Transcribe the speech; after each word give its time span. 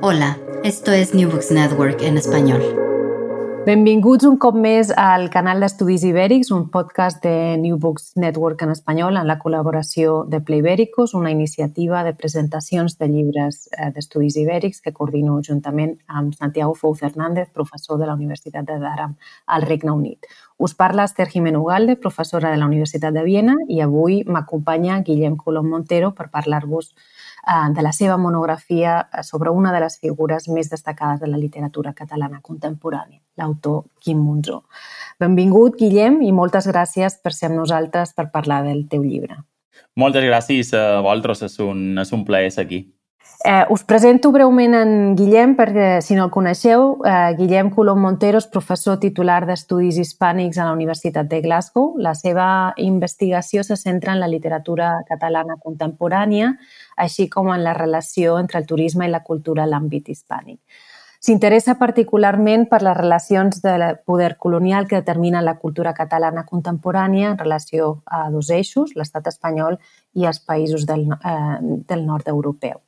Hola, 0.00 0.38
esto 0.62 0.92
es 0.92 1.14
New 1.14 1.28
Books 1.28 1.50
Network 1.50 2.02
en 2.02 2.18
español. 2.18 2.62
Benvinguts 3.66 4.24
un 4.24 4.38
cop 4.38 4.54
més 4.56 4.88
al 4.96 5.26
canal 5.28 5.60
d'Estudis 5.60 6.04
Ibèrics, 6.06 6.52
un 6.54 6.68
podcast 6.72 7.18
de 7.24 7.56
New 7.60 7.76
Books 7.82 8.12
Network 8.16 8.62
en 8.64 8.70
espanyol 8.72 9.18
en 9.18 9.26
la 9.28 9.36
col·laboració 9.42 10.22
de 10.30 10.40
Playbèricos, 10.40 11.12
una 11.18 11.32
iniciativa 11.34 12.04
de 12.06 12.14
presentacions 12.14 12.96
de 12.96 13.08
llibres 13.10 13.66
eh, 13.72 13.90
d'estudis 13.92 14.38
ibèrics 14.40 14.80
que 14.80 14.94
coordino 14.94 15.40
juntament 15.44 15.98
amb 16.06 16.32
Santiago 16.38 16.78
Fou 16.78 16.94
Fernández, 16.94 17.50
professor 17.52 17.98
de 17.98 18.06
la 18.06 18.14
Universitat 18.14 18.64
de 18.70 18.78
Durham 18.78 19.18
al 19.46 19.66
Regne 19.66 19.92
Unit. 19.92 20.30
Us 20.56 20.74
parla 20.74 21.04
Esther 21.04 21.28
Jimeno 21.28 21.60
Ugalde, 21.60 21.96
professora 21.96 22.50
de 22.50 22.56
la 22.56 22.66
Universitat 22.66 23.12
de 23.12 23.26
Viena, 23.26 23.58
i 23.68 23.82
avui 23.82 24.22
m'acompanya 24.24 25.02
Guillem 25.02 25.36
Colom 25.36 25.68
Montero 25.68 26.14
per 26.14 26.30
parlar-vos 26.30 26.94
de 27.74 27.82
la 27.82 27.92
seva 27.92 28.16
monografia 28.16 28.98
eh, 29.00 29.22
sobre 29.22 29.50
una 29.50 29.72
de 29.72 29.80
les 29.80 29.98
figures 30.00 30.48
més 30.48 30.68
destacades 30.70 31.20
de 31.20 31.30
la 31.30 31.40
literatura 31.40 31.94
catalana 31.96 32.42
contemporània, 32.42 33.20
l'autor 33.40 33.84
Quim 34.04 34.20
Monzó. 34.20 34.62
Benvingut, 35.20 35.78
Guillem, 35.80 36.20
i 36.22 36.32
moltes 36.32 36.68
gràcies 36.68 37.18
per 37.22 37.32
ser 37.32 37.50
amb 37.50 37.62
nosaltres 37.62 38.14
per 38.14 38.28
parlar 38.34 38.62
del 38.66 38.86
teu 38.88 39.02
llibre. 39.02 39.40
Moltes 39.98 40.22
gràcies 40.22 40.70
a 40.76 41.00
vosaltres, 41.00 41.42
és 41.48 41.58
un, 41.64 41.98
és 41.98 42.12
un 42.14 42.24
plaer 42.28 42.52
ser 42.54 42.66
aquí. 42.66 42.84
Eh, 43.44 43.64
us 43.70 43.84
presento 43.84 44.32
breument 44.34 44.74
en 44.74 45.14
Guillem, 45.14 45.52
perquè 45.54 46.00
si 46.02 46.16
no 46.16 46.24
el 46.24 46.30
coneixeu, 46.34 46.96
eh, 47.06 47.34
Guillem 47.38 47.70
Colom 47.70 48.00
Montero 48.02 48.38
és 48.38 48.48
professor 48.50 48.98
titular 48.98 49.44
d'Estudis 49.46 49.98
Hispànics 50.02 50.58
a 50.58 50.64
la 50.66 50.72
Universitat 50.72 51.28
de 51.30 51.40
Glasgow. 51.40 51.94
La 51.98 52.16
seva 52.18 52.74
investigació 52.76 53.62
se 53.62 53.76
centra 53.76 54.12
en 54.12 54.18
la 54.18 54.26
literatura 54.26 55.04
catalana 55.06 55.54
contemporània, 55.62 56.56
així 56.98 57.28
com 57.32 57.52
en 57.54 57.64
la 57.64 57.74
relació 57.78 58.38
entre 58.42 58.60
el 58.60 58.66
turisme 58.66 59.06
i 59.06 59.12
la 59.12 59.24
cultura 59.24 59.64
a 59.64 59.70
l'àmbit 59.70 60.10
hispànic. 60.12 60.60
S'interessa 61.18 61.74
particularment 61.80 62.68
per 62.70 62.78
les 62.86 62.94
relacions 62.96 63.58
de 63.62 63.74
poder 64.06 64.36
colonial 64.38 64.86
que 64.86 65.00
determinen 65.00 65.44
la 65.44 65.56
cultura 65.58 65.92
catalana 65.94 66.44
contemporània 66.46 67.32
en 67.32 67.38
relació 67.38 67.88
a 68.06 68.28
dos 68.30 68.50
eixos, 68.54 68.94
l'estat 68.94 69.26
espanyol 69.26 69.80
i 70.14 70.28
els 70.30 70.38
països 70.38 70.86
del, 70.86 71.08
eh, 71.10 71.58
del 71.90 72.06
nord 72.06 72.28
europeu. 72.30 72.78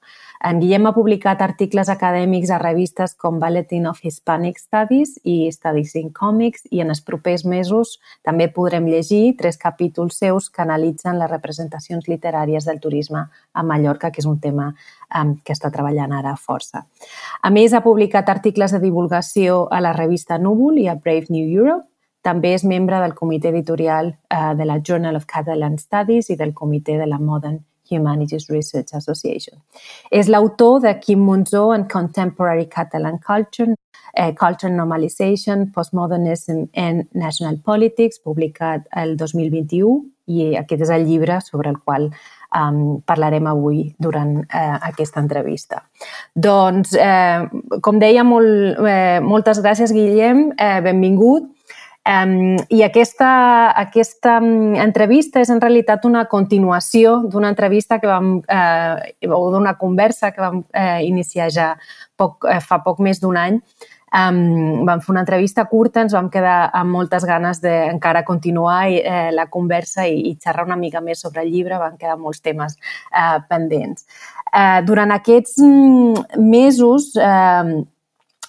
En 0.41 0.57
Guillem 0.57 0.87
ha 0.89 0.95
publicat 0.97 1.43
articles 1.45 1.91
acadèmics 1.93 2.49
a 2.49 2.57
revistes 2.63 3.13
com 3.21 3.37
Bulletin 3.43 3.85
of 3.91 3.99
Hispanic 4.01 4.57
Studies 4.57 5.19
i 5.29 5.51
Studies 5.53 5.93
in 6.01 6.09
Comics 6.17 6.65
i 6.73 6.81
en 6.81 6.89
els 6.95 7.03
propers 7.05 7.45
mesos 7.45 7.99
també 8.25 8.47
podrem 8.49 8.89
llegir 8.89 9.35
tres 9.37 9.61
capítols 9.61 10.17
seus 10.23 10.49
que 10.49 10.65
analitzen 10.65 11.21
les 11.21 11.29
representacions 11.29 12.09
literàries 12.09 12.65
del 12.65 12.81
turisme 12.81 13.27
a 13.53 13.63
Mallorca, 13.63 14.09
que 14.09 14.25
és 14.25 14.31
un 14.33 14.41
tema 14.41 14.71
um, 14.73 15.37
que 15.45 15.53
està 15.53 15.69
treballant 15.69 16.17
ara 16.17 16.33
força. 16.41 16.87
A 17.43 17.53
més, 17.53 17.77
ha 17.77 17.85
publicat 17.85 18.33
articles 18.33 18.73
de 18.73 18.81
divulgació 18.81 19.67
a 19.69 19.85
la 19.85 19.93
revista 19.93 20.41
Núvol 20.41 20.81
i 20.81 20.89
a 20.89 20.97
Brave 20.97 21.29
New 21.29 21.53
Europe 21.53 21.85
també 22.25 22.55
és 22.57 22.65
membre 22.65 22.97
del 23.01 23.13
comitè 23.17 23.53
editorial 23.53 24.15
uh, 24.33 24.55
de 24.57 24.65
la 24.65 24.81
Journal 24.81 25.21
of 25.21 25.29
Catalan 25.29 25.77
Studies 25.77 26.33
i 26.33 26.37
del 26.41 26.57
comitè 26.57 26.97
de 26.97 27.09
la 27.09 27.21
Modern 27.21 27.61
Humanities 27.91 28.49
Research 28.49 28.95
Association. 28.95 29.59
És 30.11 30.29
l'autor 30.29 30.81
de 30.81 30.95
Quim 31.01 31.25
Monzó 31.27 31.71
and 31.75 31.91
Contemporary 31.91 32.67
Catalan 32.67 33.19
Culture, 33.19 33.75
eh, 34.15 34.33
Culture 34.35 34.73
Normalization, 34.73 35.71
Postmodernism 35.73 36.69
and 36.75 37.09
National 37.13 37.59
Politics, 37.59 38.19
publicat 38.19 38.87
el 38.97 39.17
2021, 39.17 40.01
i 40.31 40.55
aquest 40.59 40.85
és 40.87 40.93
el 40.95 41.07
llibre 41.09 41.41
sobre 41.43 41.71
el 41.73 41.79
qual 41.83 42.09
um, 42.55 43.01
parlarem 43.07 43.49
avui 43.51 43.83
durant 43.99 44.37
eh, 44.43 44.77
aquesta 44.91 45.23
entrevista. 45.23 45.83
Doncs, 46.35 46.95
eh, 46.95 47.47
com 47.83 47.99
deia, 48.03 48.25
molt, 48.27 48.79
eh, 48.87 49.19
moltes 49.25 49.63
gràcies, 49.65 49.95
Guillem, 49.97 50.51
eh, 50.59 50.79
benvingut. 50.87 51.51
Um, 52.09 52.57
I 52.73 52.81
aquesta, 52.87 53.29
aquesta 53.77 54.39
entrevista 54.81 55.43
és 55.45 55.51
en 55.53 55.61
realitat 55.61 56.07
una 56.09 56.25
continuació 56.33 57.19
d'una 57.29 57.51
entrevista 57.53 57.99
que 58.01 58.09
vam, 58.09 58.39
eh, 58.49 59.29
o 59.29 59.41
d'una 59.53 59.75
conversa 59.77 60.31
que 60.33 60.41
vam 60.41 60.63
eh, 60.73 61.05
iniciar 61.05 61.51
ja 61.53 61.75
poc, 62.17 62.49
eh, 62.49 62.57
fa 62.65 62.81
poc 62.87 63.03
més 63.05 63.21
d'un 63.21 63.37
any. 63.37 63.61
Um, 64.11 64.81
vam 64.89 64.99
fer 65.05 65.13
una 65.13 65.23
entrevista 65.23 65.67
curta, 65.71 66.01
ens 66.03 66.17
vam 66.17 66.33
quedar 66.33 66.73
amb 66.75 66.91
moltes 66.91 67.23
ganes 67.29 67.61
d'encara 67.63 68.25
continuar 68.27 68.89
eh, 68.89 69.29
la 69.31 69.47
conversa 69.53 70.09
i, 70.09 70.17
i 70.33 70.35
xerrar 70.41 70.65
una 70.67 70.81
mica 70.81 71.05
més 71.05 71.21
sobre 71.21 71.45
el 71.45 71.53
llibre, 71.53 71.79
van 71.79 72.01
quedar 72.01 72.17
molts 72.19 72.41
temes 72.43 72.75
eh, 73.13 73.39
pendents. 73.47 74.09
Eh, 74.51 74.81
durant 74.89 75.13
aquests 75.15 75.61
mm, 75.63 76.43
mesos 76.43 77.13
eh, 77.21 77.85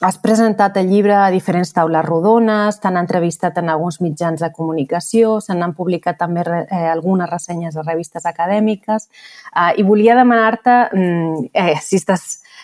Has 0.02 0.18
presentat 0.18 0.78
el 0.82 0.88
llibre 0.90 1.14
a 1.14 1.28
diferents 1.30 1.70
taules 1.76 2.02
rodones, 2.08 2.80
t'han 2.82 2.96
entrevistat 2.98 3.60
en 3.62 3.68
alguns 3.70 4.00
mitjans 4.02 4.42
de 4.42 4.48
comunicació, 4.50 5.36
se 5.46 5.54
n'han 5.54 5.76
publicat 5.78 6.18
també 6.18 6.42
eh, 6.42 6.88
algunes 6.90 7.30
ressenyes 7.30 7.78
de 7.78 7.84
revistes 7.86 8.26
acadèmiques 8.26 9.06
eh, 9.06 9.68
i 9.78 9.86
volia 9.86 10.16
demanar-te 10.18 10.78
mm, 10.90 11.52
eh, 11.54 11.76
si 11.86 12.00
estàs 12.02 12.24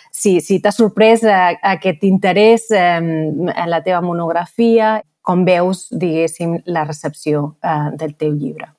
si, 0.10 0.40
si 0.42 0.58
t'ha 0.64 0.74
sorprès 0.74 1.22
eh, 1.30 1.60
aquest 1.76 2.08
interès 2.10 2.72
eh, 2.74 2.98
en 2.98 3.70
la 3.70 3.84
teva 3.86 4.02
monografia, 4.02 4.96
com 5.22 5.46
veus, 5.46 5.86
diguéssim, 5.92 6.58
la 6.74 6.88
recepció 6.90 7.52
eh, 7.62 7.94
del 8.02 8.18
teu 8.18 8.34
llibre. 8.34 8.72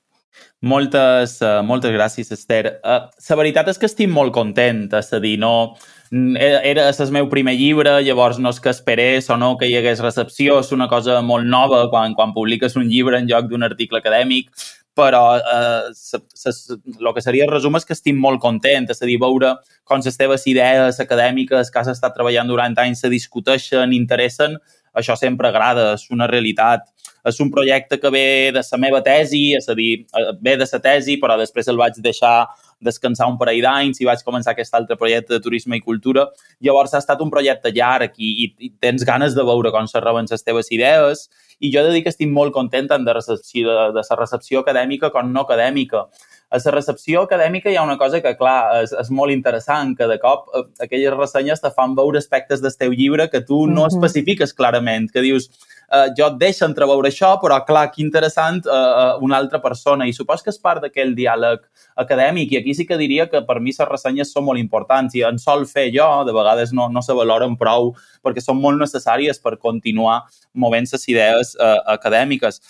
Moltes, 0.67 1.37
uh, 1.39 1.61
moltes 1.63 1.93
gràcies, 1.95 2.33
Esther. 2.35 2.81
Uh, 2.83 3.07
la 3.07 3.37
veritat 3.39 3.69
és 3.71 3.79
que 3.79 3.87
estic 3.87 4.11
molt 4.11 4.35
content, 4.35 4.89
és 4.99 5.13
a 5.15 5.21
dir, 5.23 5.37
no, 5.39 5.77
era 6.11 6.89
el 6.89 7.13
meu 7.13 7.29
primer 7.29 7.55
llibre, 7.59 7.99
llavors 8.05 8.39
no 8.39 8.53
és 8.55 8.61
que 8.61 8.71
esperés 8.71 9.29
o 9.31 9.37
no 9.37 9.57
que 9.59 9.69
hi 9.69 9.77
hagués 9.77 10.01
recepció, 10.05 10.59
és 10.61 10.73
una 10.73 10.89
cosa 10.89 11.21
molt 11.23 11.47
nova 11.47 11.89
quan, 11.91 12.15
quan 12.15 12.33
publiques 12.33 12.77
un 12.77 12.89
llibre 12.89 13.19
en 13.19 13.29
lloc 13.29 13.49
d'un 13.51 13.67
article 13.67 14.01
acadèmic, 14.01 14.51
però 14.98 15.22
eh, 15.38 17.12
que 17.14 17.22
seria 17.22 17.47
el 17.47 17.53
resum 17.53 17.78
és 17.78 17.86
que 17.86 17.94
estic 17.94 18.16
molt 18.19 18.42
content, 18.42 18.88
és 18.91 19.03
a 19.03 19.06
dir, 19.06 19.19
veure 19.22 19.54
com 19.88 20.03
les 20.04 20.19
teves 20.19 20.47
idees 20.50 20.98
acadèmiques 21.04 21.70
que 21.70 21.81
has 21.81 21.92
estat 21.94 22.16
treballant 22.16 22.50
durant 22.50 22.75
anys 22.82 23.04
se 23.04 23.12
discuteixen, 23.12 23.94
interessen, 23.94 24.59
això 24.98 25.14
sempre 25.16 25.53
agrada, 25.53 25.92
és 25.94 26.09
una 26.10 26.26
realitat. 26.31 26.88
És 27.28 27.38
un 27.42 27.50
projecte 27.53 27.98
que 28.00 28.10
ve 28.10 28.50
de 28.54 28.62
la 28.62 28.78
meva 28.81 29.03
tesi, 29.04 29.53
és 29.56 29.69
a 29.69 29.75
dir, 29.75 30.06
eh, 30.16 30.32
ve 30.41 30.56
de 30.56 30.66
la 30.72 30.81
tesi, 30.81 31.19
però 31.20 31.36
després 31.38 31.69
el 31.69 31.76
vaig 31.76 31.98
deixar 32.03 32.48
descansar 32.80 33.26
un 33.26 33.36
parell 33.38 33.60
d'anys 33.62 34.00
i 34.00 34.06
vaig 34.06 34.22
començar 34.25 34.53
aquest 34.53 34.75
altre 34.75 34.97
projecte 34.97 35.34
de 35.34 35.41
turisme 35.41 35.76
i 35.76 35.80
cultura. 35.80 36.28
Llavors 36.60 36.94
ha 36.94 37.03
estat 37.03 37.20
un 37.20 37.30
projecte 37.30 37.72
llarg 37.75 38.15
i, 38.16 38.30
i, 38.44 38.54
i 38.66 38.70
tens 38.80 39.04
ganes 39.04 39.34
de 39.34 39.44
veure 39.44 39.72
com 39.75 39.86
se 39.86 40.00
reben 40.00 40.30
les 40.30 40.47
teves 40.47 40.70
idees 40.70 41.28
i 41.59 41.72
jo 41.75 41.80
he 41.80 41.88
de 41.88 41.92
dir 41.97 42.04
que 42.04 42.12
estic 42.12 42.30
molt 42.30 42.53
content 42.54 42.86
de, 42.88 43.12
recepció, 43.12 43.66
de, 43.66 43.86
de 43.92 44.03
la 44.10 44.16
recepció 44.16 44.60
acadèmica 44.60 44.88
com 44.97 45.32
no 45.32 45.44
acadèmica 45.44 46.06
a 46.50 46.59
la 46.65 46.72
recepció 46.72 47.22
acadèmica 47.26 47.71
hi 47.71 47.76
ha 47.76 47.84
una 47.84 47.99
cosa 48.00 48.22
que, 48.25 48.32
clar, 48.37 48.82
és, 48.82 48.93
és 48.97 49.10
molt 49.12 49.32
interessant, 49.34 49.94
que 49.97 50.06
de 50.09 50.16
cop 50.22 50.47
eh, 50.56 50.65
aquelles 50.87 51.16
ressenyes 51.16 51.60
te 51.60 51.71
fan 51.76 51.97
veure 51.99 52.21
aspectes 52.22 52.62
del 52.65 52.76
teu 52.76 52.95
llibre 52.97 53.28
que 53.28 53.42
tu 53.42 53.66
no 53.66 53.83
mm 53.83 53.84
-hmm. 53.84 53.92
especifiques 53.92 54.54
clarament, 54.54 55.10
que 55.13 55.21
dius, 55.21 55.51
eh, 55.92 56.09
jo 56.16 56.27
et 56.27 56.39
deixo 56.39 56.65
entreveure 56.65 57.09
això, 57.09 57.39
però, 57.41 57.60
clar, 57.66 57.91
que 57.92 58.03
interessant 58.03 58.65
eh, 58.65 58.71
eh, 58.72 59.15
una 59.21 59.36
altra 59.36 59.60
persona. 59.60 60.07
I 60.07 60.13
supos 60.13 60.42
que 60.42 60.51
és 60.51 60.59
part 60.59 60.80
d'aquell 60.80 61.15
diàleg 61.15 61.60
acadèmic, 61.97 62.53
i 62.53 62.57
aquí 62.57 62.74
sí 62.74 62.86
que 62.86 62.97
diria 62.97 63.28
que 63.28 63.42
per 63.42 63.60
mi 63.60 63.72
les 63.78 63.89
ressenyes 63.89 64.33
són 64.33 64.45
molt 64.45 64.59
importants 64.59 65.15
i 65.15 65.22
en 65.22 65.39
sol 65.39 65.66
fer 65.66 65.91
jo, 65.92 66.24
de 66.24 66.33
vegades 66.33 66.72
no, 66.72 66.89
no 66.89 67.03
se 67.03 67.13
valoren 67.13 67.57
prou 67.57 67.95
perquè 68.24 68.41
són 68.41 68.57
molt 68.57 68.80
necessàries 68.80 69.39
per 69.39 69.59
continuar 69.59 70.22
movent 70.54 70.86
les 70.92 71.09
idees 71.09 71.57
eh, 71.60 71.80
acadèmiques. 71.86 72.60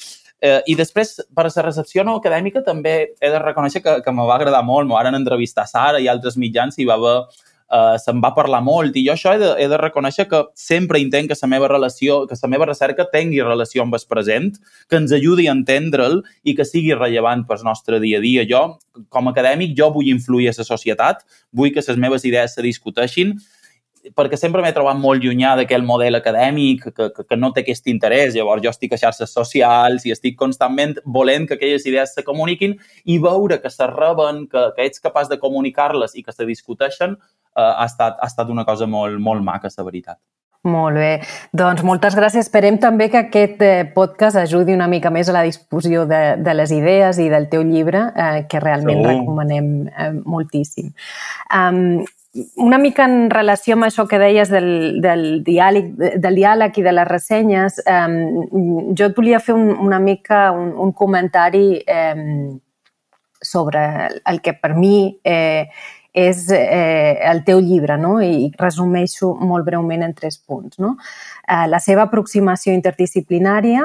Eh, 0.41 0.61
I 0.71 0.77
després, 0.79 1.17
per 1.35 1.49
a 1.49 1.51
la 1.51 1.67
recepció 1.67 2.05
no 2.07 2.19
acadèmica, 2.21 2.63
també 2.67 2.95
he 3.21 3.31
de 3.33 3.43
reconèixer 3.43 3.83
que, 3.83 3.99
que 4.05 4.15
me 4.15 4.27
va 4.27 4.39
agradar 4.39 4.63
molt. 4.63 4.87
M'ho 4.87 4.99
van 4.99 5.19
entrevistar 5.19 5.67
Sara 5.67 6.01
i 6.01 6.09
altres 6.09 6.39
mitjans 6.39 6.79
i 6.79 6.87
va 6.87 6.99
haver 6.99 7.19
eh, 7.69 7.97
se'n 8.01 8.23
va 8.25 8.33
parlar 8.37 8.61
molt 8.65 8.97
i 8.97 9.05
jo 9.07 9.15
això 9.15 9.35
he 9.35 9.41
de, 9.41 9.51
he 9.61 9.69
de 9.71 9.81
reconèixer 9.81 10.29
que 10.31 10.43
sempre 10.59 11.01
intent 11.03 11.29
que 11.31 11.37
la 11.41 11.51
meva 11.51 11.69
relació, 11.71 12.21
que 12.29 12.39
la 12.41 12.53
meva 12.53 12.69
recerca 12.71 13.09
tingui 13.13 13.43
relació 13.45 13.85
amb 13.85 13.99
el 13.99 14.07
present, 14.09 14.57
que 14.89 15.01
ens 15.01 15.13
ajudi 15.13 15.49
a 15.49 15.57
entendre'l 15.57 16.23
i 16.45 16.57
que 16.57 16.67
sigui 16.69 16.95
rellevant 16.97 17.45
pel 17.49 17.65
nostre 17.67 18.01
dia 18.01 18.19
a 18.19 18.25
dia. 18.25 18.47
Jo, 18.49 18.79
com 19.11 19.29
a 19.29 19.35
acadèmic, 19.35 19.77
jo 19.79 19.91
vull 19.95 20.11
influir 20.11 20.51
a 20.51 20.57
la 20.57 20.67
societat, 20.67 21.25
vull 21.53 21.73
que 21.75 21.85
les 21.85 22.01
meves 22.01 22.25
idees 22.25 22.55
se 22.55 22.65
discuteixin 22.65 23.37
perquè 24.17 24.39
sempre 24.41 24.63
m'he 24.65 24.73
trobat 24.77 24.99
molt 25.01 25.25
llunyà 25.25 25.55
d'aquell 25.59 25.85
model 25.87 26.19
acadèmic 26.19 26.89
que, 26.91 27.09
que, 27.15 27.27
que 27.29 27.39
no 27.39 27.51
té 27.53 27.65
aquest 27.65 27.91
interès. 27.93 28.35
Llavors 28.37 28.65
jo 28.65 28.73
estic 28.73 28.95
a 28.95 29.01
xarxes 29.01 29.35
socials 29.35 30.07
i 30.07 30.15
estic 30.15 30.39
constantment 30.39 30.97
volent 31.05 31.49
que 31.49 31.59
aquelles 31.59 31.87
idees 31.91 32.15
se 32.15 32.25
comuniquin 32.27 32.79
i 33.05 33.19
veure 33.23 33.61
que 33.63 33.73
se 33.73 33.91
reben, 33.91 34.47
que, 34.49 34.71
que 34.77 34.89
ets 34.89 35.05
capaç 35.05 35.31
de 35.33 35.41
comunicar-les 35.43 36.17
i 36.17 36.25
que 36.25 36.35
se 36.35 36.49
discuteixen, 36.49 37.19
eh, 37.55 37.63
ha, 37.63 37.87
estat, 37.87 38.19
ha 38.21 38.31
estat 38.31 38.51
una 38.55 38.67
cosa 38.69 38.87
molt, 38.87 39.21
molt 39.21 39.45
maca, 39.45 39.71
la 39.77 39.87
veritat. 39.87 40.19
Molt 40.67 40.99
bé. 40.99 41.11
Doncs 41.55 41.85
moltes 41.87 42.17
gràcies. 42.19 42.49
Esperem 42.49 42.81
també 42.83 43.07
que 43.13 43.21
aquest 43.21 43.63
eh, 43.63 43.87
podcast 43.95 44.41
ajudi 44.41 44.75
una 44.75 44.89
mica 44.91 45.11
més 45.15 45.31
a 45.31 45.37
la 45.37 45.45
discussió 45.47 46.05
de, 46.11 46.23
de 46.43 46.55
les 46.55 46.73
idees 46.75 47.21
i 47.23 47.29
del 47.31 47.47
teu 47.53 47.63
llibre, 47.63 48.09
eh, 48.11 48.45
que 48.51 48.61
realment 48.61 48.99
Segur. 48.99 49.13
recomanem 49.13 49.69
eh, 49.87 50.11
moltíssim. 50.27 50.91
Um, 51.55 52.03
una 52.57 52.79
mica 52.79 53.05
en 53.09 53.31
relació 53.31 53.77
amb 53.77 53.89
això 53.89 54.07
que 54.09 54.21
deies 54.21 54.51
del, 54.53 55.01
del, 55.03 55.27
diàleg, 55.47 55.93
del 56.23 56.39
diàleg 56.39 56.79
i 56.79 56.87
de 56.87 56.95
les 56.95 57.09
ressenyes, 57.09 57.83
um, 57.85 58.17
jo 58.97 59.11
et 59.11 59.17
volia 59.17 59.43
fer 59.43 59.57
un, 59.57 59.71
una 59.87 59.99
mica 60.03 60.49
un, 60.53 60.73
un 60.77 60.93
comentari 60.93 61.83
um, 61.85 62.59
sobre 63.41 63.85
el 64.27 64.41
que 64.43 64.55
per 64.55 64.75
mi 64.75 65.21
eh, 65.25 65.69
és 66.19 66.49
eh, 66.51 67.19
el 67.31 67.45
teu 67.45 67.61
llibre, 67.63 67.99
no? 68.01 68.19
i 68.25 68.51
resumeixo 68.59 69.35
molt 69.39 69.67
breument 69.67 70.03
en 70.03 70.15
tres 70.17 70.39
punts. 70.39 70.79
No? 70.83 70.97
Eh, 71.47 71.67
la 71.71 71.81
seva 71.85 72.09
aproximació 72.09 72.75
interdisciplinària, 72.75 73.85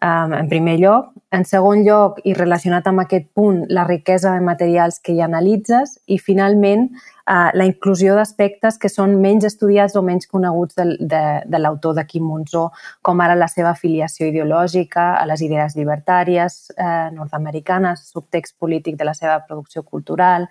eh, 0.00 0.40
en 0.40 0.48
primer 0.50 0.78
lloc. 0.80 1.12
En 1.30 1.44
segon 1.44 1.84
lloc, 1.84 2.22
i 2.24 2.34
relacionat 2.34 2.86
amb 2.88 3.04
aquest 3.04 3.28
punt, 3.36 3.62
la 3.68 3.84
riquesa 3.86 4.32
de 4.34 4.44
materials 4.44 4.98
que 5.04 5.14
hi 5.14 5.22
analitzes. 5.22 5.98
I, 6.06 6.18
finalment, 6.18 6.88
eh, 7.28 7.50
la 7.54 7.66
inclusió 7.68 8.14
d'aspectes 8.16 8.78
que 8.80 8.90
són 8.90 9.16
menys 9.22 9.46
estudiats 9.48 9.96
o 9.96 10.02
menys 10.04 10.28
coneguts 10.30 10.78
de, 10.78 10.86
de, 11.00 11.22
de 11.44 11.60
l'autor 11.60 11.96
de 11.98 12.04
Quim 12.08 12.24
Monzó, 12.24 12.68
com 13.02 13.20
ara 13.20 13.36
la 13.38 13.48
seva 13.52 13.72
afiliació 13.74 14.28
ideològica 14.30 15.10
a 15.18 15.26
les 15.28 15.42
idees 15.44 15.76
llibertàries 15.76 16.58
eh, 16.76 17.08
nord-americanes, 17.14 18.06
subtext 18.12 18.56
polític 18.58 18.96
de 18.98 19.08
la 19.08 19.14
seva 19.14 19.38
producció 19.46 19.84
cultural, 19.84 20.48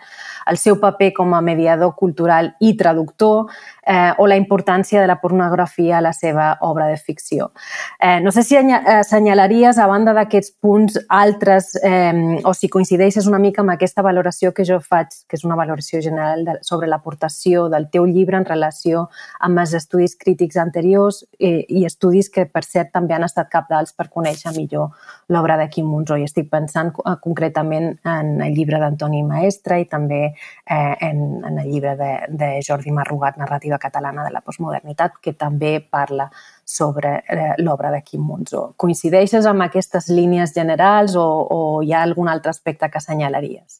el 0.48 0.62
seu 0.62 0.78
paper 0.82 1.12
com 1.18 1.34
a 1.34 1.42
mediador 1.42 1.96
cultural 1.98 2.54
i 2.62 2.76
traductor, 2.78 3.52
eh, 3.86 4.14
o 4.18 4.28
la 4.28 4.38
importància 4.38 5.02
de 5.02 5.08
la 5.08 5.20
pornografia 5.22 5.98
a 5.98 6.02
la 6.02 6.14
seva 6.14 6.58
obra 6.62 6.88
de 6.88 6.98
ficció. 6.98 7.52
Eh, 8.00 8.20
no 8.22 8.32
sé 8.32 8.44
si 8.44 8.58
assenyalaries, 8.58 9.78
a 9.78 9.88
banda 9.88 10.14
d'aquests 10.14 10.54
punts, 10.62 11.00
altres, 11.10 11.74
eh, 11.82 12.40
o 12.44 12.54
si 12.54 12.70
coincideixes 12.70 13.28
una 13.28 13.40
mica 13.40 13.64
amb 13.64 13.74
aquesta 13.74 14.04
valoració 14.06 14.54
que 14.54 14.66
jo 14.68 14.80
faig, 14.80 15.14
que 15.28 15.38
és 15.40 15.46
una 15.48 15.56
valoració 15.56 16.02
general 16.02 16.46
de, 16.46 16.58
sobre 16.68 16.90
l'aportació 16.92 17.68
del 17.72 17.88
teu 17.94 18.06
llibre 18.06 18.38
en 18.40 18.46
relació 18.48 19.08
amb 19.48 19.62
els 19.64 19.74
estudis 19.78 20.18
crítics 20.19 20.60
anteriors 20.62 21.24
eh, 21.40 21.64
i 21.69 21.86
estudis 21.88 22.30
que, 22.34 22.46
per 22.52 22.64
cert, 22.68 22.92
també 22.94 23.16
han 23.16 23.25
estat 23.28 23.50
capdals 23.54 23.96
per 23.96 24.10
conèixer 24.14 24.54
millor 24.58 24.92
l'obra 25.31 25.58
de 25.60 25.69
Quim 25.72 25.88
Monzó. 25.88 26.18
I 26.19 26.28
estic 26.28 26.52
pensant 26.52 26.92
eh, 26.98 27.16
concretament 27.24 27.94
en 28.04 28.36
el 28.44 28.54
llibre 28.58 28.81
d'Antoni 28.84 29.24
Maestre 29.28 29.80
i 29.81 29.88
també 29.90 30.22
eh, 30.28 30.94
en, 31.10 31.24
en 31.48 31.64
el 31.64 31.72
llibre 31.72 31.96
de, 32.00 32.12
de 32.30 32.52
Jordi 32.68 32.94
Marrugat, 32.96 33.40
Narrativa 33.40 33.80
catalana 33.80 34.28
de 34.28 34.36
la 34.36 34.44
postmodernitat, 34.44 35.22
que 35.24 35.34
també 35.38 35.78
parla 35.81 36.30
sobre 36.68 37.24
eh, 37.24 37.54
l'obra 37.64 37.92
de 37.92 38.04
Quim 38.04 38.25
Monzó. 38.28 38.74
Coincideixes 38.75 39.48
amb 39.48 39.64
aquestes 39.64 40.10
línies 40.12 40.54
generals 40.56 41.16
o, 41.16 41.25
o 41.25 41.60
hi 41.81 41.94
ha 41.96 42.04
algun 42.04 42.28
altre 42.28 42.52
aspecte 42.52 42.92
que 42.92 43.00
assenyalaries? 43.00 43.80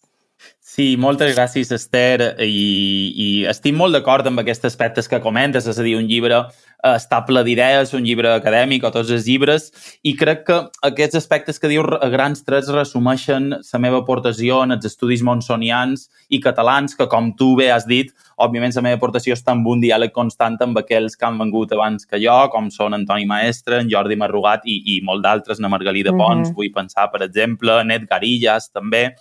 Sí, 0.78 0.92
moltes 1.02 1.32
gràcies, 1.34 1.72
Esther, 1.74 2.36
i, 2.46 2.58
i 3.18 3.28
estic 3.50 3.74
molt 3.74 3.96
d'acord 3.98 4.28
amb 4.30 4.44
aquests 4.44 4.68
aspectes 4.70 5.08
que 5.10 5.18
comentes, 5.24 5.66
és 5.66 5.78
a 5.82 5.82
dir, 5.82 5.96
un 5.98 6.06
llibre 6.06 6.36
eh, 6.38 6.92
estable 6.92 7.42
d'idees, 7.42 7.96
un 7.98 8.04
llibre 8.06 8.30
acadèmic 8.36 8.86
o 8.86 8.92
tots 8.94 9.10
els 9.16 9.26
llibres, 9.26 9.72
i 10.06 10.14
crec 10.20 10.44
que 10.46 10.58
aquests 10.86 11.18
aspectes 11.18 11.58
que 11.58 11.72
dius 11.72 11.90
a 11.98 12.12
grans 12.14 12.46
trets 12.46 12.70
resumeixen 12.70 13.56
la 13.58 13.82
meva 13.82 14.04
aportació 14.04 14.60
en 14.68 14.76
els 14.76 14.86
estudis 14.86 15.24
monsonians 15.26 16.12
i 16.30 16.38
catalans, 16.44 16.94
que 16.94 17.10
com 17.10 17.32
tu 17.40 17.56
bé 17.58 17.72
has 17.74 17.90
dit, 17.90 18.14
òbviament 18.38 18.78
la 18.78 18.86
meva 18.86 19.00
aportació 19.02 19.34
està 19.34 19.58
en 19.58 19.66
un 19.66 19.82
diàleg 19.82 20.14
constant 20.14 20.60
amb 20.62 20.78
aquells 20.78 21.18
que 21.18 21.26
han 21.26 21.42
vengut 21.42 21.74
abans 21.74 22.06
que 22.06 22.22
jo, 22.22 22.38
com 22.54 22.70
són 22.70 22.94
Antoni 23.00 23.26
Maestre, 23.26 23.82
en 23.82 23.90
Jordi 23.90 24.20
Marrugat 24.22 24.70
i, 24.70 24.78
i 24.94 25.02
molt 25.02 25.26
d'altres, 25.26 25.58
na 25.58 25.74
Margalida 25.74 26.14
Pons, 26.14 26.52
mm 26.52 26.52
-hmm. 26.52 26.56
vull 26.62 26.70
pensar, 26.70 27.10
per 27.10 27.26
exemple, 27.26 27.82
en 27.82 27.98
Edgar 27.98 28.22
Illas, 28.22 28.70
també. 28.70 29.16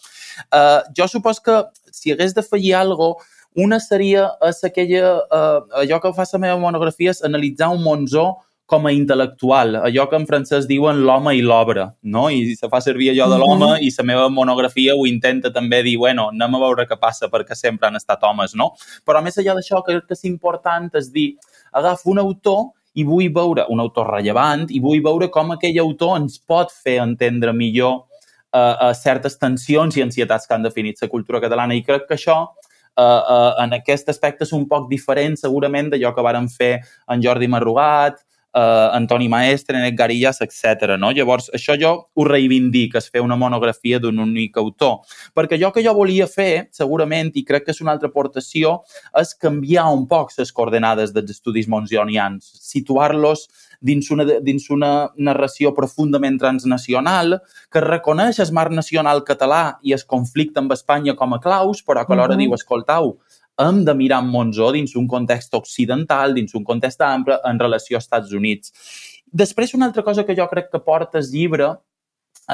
Uh, 0.51 0.83
jo 0.97 1.09
supos 1.09 1.41
que 1.41 1.63
si 1.93 2.13
hagués 2.13 2.35
d'afegir 2.35 2.75
alguna 2.75 3.15
cosa, 3.15 3.33
una 3.57 3.79
seria 3.81 4.27
és 4.45 4.59
aquella, 4.69 5.15
uh, 5.33 5.63
allò 5.81 5.97
que 6.03 6.13
fa 6.13 6.27
la 6.33 6.43
meva 6.43 6.59
monografia 6.61 7.15
és 7.15 7.23
analitzar 7.25 7.71
un 7.73 7.81
Monzó 7.83 8.35
com 8.67 8.87
a 8.89 8.91
intel·lectual, 8.91 9.77
allò 9.87 10.09
que 10.11 10.19
en 10.19 10.27
francès 10.27 10.67
diuen 10.67 11.05
l'home 11.07 11.37
i 11.39 11.43
l'obra, 11.43 11.87
no? 12.03 12.27
I 12.35 12.57
se 12.59 12.69
fa 12.69 12.81
servir 12.83 13.13
allò 13.13 13.29
de 13.31 13.39
l'home 13.39 13.67
-hmm. 13.67 13.83
i 13.87 13.91
la 13.97 14.05
meva 14.05 14.29
monografia 14.29 14.95
ho 14.95 15.07
intenta 15.07 15.53
també 15.53 15.83
dir, 15.83 15.97
bueno, 15.97 16.29
anem 16.29 16.55
a 16.55 16.59
veure 16.59 16.87
què 16.87 16.99
passa 16.99 17.29
perquè 17.29 17.55
sempre 17.55 17.87
han 17.87 17.97
estat 17.97 18.23
homes, 18.23 18.55
no? 18.55 18.73
Però 19.07 19.23
més 19.23 19.39
allà 19.39 19.55
d'això, 19.55 19.83
crec 19.85 20.07
que 20.07 20.15
és 20.15 20.25
important 20.25 20.91
és 20.95 21.13
dir, 21.13 21.37
agafo 21.73 22.11
un 22.11 22.19
autor 22.19 22.73
i 22.95 23.05
vull 23.05 23.33
veure, 23.33 23.67
un 23.69 23.81
autor 23.81 24.11
rellevant, 24.11 24.67
i 24.71 24.81
vull 24.81 25.03
veure 25.03 25.31
com 25.31 25.53
aquell 25.53 25.79
autor 25.79 26.17
ens 26.19 26.39
pot 26.39 26.71
fer 26.71 26.99
entendre 27.01 27.53
millor 27.53 28.05
a, 28.57 28.89
a 28.89 28.95
certes 28.97 29.37
tensions 29.39 29.97
i 29.97 30.05
ansietats 30.05 30.49
que 30.49 30.57
han 30.57 30.65
definit 30.65 31.03
la 31.03 31.13
cultura 31.13 31.43
catalana 31.45 31.77
i 31.77 31.85
crec 31.85 32.09
que 32.09 32.19
això 32.19 32.41
Uh, 32.97 33.03
uh, 33.29 33.51
en 33.61 33.75
aquest 33.77 34.09
aspecte 34.09 34.47
és 34.47 34.55
un 34.57 34.63
poc 34.71 34.87
diferent 34.89 35.35
segurament 35.37 35.91
d'allò 35.93 36.15
que 36.17 36.23
varen 36.25 36.47
fer 36.49 36.79
en 37.13 37.21
Jordi 37.21 37.45
Marrugat, 37.53 38.23
uh, 38.57 38.89
Antoni 38.97 39.29
Maestre, 39.29 39.77
Enet 39.77 39.99
Garillas, 39.99 40.41
etc. 40.41 40.97
No? 40.97 41.11
Llavors, 41.13 41.51
això 41.55 41.77
jo 41.81 41.93
ho 42.09 42.27
reivindic, 42.27 42.97
es 42.97 43.11
fer 43.13 43.21
una 43.21 43.37
monografia 43.37 44.01
d'un 44.01 44.19
únic 44.25 44.57
autor. 44.63 45.03
Perquè 45.37 45.59
allò 45.59 45.75
que 45.75 45.85
jo 45.85 45.93
volia 45.97 46.29
fer, 46.31 46.69
segurament, 46.73 47.35
i 47.37 47.45
crec 47.45 47.67
que 47.67 47.77
és 47.77 47.83
una 47.85 47.93
altra 47.93 48.09
aportació, 48.09 48.79
és 49.21 49.35
canviar 49.37 49.91
un 49.93 50.09
poc 50.09 50.33
les 50.39 50.53
coordenades 50.53 51.13
dels 51.13 51.37
estudis 51.37 51.69
monzionians, 51.69 52.49
situar-los 52.65 53.47
dins 53.81 54.11
una, 54.11 54.25
dins 54.43 54.69
una 54.71 55.11
narració 55.17 55.73
profundament 55.75 56.39
transnacional 56.39 57.41
que 57.73 57.81
reconeix 57.85 58.41
el 58.41 58.53
marc 58.53 58.73
nacional 58.73 59.25
català 59.25 59.79
i 59.83 59.93
el 59.97 60.05
conflicte 60.07 60.61
amb 60.61 60.73
Espanya 60.73 61.17
com 61.17 61.35
a 61.35 61.41
claus, 61.41 61.83
però 61.85 62.07
que 62.07 62.13
alhora 62.13 62.35
uh 62.35 62.37
-huh. 62.37 62.45
diu, 62.45 62.55
escoltau, 62.55 63.19
hem 63.59 63.85
de 63.85 63.95
mirar 63.95 64.23
en 64.23 64.29
Monzó 64.29 64.71
dins 64.73 64.95
un 64.97 65.07
context 65.07 65.55
occidental, 65.55 66.35
dins 66.35 66.55
un 66.55 66.65
context 66.65 67.01
ample 67.01 67.39
en 67.45 67.59
relació 67.59 67.97
als 67.97 68.05
Estats 68.05 68.33
Units. 68.33 68.73
Després, 69.27 69.75
una 69.75 69.87
altra 69.87 70.03
cosa 70.03 70.25
que 70.25 70.37
jo 70.37 70.47
crec 70.49 70.71
que 70.71 70.81
porta 70.81 71.19
el 71.19 71.31
llibre 71.31 71.75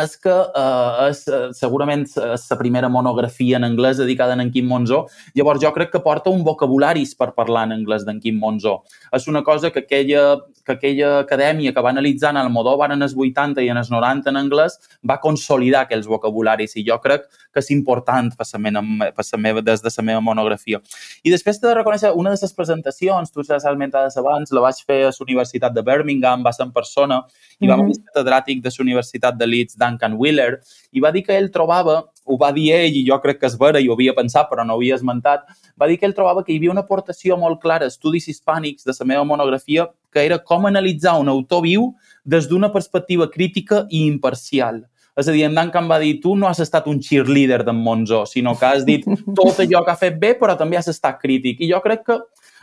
és 0.01 0.15
que 0.17 0.33
uh, 0.33 1.09
és 1.11 1.21
uh, 1.29 1.51
segurament 1.53 2.07
la 2.17 2.59
primera 2.59 2.89
monografia 2.89 3.59
en 3.59 3.67
anglès 3.69 3.99
dedicada 4.01 4.33
a 4.33 4.41
en 4.41 4.51
Quim 4.51 4.67
Monzó. 4.67 5.07
Llavors, 5.35 5.61
jo 5.61 5.73
crec 5.73 5.93
que 5.93 6.01
porta 6.01 6.31
un 6.31 6.43
vocabulari 6.45 7.05
per 7.19 7.33
parlar 7.37 7.67
en 7.69 7.77
anglès 7.77 8.07
d'en 8.07 8.21
Quim 8.21 8.39
Monzó. 8.41 8.83
És 9.13 9.29
una 9.29 9.43
cosa 9.43 9.71
que 9.71 9.81
aquella, 9.81 10.39
que 10.65 10.73
aquella 10.73 11.19
acadèmia 11.21 11.75
que 11.75 11.83
va 11.85 11.91
analitzar 11.91 12.33
en 12.37 12.53
Modóvar 12.53 12.93
en 12.93 13.03
els 13.03 13.15
80 13.17 13.63
i 13.63 13.69
en 13.69 13.77
els 13.77 13.91
90 13.91 14.31
en 14.31 14.37
anglès 14.41 14.79
va 15.09 15.21
consolidar 15.21 15.85
aquells 15.85 16.09
vocabularis 16.09 16.77
i 16.77 16.87
jo 16.89 16.99
crec 17.03 17.29
que 17.53 17.61
és 17.61 17.71
important 17.71 18.33
per 18.37 18.47
la 18.49 18.59
meva, 18.59 19.11
per 19.13 19.25
la 19.29 19.39
meva, 19.39 19.61
des 19.61 19.83
de 19.83 19.93
la 19.97 20.05
meva 20.09 20.21
monografia. 20.21 20.81
I 21.23 21.31
després 21.31 21.61
t'he 21.61 21.69
de 21.69 21.77
reconèixer, 21.77 22.15
una 22.17 22.33
de 22.33 22.41
les 22.41 22.57
presentacions, 22.57 23.31
tu 23.31 23.45
has 23.45 23.67
esmentat 23.69 24.17
abans, 24.17 24.53
la 24.53 24.65
vaig 24.65 24.81
fer 24.87 25.03
a 25.05 25.13
la 25.13 25.27
Universitat 25.27 25.75
de 25.75 25.83
Birmingham, 25.83 26.43
va 26.45 26.53
ser 26.53 26.65
en 26.65 26.73
persona, 26.73 27.23
i 27.61 27.67
mm 27.67 27.71
-hmm. 27.71 27.79
va 27.79 27.87
el 27.87 28.01
catedràtic 28.09 28.63
de 28.63 28.71
la 28.71 28.83
Universitat 28.83 29.37
de 29.37 29.47
Leeds 29.47 29.77
Duncan 29.83 30.17
Wheeler, 30.21 30.61
i 30.95 31.03
va 31.05 31.11
dir 31.13 31.25
que 31.27 31.35
ell 31.37 31.51
trobava, 31.53 31.99
ho 32.25 32.39
va 32.39 32.53
dir 32.55 32.71
ell, 32.77 32.97
i 32.97 33.05
jo 33.09 33.19
crec 33.23 33.41
que 33.41 33.51
és 33.51 33.59
vera, 33.59 33.83
i 33.83 33.91
ho 33.91 33.97
havia 33.97 34.15
pensat, 34.17 34.49
però 34.51 34.65
no 34.65 34.77
ho 34.77 34.81
havia 34.81 34.97
esmentat, 35.01 35.45
va 35.79 35.91
dir 35.91 35.99
que 35.99 36.07
ell 36.09 36.17
trobava 36.17 36.45
que 36.47 36.55
hi 36.55 36.61
havia 36.61 36.73
una 36.73 36.85
aportació 36.87 37.37
molt 37.41 37.61
clara 37.63 37.89
a 37.89 37.93
estudis 37.93 38.31
hispànics 38.31 38.87
de 38.87 38.95
la 38.99 39.09
meva 39.11 39.27
monografia, 39.27 39.89
que 40.13 40.25
era 40.25 40.39
com 40.39 40.71
analitzar 40.71 41.19
un 41.21 41.29
autor 41.33 41.67
viu 41.67 41.91
des 42.25 42.49
d'una 42.49 42.71
perspectiva 42.73 43.29
crítica 43.31 43.87
i 43.91 44.07
imparcial. 44.07 44.85
És 45.19 45.29
a 45.29 45.33
dir, 45.35 45.43
en 45.45 45.57
Duncan 45.57 45.91
va 45.91 45.99
dir, 46.01 46.15
tu 46.23 46.33
no 46.41 46.49
has 46.49 46.63
estat 46.65 46.87
un 46.89 47.01
cheerleader 47.05 47.61
d'en 47.67 47.77
Monzó, 47.77 48.23
sinó 48.25 48.55
que 48.57 48.65
has 48.65 48.87
dit 48.89 49.05
tot 49.37 49.61
allò 49.61 49.83
que 49.85 49.93
ha 49.93 49.99
fet 50.01 50.17
bé, 50.21 50.33
però 50.41 50.57
també 50.57 50.79
has 50.79 50.89
estat 50.89 51.19
crític. 51.21 51.61
I 51.61 51.69
jo 51.69 51.83
crec 51.85 52.07
que 52.07 52.17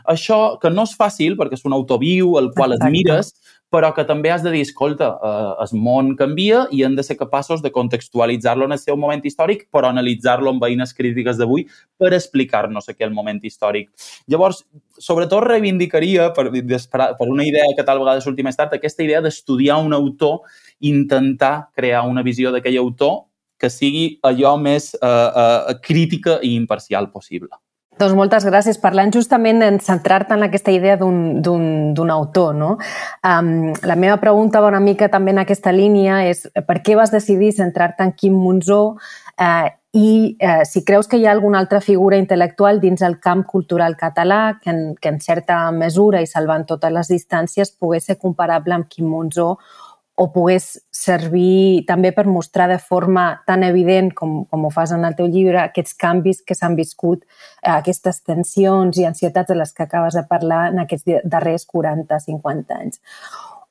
això, 0.10 0.58
que 0.62 0.72
no 0.74 0.88
és 0.90 0.96
fàcil, 0.98 1.36
perquè 1.38 1.60
és 1.60 1.66
un 1.68 1.76
autor 1.78 2.02
viu, 2.02 2.38
el 2.40 2.50
qual 2.56 2.74
Exacte. 2.74 2.88
admires, 2.88 3.34
però 3.70 3.92
que 3.94 4.04
també 4.06 4.32
has 4.34 4.42
de 4.42 4.52
dir, 4.54 4.64
escolta, 4.66 5.12
eh, 5.22 5.52
el 5.64 5.74
món 5.78 6.16
canvia 6.18 6.64
i 6.74 6.82
hem 6.84 6.96
de 6.98 7.04
ser 7.06 7.20
capaços 7.20 7.62
de 7.62 7.72
contextualitzar-lo 7.72 8.66
en 8.66 8.74
el 8.74 8.82
seu 8.82 8.98
moment 8.98 9.22
històric, 9.26 9.68
però 9.72 9.92
analitzar-lo 9.94 10.50
amb 10.50 10.64
veïnes 10.64 10.94
crítiques 10.98 11.38
d'avui 11.38 11.68
per 11.98 12.12
explicar-nos 12.18 12.90
aquell 12.90 13.14
moment 13.14 13.40
històric. 13.46 13.92
Llavors, 14.28 14.64
sobretot 14.98 15.46
reivindicaria, 15.46 16.32
per, 16.34 16.50
per 16.50 17.30
una 17.30 17.46
idea 17.46 17.70
que 17.78 17.86
tal 17.86 18.02
vegada 18.02 18.26
sortir 18.26 18.48
més 18.48 18.58
tard, 18.58 18.74
aquesta 18.74 19.06
idea 19.06 19.22
d'estudiar 19.22 19.78
un 19.86 19.94
autor, 19.94 20.42
intentar 20.80 21.70
crear 21.76 22.08
una 22.10 22.26
visió 22.26 22.52
d'aquell 22.52 22.82
autor 22.82 23.26
que 23.60 23.70
sigui 23.70 24.06
allò 24.24 24.56
més 24.58 24.94
eh, 24.96 25.08
eh, 25.08 25.80
crítica 25.84 26.40
i 26.42 26.56
imparcial 26.56 27.12
possible. 27.12 27.52
Doncs 28.00 28.16
moltes 28.16 28.46
gràcies. 28.48 28.78
Parlant 28.80 29.12
justament 29.12 29.60
en 29.66 29.80
centrar-te 29.84 30.36
en 30.38 30.46
aquesta 30.46 30.72
idea 30.72 30.96
d'un 31.00 32.12
autor, 32.14 32.54
no? 32.56 32.78
Um, 33.28 33.74
la 33.84 33.98
meva 34.00 34.16
pregunta 34.22 34.62
va 34.64 34.72
una 34.72 34.80
mica 34.80 35.10
també 35.12 35.34
en 35.36 35.42
aquesta 35.44 35.74
línia 35.76 36.22
és 36.30 36.46
per 36.68 36.80
què 36.86 36.96
vas 36.96 37.12
decidir 37.12 37.52
centrar-te 37.58 38.08
en 38.08 38.16
Quim 38.16 38.38
Monzó 38.40 38.80
uh, 38.96 39.68
i 39.92 40.38
eh, 40.38 40.66
si 40.70 40.84
creus 40.86 41.08
que 41.10 41.18
hi 41.18 41.26
ha 41.26 41.32
alguna 41.34 41.58
altra 41.58 41.80
figura 41.82 42.18
intel·lectual 42.22 42.78
dins 42.80 43.02
el 43.02 43.16
camp 43.20 43.42
cultural 43.50 43.96
català 43.98 44.60
que 44.62 44.70
en, 44.70 44.82
que 45.02 45.10
en 45.10 45.18
certa 45.20 45.72
mesura 45.74 46.22
i 46.22 46.28
salvant 46.30 46.68
totes 46.70 46.94
les 46.94 47.10
distàncies 47.10 47.74
pogués 47.74 48.06
ser 48.06 48.20
comparable 48.22 48.78
amb 48.78 48.86
Quim 48.86 49.10
Monzó 49.10 49.56
o 50.20 50.28
pogués 50.34 50.74
servir 50.92 51.86
també 51.88 52.12
per 52.12 52.26
mostrar 52.28 52.68
de 52.68 52.78
forma 52.84 53.42
tan 53.48 53.64
evident 53.64 54.12
com, 54.16 54.42
com 54.52 54.66
ho 54.68 54.72
fas 54.74 54.92
en 54.92 55.06
el 55.08 55.16
teu 55.16 55.30
llibre 55.32 55.62
aquests 55.62 55.96
canvis 55.96 56.42
que 56.44 56.58
s'han 56.58 56.76
viscut, 56.76 57.24
eh, 57.64 57.72
aquestes 57.78 58.20
tensions 58.28 59.00
i 59.00 59.08
ansietats 59.08 59.48
de 59.48 59.56
les 59.62 59.72
que 59.72 59.88
acabes 59.88 60.20
de 60.20 60.26
parlar 60.28 60.66
en 60.74 60.84
aquests 60.84 61.24
darrers 61.24 61.66
40-50 61.72 62.76
anys. 62.82 63.00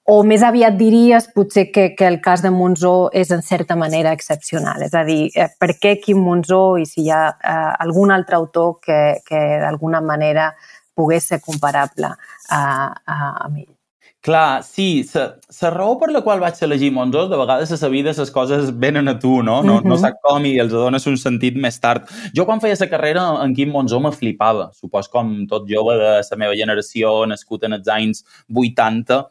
O 0.09 0.23
més 0.25 0.41
aviat 0.41 0.79
diries 0.81 1.27
potser 1.37 1.67
que, 1.69 1.91
que 1.93 2.09
el 2.09 2.23
cas 2.25 2.41
de 2.41 2.49
Monzó 2.49 3.11
és 3.13 3.29
en 3.35 3.45
certa 3.45 3.77
manera 3.77 4.15
excepcional. 4.17 4.81
És 4.87 4.97
a 4.97 5.05
dir, 5.05 5.29
eh, 5.37 5.51
per 5.61 5.75
què 5.77 5.99
Quim 6.01 6.25
Monzó 6.25 6.79
i 6.81 6.89
si 6.89 7.05
hi 7.05 7.11
ha 7.13 7.25
eh, 7.29 7.73
algun 7.85 8.15
altre 8.17 8.41
autor 8.41 8.79
que, 8.81 9.19
que 9.29 9.43
d'alguna 9.61 10.01
manera 10.01 10.55
pogués 10.97 11.29
ser 11.29 11.43
comparable 11.45 12.09
a, 12.09 12.63
a, 13.05 13.19
a 13.37 13.51
ell? 13.53 13.75
Clar, 14.21 14.65
sí, 14.67 15.07
la 15.15 15.71
raó 15.71 15.93
per 15.99 16.09
la 16.11 16.25
qual 16.27 16.41
vaig 16.43 16.59
elegir 16.67 16.91
Monzós, 16.91 17.29
de 17.31 17.37
vegades 17.39 17.71
a 17.71 17.77
la 17.85 17.89
vida 17.93 18.15
les 18.17 18.33
coses 18.35 18.73
venen 18.77 19.07
a 19.07 19.15
tu, 19.19 19.43
no? 19.45 19.63
No, 19.63 19.77
uh 19.77 19.81
-huh. 19.81 19.89
no 19.89 19.97
sap 19.97 20.17
com 20.23 20.45
i 20.45 20.59
els 20.59 20.73
dones 20.73 21.07
un 21.07 21.17
sentit 21.17 21.55
més 21.55 21.79
tard. 21.79 22.09
Jo 22.35 22.45
quan 22.45 22.61
feia 22.61 22.77
la 22.81 22.91
carrera 22.91 23.45
en 23.45 23.55
Quim 23.55 23.71
Monzó 23.71 24.01
me 24.01 24.11
flipava, 24.11 24.73
supos 24.73 25.09
com 25.09 25.47
tot 25.47 25.69
jove 25.69 25.97
de 25.97 26.21
la 26.31 26.37
meva 26.37 26.55
generació, 26.55 27.27
nascut 27.27 27.63
en 27.65 27.75
els 27.75 27.87
anys 27.87 28.25
80, 28.53 29.29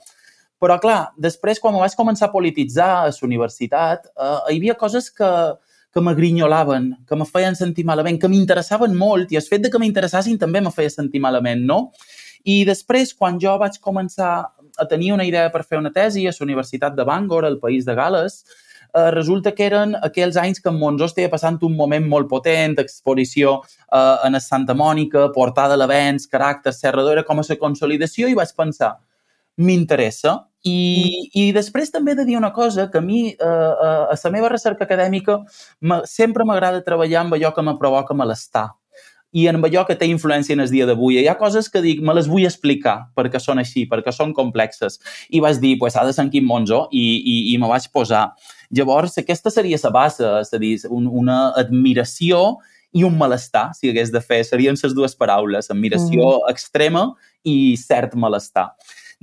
però 0.57 0.79
clar, 0.79 1.11
després 1.17 1.59
quan 1.59 1.75
vaig 1.75 1.93
començar 1.95 2.29
a 2.29 2.31
polititzar 2.31 2.89
a 3.03 3.05
la 3.07 3.13
universitat, 3.21 4.05
eh, 4.05 4.53
hi 4.53 4.57
havia 4.57 4.75
coses 4.75 5.11
que, 5.11 5.53
que 5.93 6.01
m'agrinyolaven, 6.01 7.05
que 7.07 7.15
me 7.15 7.25
feien 7.25 7.55
sentir 7.55 7.85
malament, 7.85 8.19
que 8.19 8.27
m'interessaven 8.27 8.95
molt 8.95 9.31
i 9.31 9.35
el 9.35 9.41
fet 9.41 9.61
de 9.61 9.69
que 9.69 9.79
m'interessassin 9.79 10.37
també 10.37 10.61
me 10.61 10.71
feia 10.71 10.89
sentir 10.89 11.19
malament, 11.19 11.61
no? 11.65 11.91
I 12.47 12.63
després, 12.67 13.13
quan 13.13 13.39
jo 13.43 13.57
vaig 13.59 13.75
començar 13.83 14.47
a 14.77 14.87
tenir 14.87 15.13
una 15.13 15.25
idea 15.25 15.49
per 15.51 15.63
fer 15.63 15.79
una 15.79 15.91
tesi 15.91 16.27
a 16.27 16.31
la 16.31 16.45
Universitat 16.45 16.95
de 16.95 17.03
Bangor, 17.03 17.45
al 17.45 17.59
país 17.59 17.85
de 17.85 17.95
Gales, 17.95 18.43
eh, 18.93 19.11
resulta 19.11 19.53
que 19.53 19.65
eren 19.65 19.95
aquells 20.01 20.37
anys 20.37 20.61
que 20.61 20.69
en 20.69 20.79
Monzó 20.79 21.05
estava 21.09 21.33
passant 21.35 21.59
un 21.63 21.75
moment 21.75 22.07
molt 22.07 22.29
potent, 22.29 22.77
exposició 22.79 23.59
eh, 23.91 24.15
en 24.27 24.39
Santa 24.41 24.75
Mònica, 24.77 25.27
portada 25.35 25.77
l'avenç, 25.77 26.29
caràcter, 26.31 26.73
serrador, 26.73 27.17
era 27.17 27.25
com 27.27 27.39
a 27.39 27.47
la 27.47 27.59
consolidació 27.59 28.29
i 28.29 28.37
vaig 28.37 28.53
pensar, 28.55 28.95
m'interessa. 29.57 30.39
I, 30.67 31.29
I 31.33 31.51
després 31.55 31.93
també 31.93 32.11
he 32.11 32.19
de 32.19 32.25
dir 32.27 32.37
una 32.37 32.51
cosa, 32.53 32.89
que 32.91 32.99
a 32.99 33.01
mi, 33.01 33.27
eh, 33.29 33.35
eh 33.37 34.01
a 34.13 34.17
la 34.23 34.31
meva 34.33 34.49
recerca 34.49 34.85
acadèmica, 34.85 35.39
sempre 36.05 36.45
m'agrada 36.45 36.83
treballar 36.83 37.21
amb 37.21 37.37
allò 37.37 37.53
que 37.53 37.63
me 37.63 37.77
provoca 37.77 38.13
malestar 38.13 38.69
i 39.35 39.47
en 39.51 39.59
allò 39.59 39.83
que 39.87 39.95
té 39.99 40.07
influència 40.07 40.55
en 40.55 40.63
el 40.63 40.71
dia 40.71 40.85
d'avui. 40.87 41.17
Hi 41.19 41.27
ha 41.27 41.37
coses 41.39 41.67
que 41.69 41.81
dic, 41.83 41.99
me 42.01 42.15
les 42.15 42.29
vull 42.31 42.45
explicar 42.47 43.09
perquè 43.17 43.41
són 43.43 43.59
així, 43.59 43.85
perquè 43.89 44.13
són 44.15 44.33
complexes. 44.33 44.99
I 45.29 45.41
vaig 45.43 45.59
dir, 45.63 45.75
pues, 45.81 45.97
ha 45.97 46.05
de 46.07 46.13
ser 46.15 46.25
en 46.25 46.31
Quim 46.33 46.47
Monzó 46.47 46.85
i, 46.91 47.05
i, 47.19 47.37
i 47.53 47.57
me 47.59 47.69
vaig 47.69 47.89
posar. 47.93 48.29
Llavors, 48.71 49.17
aquesta 49.19 49.51
seria 49.51 49.79
la 49.83 49.91
base, 49.91 50.25
és 50.41 50.53
a 50.53 50.61
dir, 50.61 50.73
un, 50.89 51.07
una 51.07 51.51
admiració 51.59 52.57
i 52.95 53.03
un 53.03 53.17
malestar, 53.19 53.71
si 53.75 53.91
hagués 53.91 54.13
de 54.13 54.21
fer, 54.23 54.43
serien 54.47 54.79
les 54.79 54.95
dues 54.95 55.15
paraules, 55.15 55.69
admiració 55.69 56.23
mm. 56.37 56.53
extrema 56.53 57.09
i 57.43 57.75
cert 57.77 58.15
malestar. 58.15 58.71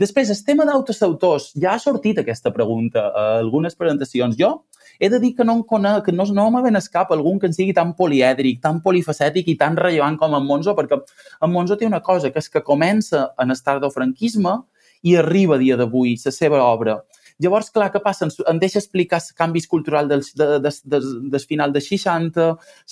Després, 0.00 0.30
el 0.30 0.40
tema 0.44 0.66
d'autors 0.66 1.02
autors, 1.06 1.50
ja 1.54 1.74
ha 1.74 1.80
sortit 1.80 2.18
aquesta 2.18 2.50
pregunta 2.52 3.08
a 3.14 3.26
algunes 3.38 3.76
presentacions. 3.78 4.36
Jo 4.36 4.64
he 4.98 5.10
de 5.10 5.20
dir 5.22 5.34
que 5.36 5.44
no 5.44 5.58
conec, 5.66 6.04
que 6.06 6.12
no, 6.12 6.26
no 6.36 6.50
me 6.50 6.62
ven 6.64 6.76
escap 6.80 7.12
algun 7.12 7.40
que 7.40 7.50
en 7.50 7.56
sigui 7.56 7.74
tan 7.76 7.94
polièdric, 7.98 8.60
tan 8.62 8.80
polifacètic 8.84 9.48
i 9.48 9.58
tan 9.60 9.76
rellevant 9.80 10.18
com 10.20 10.36
en 10.36 10.46
Monzo, 10.46 10.76
perquè 10.78 11.00
en 11.00 11.52
Monzo 11.52 11.78
té 11.80 11.86
una 11.86 12.02
cosa, 12.02 12.30
que 12.30 12.42
és 12.42 12.48
que 12.48 12.64
comença 12.64 13.28
en 13.40 13.54
el 13.54 13.60
tardofranquisme 13.60 14.60
i 15.04 15.18
arriba 15.20 15.58
a 15.58 15.60
dia 15.60 15.76
d'avui 15.76 16.16
la 16.24 16.32
seva 16.32 16.62
obra. 16.64 17.02
Llavors, 17.42 17.68
clar, 17.74 17.88
què 17.90 17.98
passa? 18.02 18.28
Em 18.46 18.58
deixa 18.62 18.78
explicar 18.78 19.18
els 19.18 19.32
canvis 19.34 19.66
culturals 19.66 20.08
del, 20.10 20.22
de, 20.38 20.46
de, 20.62 20.70
de, 20.92 21.00
del 21.32 21.42
final 21.42 21.72
de 21.74 21.82
60, 21.82 22.46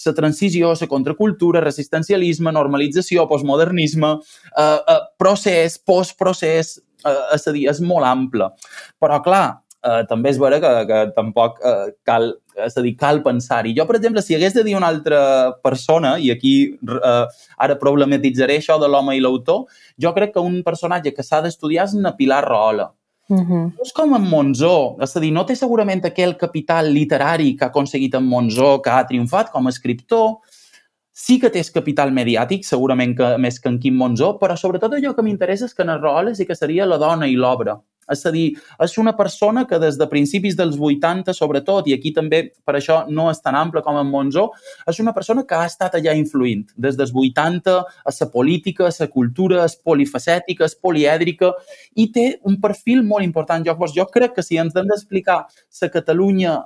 la 0.07 0.15
transició, 0.19 0.73
la 0.81 0.89
contracultura, 0.91 1.63
resistencialisme, 1.63 2.51
normalització, 2.55 3.29
postmodernisme, 3.31 4.17
eh, 4.51 4.65
eh, 4.65 4.99
procés, 5.23 5.79
postprocés, 5.79 6.75
eh, 7.07 7.19
és 7.37 7.47
a 7.47 7.55
dir, 7.55 7.69
és 7.71 7.83
molt 7.87 8.09
ample. 8.09 8.51
Però, 8.99 9.21
clar, 9.23 9.47
eh, 9.85 10.03
també 10.09 10.31
és 10.33 10.39
vera 10.41 10.61
que, 10.63 10.73
que 10.89 11.01
tampoc 11.17 11.59
eh, 11.65 11.93
cal, 12.07 12.31
és 12.67 12.77
a 12.77 12.85
dir, 12.85 12.95
cal 13.01 13.23
pensar-hi. 13.25 13.75
Jo, 13.77 13.87
per 13.89 13.99
exemple, 13.99 14.23
si 14.25 14.37
hagués 14.37 14.57
de 14.57 14.65
dir 14.67 14.77
una 14.79 14.91
altra 14.93 15.21
persona, 15.65 16.17
i 16.23 16.33
aquí 16.35 16.55
eh, 16.73 17.45
ara 17.67 17.79
problematitzaré 17.81 18.61
això 18.61 18.79
de 18.83 18.91
l'home 18.91 19.17
i 19.19 19.23
l'autor, 19.25 19.67
jo 20.01 20.15
crec 20.17 20.35
que 20.37 20.45
un 20.45 20.63
personatge 20.67 21.15
que 21.17 21.27
s'ha 21.27 21.43
d'estudiar 21.45 21.89
és 21.91 21.97
una 21.99 22.17
Pilar 22.17 22.45
Rahola. 22.47 22.93
Uh 23.29 23.39
-huh. 23.39 23.65
No 23.73 23.83
és 23.83 23.93
com 23.93 24.15
en 24.15 24.25
Monzó, 24.29 24.97
és 25.01 25.17
a 25.17 25.21
dir, 25.21 25.33
no 25.33 25.47
té 25.47 25.55
segurament 25.55 26.05
aquell 26.05 26.37
capital 26.37 26.93
literari 26.93 27.57
que 27.57 27.65
ha 27.65 27.69
aconseguit 27.69 28.15
en 28.15 28.25
Monzó, 28.25 28.83
que 28.83 28.91
ha 28.91 29.07
triomfat 29.07 29.51
com 29.51 29.67
a 29.67 29.71
escriptor, 29.71 30.39
sí 31.13 31.39
que 31.39 31.51
té 31.51 31.63
capital 31.73 32.11
mediàtic, 32.11 32.65
segurament 32.65 33.17
que 33.17 33.39
més 33.39 33.61
que 33.61 33.69
en 33.69 33.79
Quim 33.79 33.97
Monzó, 33.97 34.39
però 34.39 34.57
sobretot 34.57 34.93
allò 34.93 35.15
que 35.15 35.23
m'interessa 35.23 35.67
és 35.67 35.75
que 35.75 35.83
en 35.83 36.01
Rahola 36.01 36.35
sí 36.35 36.47
que 36.47 36.55
seria 36.55 36.87
la 36.87 36.99
dona 36.99 37.27
i 37.27 37.37
l'obra. 37.37 37.81
És 38.11 38.25
a 38.27 38.33
dir, 38.35 38.57
és 38.83 38.97
una 38.99 39.13
persona 39.17 39.65
que 39.69 39.79
des 39.79 39.99
de 39.99 40.09
principis 40.11 40.57
dels 40.59 40.79
80, 40.79 41.35
sobretot, 41.37 41.87
i 41.87 41.95
aquí 41.95 42.13
també 42.15 42.43
per 42.67 42.75
això 42.79 43.03
no 43.09 43.29
és 43.31 43.41
tan 43.43 43.55
ample 43.59 43.83
com 43.85 43.99
en 44.01 44.11
Monzó, 44.11 44.49
és 44.89 44.99
una 45.01 45.15
persona 45.15 45.45
que 45.47 45.55
ha 45.55 45.69
estat 45.71 45.95
allà 45.99 46.17
influint. 46.19 46.67
Des 46.77 46.99
dels 46.99 47.15
80 47.15 47.79
a 47.79 48.15
la 48.19 48.31
política, 48.33 48.89
a 48.89 48.95
la 48.99 49.09
cultura, 49.09 49.65
és 49.65 49.77
polifacètica, 49.77 50.67
és 50.67 50.75
polièdrica, 50.75 51.53
i 51.95 52.11
té 52.13 52.27
un 52.49 52.59
perfil 52.61 53.05
molt 53.07 53.25
important. 53.25 53.65
Jo, 53.65 53.77
jo 53.95 54.07
crec 54.11 54.35
que 54.35 54.43
si 54.43 54.59
ens 54.59 54.75
hem 54.77 54.91
d'explicar 54.91 55.45
la 55.81 55.93
Catalunya, 55.93 56.59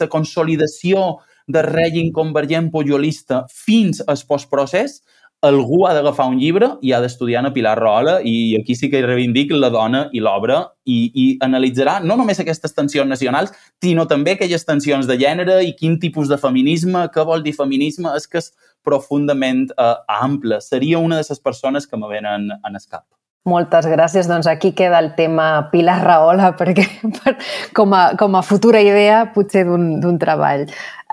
la 0.00 0.08
consolidació 0.10 1.06
del 1.46 1.66
règim 1.68 2.12
convergent 2.12 2.70
pujolista 2.72 3.44
fins 3.50 4.00
al 4.06 4.20
postprocés, 4.28 5.02
algú 5.44 5.84
ha 5.86 5.92
d'agafar 5.94 6.26
un 6.30 6.38
llibre 6.40 6.70
i 6.82 6.92
ha 6.92 7.00
d'estudiar 7.02 7.44
a 7.44 7.52
Pilar 7.52 7.76
Rola 7.78 8.18
i 8.24 8.56
aquí 8.58 8.76
sí 8.78 8.90
que 8.90 9.02
reivindic 9.04 9.52
la 9.52 9.70
dona 9.70 10.06
i 10.12 10.22
l'obra 10.24 10.60
i, 10.84 10.98
i 11.14 11.26
analitzarà 11.44 11.98
no 12.04 12.16
només 12.16 12.40
aquestes 12.40 12.74
tensions 12.74 13.08
nacionals, 13.10 13.52
sinó 13.82 14.06
també 14.10 14.34
aquelles 14.34 14.64
tensions 14.64 15.08
de 15.10 15.18
gènere 15.20 15.60
i 15.64 15.74
quin 15.76 15.98
tipus 16.00 16.30
de 16.32 16.40
feminisme, 16.40 17.08
què 17.12 17.26
vol 17.26 17.44
dir 17.44 17.56
feminisme, 17.56 18.12
és 18.16 18.26
que 18.28 18.40
és 18.40 18.52
profundament 18.84 19.66
eh, 19.76 19.92
ample. 20.20 20.60
Seria 20.60 21.00
una 21.00 21.20
de 21.20 21.28
les 21.28 21.40
persones 21.40 21.86
que 21.86 22.00
me 22.00 22.08
venen 22.08 22.50
en 22.54 22.80
escap. 22.80 23.04
Moltes 23.44 23.84
gràcies. 23.84 24.28
Doncs 24.28 24.46
aquí 24.48 24.72
queda 24.72 24.98
el 25.04 25.10
tema 25.18 25.68
Pilar 25.72 25.98
Rahola, 26.00 26.54
perquè 26.56 26.86
per, 27.18 27.34
com, 27.76 27.92
a, 27.92 28.14
com 28.20 28.38
a 28.38 28.44
futura 28.44 28.80
idea 28.80 29.26
potser 29.34 29.66
d'un 29.68 30.16
treball. 30.20 30.64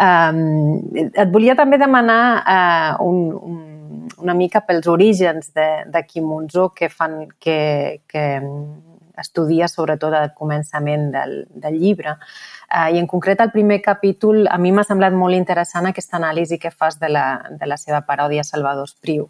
Um, 0.02 0.80
et 0.96 1.28
volia 1.34 1.58
també 1.60 1.78
demanar 1.82 2.22
uh, 2.40 3.04
un, 3.04 3.20
un 3.36 3.60
una 4.18 4.34
mica 4.38 4.64
pels 4.68 4.88
orígens 4.88 5.54
de, 5.54 5.68
de 5.88 6.06
Kimunzo 6.06 6.70
que 6.76 6.90
fan 6.90 7.28
que, 7.40 8.02
que 8.08 8.26
estudia 9.22 9.68
sobretot 9.68 10.14
al 10.14 10.34
començament 10.34 11.10
del, 11.14 11.46
del 11.50 11.80
llibre. 11.80 12.18
Uh, 12.72 12.90
I 12.94 13.00
en 13.02 13.08
concret 13.08 13.42
el 13.44 13.52
primer 13.54 13.82
capítol 13.84 14.48
a 14.50 14.58
mi 14.58 14.72
m'ha 14.72 14.86
semblat 14.88 15.16
molt 15.16 15.38
interessant 15.38 15.90
aquesta 15.90 16.18
anàlisi 16.20 16.60
que 16.60 16.72
fas 16.72 17.00
de 17.00 17.10
la, 17.12 17.26
de 17.50 17.70
la 17.70 17.78
seva 17.78 18.04
paròdia 18.08 18.48
Salvador 18.48 18.90
Espriu. 18.90 19.28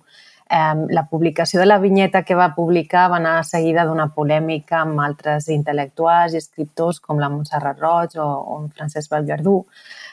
Um, 0.51 0.83
la 0.91 1.05
publicació 1.07 1.61
de 1.61 1.65
la 1.65 1.77
vinyeta 1.79 2.25
que 2.27 2.35
va 2.35 2.49
publicar 2.51 3.05
va 3.13 3.21
anar 3.21 3.45
seguida 3.47 3.85
d'una 3.87 4.09
polèmica 4.11 4.81
amb 4.81 4.99
altres 4.99 5.47
intel·lectuals 5.47 6.35
i 6.35 6.41
escriptors 6.41 6.99
com 6.99 7.21
la 7.23 7.29
Montserrat 7.31 7.79
Roig 7.79 8.17
o, 8.19 8.25
o 8.27 8.57
en 8.59 8.67
Francesc 8.75 9.13
Vallverdú. 9.13 9.61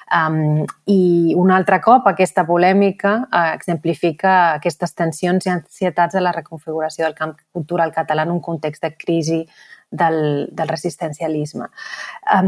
Um, 0.09 0.65
I 0.89 1.35
un 1.37 1.51
altre 1.53 1.81
cop 1.85 2.07
aquesta 2.09 2.47
polèmica 2.49 3.15
uh, 3.27 3.49
exemplifica 3.53 4.55
aquestes 4.55 4.95
tensions 4.97 5.47
i 5.47 5.53
ansietats 5.53 6.17
de 6.17 6.23
la 6.25 6.33
reconfiguració 6.33 7.05
del 7.05 7.17
camp 7.19 7.35
cultural 7.53 7.93
català 7.93 8.25
en 8.25 8.33
un 8.33 8.41
context 8.41 8.83
de 8.85 8.95
crisi 8.97 9.43
del, 9.91 10.49
del 10.53 10.69
resistencialisme. 10.69 11.69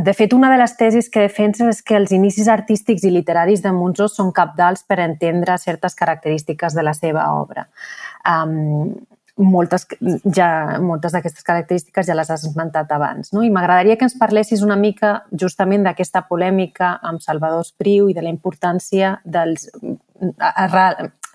De 0.05 0.13
fet, 0.15 0.35
una 0.37 0.51
de 0.53 0.59
les 0.61 0.77
tesis 0.77 1.09
que 1.09 1.25
defensa 1.25 1.69
és 1.73 1.81
que 1.83 1.97
els 1.97 2.13
inicis 2.13 2.51
artístics 2.53 3.05
i 3.09 3.13
literaris 3.15 3.63
de 3.65 3.73
Monzó 3.73 4.11
són 4.13 4.33
capdals 4.37 4.85
per 4.85 5.01
entendre 5.01 5.57
certes 5.59 5.97
característiques 5.97 6.77
de 6.77 6.85
la 6.85 6.93
seva 6.95 7.31
obra. 7.41 7.67
Um, 8.29 8.93
moltes, 9.41 9.87
ja, 10.37 10.79
moltes 10.85 11.15
d'aquestes 11.15 11.45
característiques 11.47 12.07
ja 12.07 12.17
les 12.17 12.31
has 12.31 12.45
esmentat 12.45 12.93
abans. 12.93 13.33
No? 13.33 13.43
I 13.43 13.51
m'agradaria 13.53 13.97
que 13.97 14.07
ens 14.09 14.19
parlessis 14.21 14.63
una 14.67 14.77
mica 14.77 15.25
justament 15.33 15.87
d'aquesta 15.87 16.27
polèmica 16.29 16.99
amb 17.03 17.25
Salvador 17.25 17.65
Espriu 17.65 18.11
i 18.11 18.17
de 18.17 18.25
la 18.25 18.33
importància 18.33 19.17
dels, 19.25 19.69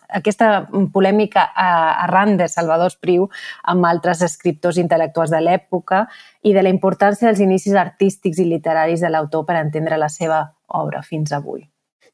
aquesta 0.10 0.50
polèmica 0.94 1.48
arran 1.56 2.38
de 2.38 2.48
Salvador 2.52 2.94
Espriu 2.94 3.30
amb 3.64 3.86
altres 3.90 4.22
escriptors 4.26 4.78
intel·lectuals 4.82 5.34
de 5.34 5.42
l'època 5.42 6.06
i 6.44 6.54
de 6.54 6.64
la 6.64 6.74
importància 6.74 7.28
dels 7.30 7.44
inicis 7.44 7.76
artístics 7.76 8.40
i 8.40 8.50
literaris 8.50 9.02
de 9.02 9.10
l'autor 9.10 9.46
per 9.46 9.58
entendre 9.62 9.98
la 9.98 10.10
seva 10.10 10.46
obra 10.68 11.02
fins 11.02 11.34
avui. 11.34 11.66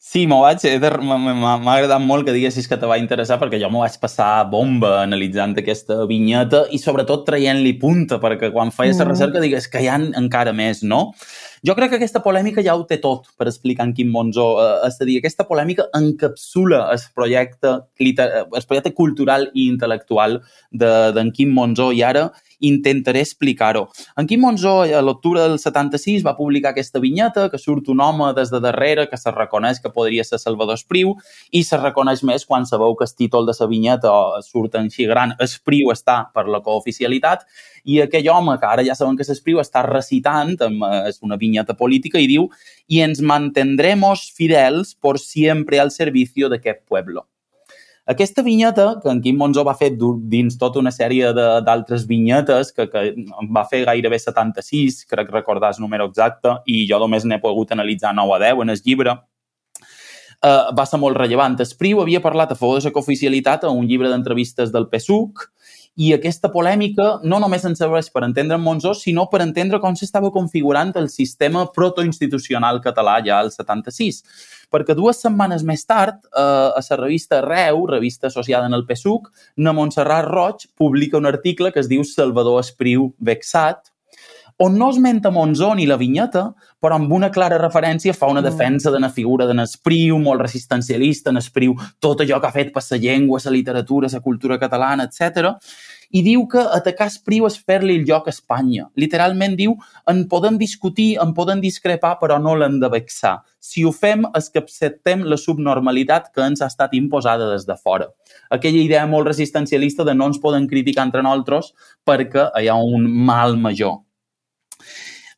Sí, 0.01 0.23
m'ho 0.25 0.39
vaig... 0.41 0.63
M'ha 0.81 1.51
agradat 1.75 2.01
molt 2.01 2.25
que 2.25 2.33
diguessis 2.33 2.65
que 2.65 2.77
te 2.81 2.87
va 2.89 2.97
interessar 2.97 3.35
perquè 3.37 3.59
jo 3.61 3.67
m'ho 3.69 3.83
vaig 3.83 3.99
passar 4.01 4.47
bomba 4.49 4.95
analitzant 5.03 5.53
aquesta 5.61 5.99
vinyeta 6.09 6.63
i 6.73 6.79
sobretot 6.81 7.21
traient-li 7.27 7.75
punta 7.77 8.17
perquè 8.23 8.49
quan 8.49 8.73
feies 8.73 8.97
la 8.97 9.05
mm. 9.05 9.11
recerca 9.13 9.43
digues 9.43 9.69
que 9.69 9.83
hi 9.85 9.91
ha 9.91 9.99
encara 10.17 10.55
més, 10.57 10.81
no? 10.81 11.03
Jo 11.61 11.77
crec 11.77 11.93
que 11.93 11.99
aquesta 11.99 12.23
polèmica 12.25 12.65
ja 12.65 12.73
ho 12.73 12.81
té 12.89 12.97
tot 12.97 13.29
per 13.37 13.45
explicar 13.45 13.85
en 13.85 13.93
Quim 13.93 14.09
Monzó. 14.09 14.47
Eh, 14.57 14.89
és 14.89 14.97
a 14.97 15.05
dir, 15.05 15.19
aquesta 15.21 15.45
polèmica 15.45 15.85
encapsula 15.93 16.87
el 16.95 17.05
projecte, 17.13 17.77
el 18.01 18.65
projecte 18.65 18.95
cultural 18.97 19.51
i 19.53 19.69
intel·lectual 19.69 20.39
d'en 20.73 21.13
de, 21.29 21.31
Quim 21.37 21.53
Monzó 21.53 21.91
i 21.93 22.01
ara 22.01 22.31
intentaré 22.61 23.21
explicar-ho. 23.25 23.87
En 24.17 24.27
Quim 24.29 24.41
Monzó, 24.41 24.81
a 24.83 25.01
l'octubre 25.01 25.41
del 25.41 25.59
76, 25.59 26.23
va 26.25 26.37
publicar 26.37 26.71
aquesta 26.71 27.01
vinyeta 27.03 27.49
que 27.49 27.59
surt 27.59 27.89
un 27.89 28.01
home 28.01 28.31
des 28.37 28.53
de 28.53 28.61
darrere 28.63 29.07
que 29.09 29.17
se 29.17 29.33
reconeix 29.33 29.81
que 29.81 29.91
podria 29.91 30.23
ser 30.23 30.39
Salvador 30.39 30.79
Espriu 30.79 31.15
i 31.51 31.63
se 31.67 31.79
reconeix 31.81 32.23
més 32.23 32.45
quan 32.45 32.65
sabeu 32.69 32.95
que 32.95 33.07
el 33.09 33.15
títol 33.17 33.49
de 33.49 33.57
la 33.59 33.67
vinyeta 33.67 34.13
surt 34.45 34.77
en 34.79 34.89
xigran 34.93 35.35
Espriu 35.39 35.91
està 35.91 36.23
per 36.33 36.47
la 36.47 36.61
cooficialitat 36.61 37.45
i 37.83 38.01
aquell 38.01 38.29
home, 38.29 38.57
que 38.59 38.69
ara 38.69 38.85
ja 38.85 38.95
saben 38.97 39.17
que 39.17 39.25
s'espriu, 39.25 39.61
està 39.61 39.83
recitant, 39.87 40.53
és 41.09 41.21
una 41.25 41.39
vinyeta 41.41 41.77
política, 41.77 42.21
i 42.21 42.29
diu 42.29 42.49
«Y 42.87 43.01
ens 43.01 43.21
mantendremos 43.21 44.29
fidels 44.35 44.95
por 44.95 45.19
siempre 45.19 45.79
al 45.79 45.91
servicio 45.91 46.49
d'aquest 46.49 46.85
pueblo». 46.85 47.30
Aquesta 48.11 48.43
vinyeta, 48.43 48.85
que 49.01 49.09
en 49.11 49.21
Quim 49.23 49.37
Monzó 49.39 49.63
va 49.63 49.75
fer 49.79 49.91
dins 49.95 50.57
tota 50.59 50.81
una 50.81 50.91
sèrie 50.91 51.29
d'altres 51.37 52.03
vinyetes, 52.09 52.73
que, 52.75 52.87
que 52.91 53.03
va 53.55 53.63
fer 53.69 53.85
gairebé 53.87 54.19
76, 54.19 55.05
crec 55.11 55.31
recordar 55.31 55.71
el 55.75 55.83
número 55.83 56.09
exacte, 56.09 56.57
i 56.67 56.83
jo 56.89 56.99
només 56.99 57.23
n'he 57.23 57.39
pogut 57.43 57.71
analitzar 57.71 58.11
9 58.17 58.35
a 58.35 58.41
10 58.43 58.65
en 58.65 58.75
el 58.75 58.81
llibre, 58.83 59.15
uh, 59.15 60.71
va 60.75 60.85
ser 60.89 60.99
molt 60.99 61.19
rellevant. 61.21 61.55
Espriu 61.63 62.01
havia 62.01 62.23
parlat 62.23 62.51
a 62.51 62.59
favor 62.59 62.81
de 62.81 62.89
la 62.89 62.95
cooficialitat 62.95 63.63
a 63.63 63.71
un 63.71 63.87
llibre 63.87 64.11
d'entrevistes 64.11 64.73
del 64.75 64.89
PSUC 64.91 65.47
i 65.99 66.13
aquesta 66.15 66.49
polèmica 66.51 67.19
no 67.27 67.39
només 67.43 67.65
ens 67.67 67.81
serveix 67.81 68.07
per 68.13 68.23
entendre 68.23 68.55
en 68.55 68.63
Monzó, 68.63 68.93
sinó 68.95 69.27
per 69.29 69.41
entendre 69.43 69.81
com 69.83 69.95
s'estava 69.95 70.31
configurant 70.31 70.93
el 70.95 71.09
sistema 71.11 71.65
protoinstitucional 71.75 72.79
català 72.81 73.19
ja 73.25 73.41
al 73.41 73.51
76 73.51 74.23
perquè 74.71 74.95
dues 74.95 75.19
setmanes 75.19 75.65
més 75.67 75.83
tard, 75.83 76.21
eh, 76.31 76.39
a 76.39 76.79
la 76.79 76.97
revista 76.97 77.41
Reu, 77.43 77.85
revista 77.87 78.27
associada 78.27 78.65
en 78.67 78.73
el 78.73 78.85
PSUC, 78.87 79.27
na 79.57 79.73
Montserrat 79.75 80.25
Roig 80.25 80.67
publica 80.77 81.17
un 81.17 81.27
article 81.27 81.71
que 81.71 81.81
es 81.83 81.89
diu 81.91 82.05
Salvador 82.07 82.61
Espriu 82.61 83.11
vexat, 83.19 83.90
on 84.61 84.77
no 84.77 84.91
esmenta 84.91 85.31
Monzó 85.33 85.73
ni 85.75 85.87
la 85.89 85.97
vinyeta, 85.97 86.43
però 86.81 86.97
amb 86.97 87.11
una 87.13 87.31
clara 87.33 87.57
referència 87.61 88.13
fa 88.13 88.29
una 88.29 88.41
mm. 88.41 88.49
defensa 88.49 88.91
de 88.93 88.99
la 89.01 89.09
figura 89.09 89.47
de 89.49 89.55
Nespriu, 89.57 90.19
molt 90.21 90.43
resistencialista, 90.45 91.33
Nespriu, 91.33 91.73
tot 91.99 92.21
allò 92.21 92.39
que 92.39 92.49
ha 92.51 92.55
fet 92.55 92.69
per 92.75 92.83
la 92.91 93.01
llengua, 93.01 93.41
la 93.45 93.55
literatura, 93.57 94.11
la 94.11 94.21
cultura 94.21 94.59
catalana, 94.61 95.09
etc 95.09 95.57
i 96.11 96.21
diu 96.25 96.43
que 96.51 96.61
atacar 96.75 97.07
Espriu 97.09 97.47
és 97.47 97.57
fer-li 97.57 97.95
el 97.99 98.05
lloc 98.07 98.27
a 98.27 98.33
Espanya. 98.35 98.89
Literalment 98.99 99.55
diu, 99.59 99.77
en 100.11 100.25
podem 100.31 100.57
discutir, 100.59 101.15
en 101.23 101.33
podem 101.37 101.61
discrepar, 101.63 102.17
però 102.19 102.37
no 102.41 102.55
l'hem 102.59 102.79
de 102.81 102.89
vexar. 102.91 103.37
Si 103.63 103.85
ho 103.85 103.93
fem 103.95 104.25
és 104.37 104.49
que 104.51 104.63
acceptem 104.63 105.23
la 105.31 105.39
subnormalitat 105.39 106.31
que 106.35 106.43
ens 106.43 106.61
ha 106.61 106.69
estat 106.71 106.95
imposada 106.97 107.49
des 107.53 107.67
de 107.69 107.77
fora. 107.79 108.11
Aquella 108.51 108.83
idea 108.83 109.07
molt 109.07 109.31
resistencialista 109.31 110.07
de 110.07 110.15
no 110.17 110.27
ens 110.31 110.41
poden 110.43 110.67
criticar 110.67 111.07
entre 111.07 111.23
nosaltres 111.23 111.71
perquè 112.07 112.49
hi 112.59 112.67
ha 112.67 112.75
un 112.75 113.07
mal 113.07 113.57
major. 113.57 114.01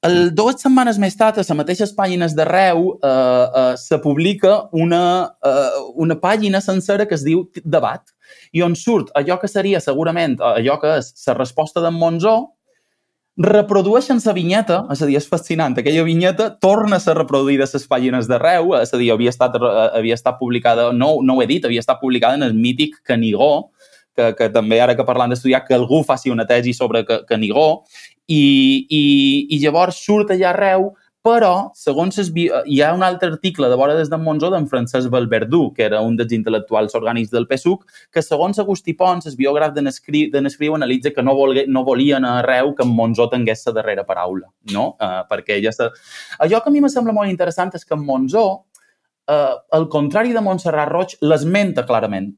El, 0.03 0.33
dues 0.36 0.60
setmanes 0.60 0.97
més 0.99 1.15
tard, 1.15 1.38
a 1.38 1.43
les 1.43 1.56
mateixes 1.56 1.93
pàgines 1.95 2.34
d'arreu, 2.36 2.89
eh, 2.97 3.10
eh, 3.10 3.75
se 3.80 3.99
publica 4.04 4.67
una, 4.75 5.04
eh, 5.45 5.77
una 5.95 6.17
pàgina 6.19 6.60
sencera 6.62 7.06
que 7.08 7.15
es 7.15 7.23
diu 7.23 7.45
Debat, 7.63 8.04
i 8.51 8.62
on 8.65 8.75
surt 8.75 9.13
allò 9.15 9.39
que 9.39 9.47
seria 9.47 9.80
segurament 9.80 10.36
allò 10.43 10.75
que 10.82 10.97
és 10.97 11.13
la 11.27 11.38
resposta 11.38 11.80
d'en 11.80 11.95
Monzó, 11.95 12.36
reprodueixen 13.38 14.19
la 14.25 14.34
vinyeta, 14.34 14.84
és 14.91 15.01
a 15.01 15.08
dir, 15.08 15.15
és 15.17 15.27
fascinant, 15.27 15.77
aquella 15.80 16.04
vinyeta 16.04 16.49
torna 16.62 16.97
a 16.97 16.99
ser 16.99 17.15
reproduïda 17.17 17.65
a 17.65 17.71
les 17.71 17.88
pàgines 17.88 18.27
d'arreu, 18.27 18.75
és 18.82 18.93
a 18.93 18.99
dir, 18.99 19.10
havia 19.12 19.32
estat, 19.32 19.56
havia 19.95 20.19
estat 20.19 20.38
publicada, 20.38 20.91
no, 20.91 21.15
no 21.23 21.38
ho 21.38 21.41
he 21.41 21.47
dit, 21.47 21.63
havia 21.65 21.82
estat 21.82 22.01
publicada 22.04 22.36
en 22.36 22.43
el 22.43 22.54
mític 22.54 22.99
Canigó, 23.08 23.71
que, 24.15 24.34
que 24.38 24.49
també 24.54 24.80
ara 24.82 24.93
que 24.93 25.06
parlant 25.08 25.34
d'estudiar, 25.34 25.63
que 25.65 25.73
algú 25.73 26.04
faci 26.06 26.30
una 26.30 26.45
tesi 26.45 26.73
sobre 26.77 27.04
Canigó, 27.25 27.84
i, 28.27 28.43
i, 28.89 29.03
i 29.55 29.62
llavors 29.63 29.99
surt 30.05 30.31
allà 30.31 30.51
arreu 30.53 30.91
però, 31.23 31.71
segons 31.71 32.17
es, 32.19 32.29
hi 32.36 32.81
ha 32.83 32.89
un 32.91 33.03
altre 33.07 33.29
article 33.31 33.69
de 33.71 33.75
vora 33.79 33.93
des 33.95 34.09
de 34.12 34.17
Monzó 34.19 34.49
d'en 34.51 34.65
Francesc 34.67 35.07
Valverdú, 35.12 35.69
que 35.71 35.86
era 35.86 36.01
un 36.03 36.17
dels 36.19 36.33
intel·lectuals 36.36 36.97
orgànics 36.99 37.31
del 37.31 37.47
PSUC, 37.47 37.86
que 38.12 38.21
segons 38.21 38.59
Agustí 38.59 38.91
Pons, 38.99 39.29
el 39.31 39.38
biògraf 39.39 39.71
de 39.71 39.86
Nescriu, 39.86 40.75
analitza 40.75 41.13
que 41.15 41.23
no, 41.23 41.38
volgué, 41.39 41.63
no 41.71 41.86
volien 41.88 42.27
arreu 42.27 42.73
que 42.75 42.83
en 42.83 42.91
Monzó 42.91 43.29
tingués 43.31 43.63
la 43.69 43.77
darrera 43.79 44.03
paraula, 44.03 44.49
no? 44.75 44.89
Uh, 44.99 45.23
perquè 45.31 45.62
ella... 45.62 45.71
Se... 45.71 45.88
Allò 46.43 46.59
que 46.59 46.67
a 46.67 46.75
mi 46.75 46.83
me 46.83 46.91
sembla 46.91 47.15
molt 47.15 47.31
interessant 47.31 47.71
és 47.79 47.88
que 47.88 47.95
en 47.95 48.03
Monzó, 48.03 48.47
uh, 49.31 49.53
al 49.79 49.88
contrari 49.95 50.36
de 50.36 50.43
Montserrat 50.43 50.91
Roig, 50.91 51.15
l'esmenta 51.23 51.88
clarament 51.88 52.33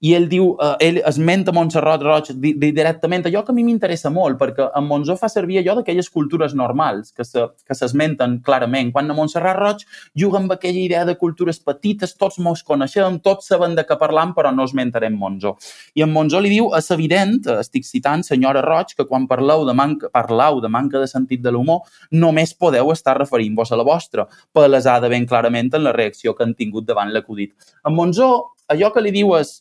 i 0.00 0.14
ell 0.16 0.26
diu, 0.30 0.54
eh, 0.56 0.76
ell 0.86 0.98
esmenta 1.04 1.52
Montserrat 1.52 2.00
Roig 2.02 2.30
di, 2.32 2.54
di, 2.56 2.70
directament, 2.72 3.26
allò 3.28 3.42
que 3.44 3.52
a 3.52 3.56
mi 3.56 3.64
m'interessa 3.66 4.08
molt, 4.12 4.38
perquè 4.40 4.70
en 4.76 4.86
Monzó 4.88 5.16
fa 5.20 5.28
servir 5.28 5.60
allò 5.60 5.76
d'aquelles 5.76 6.08
cultures 6.08 6.54
normals 6.56 7.12
que 7.12 7.24
se, 7.24 7.44
que 7.68 7.76
s'esmenten 7.76 8.38
clarament. 8.46 8.94
Quan 8.94 9.12
a 9.12 9.16
Montserrat 9.16 9.58
Roig 9.58 9.84
juga 10.16 10.40
amb 10.40 10.54
aquella 10.56 10.80
idea 10.80 11.04
de 11.04 11.16
cultures 11.20 11.60
petites, 11.60 12.16
tots 12.16 12.40
mos 12.40 12.64
coneixem, 12.64 13.20
tots 13.20 13.52
saben 13.52 13.76
de 13.76 13.84
què 13.84 13.98
parlam, 14.00 14.32
però 14.36 14.54
no 14.56 14.64
esmentarem 14.64 15.20
Monzó. 15.20 15.56
I 15.94 16.06
en 16.08 16.14
Monzó 16.16 16.40
li 16.40 16.54
diu, 16.54 16.72
és 16.76 16.90
evident, 16.96 17.36
estic 17.60 17.84
citant 17.84 18.24
senyora 18.24 18.64
Roig, 18.64 18.96
que 18.96 19.04
quan 19.04 19.28
parleu 19.28 19.66
de 19.68 19.76
manca, 19.76 20.08
parlau 20.08 20.62
de 20.64 20.72
manca 20.72 21.00
de 21.00 21.10
sentit 21.12 21.44
de 21.44 21.52
l'humor, 21.52 21.84
només 22.10 22.56
podeu 22.56 22.88
estar 22.96 23.18
referint-vos 23.20 23.72
a 23.72 23.76
la 23.76 23.84
vostra, 23.84 24.30
palesada 24.56 25.12
ben 25.12 25.28
clarament 25.28 25.74
en 25.76 25.84
la 25.84 25.92
reacció 25.92 26.32
que 26.32 26.46
han 26.46 26.56
tingut 26.56 26.88
davant 26.88 27.12
l'acudit. 27.12 27.52
En 27.84 27.92
Monzó, 27.92 28.54
allò 28.70 28.94
que 28.94 29.04
li 29.04 29.12
diu 29.12 29.36
és 29.36 29.58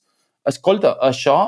escolta, 0.49 0.95
això 1.05 1.39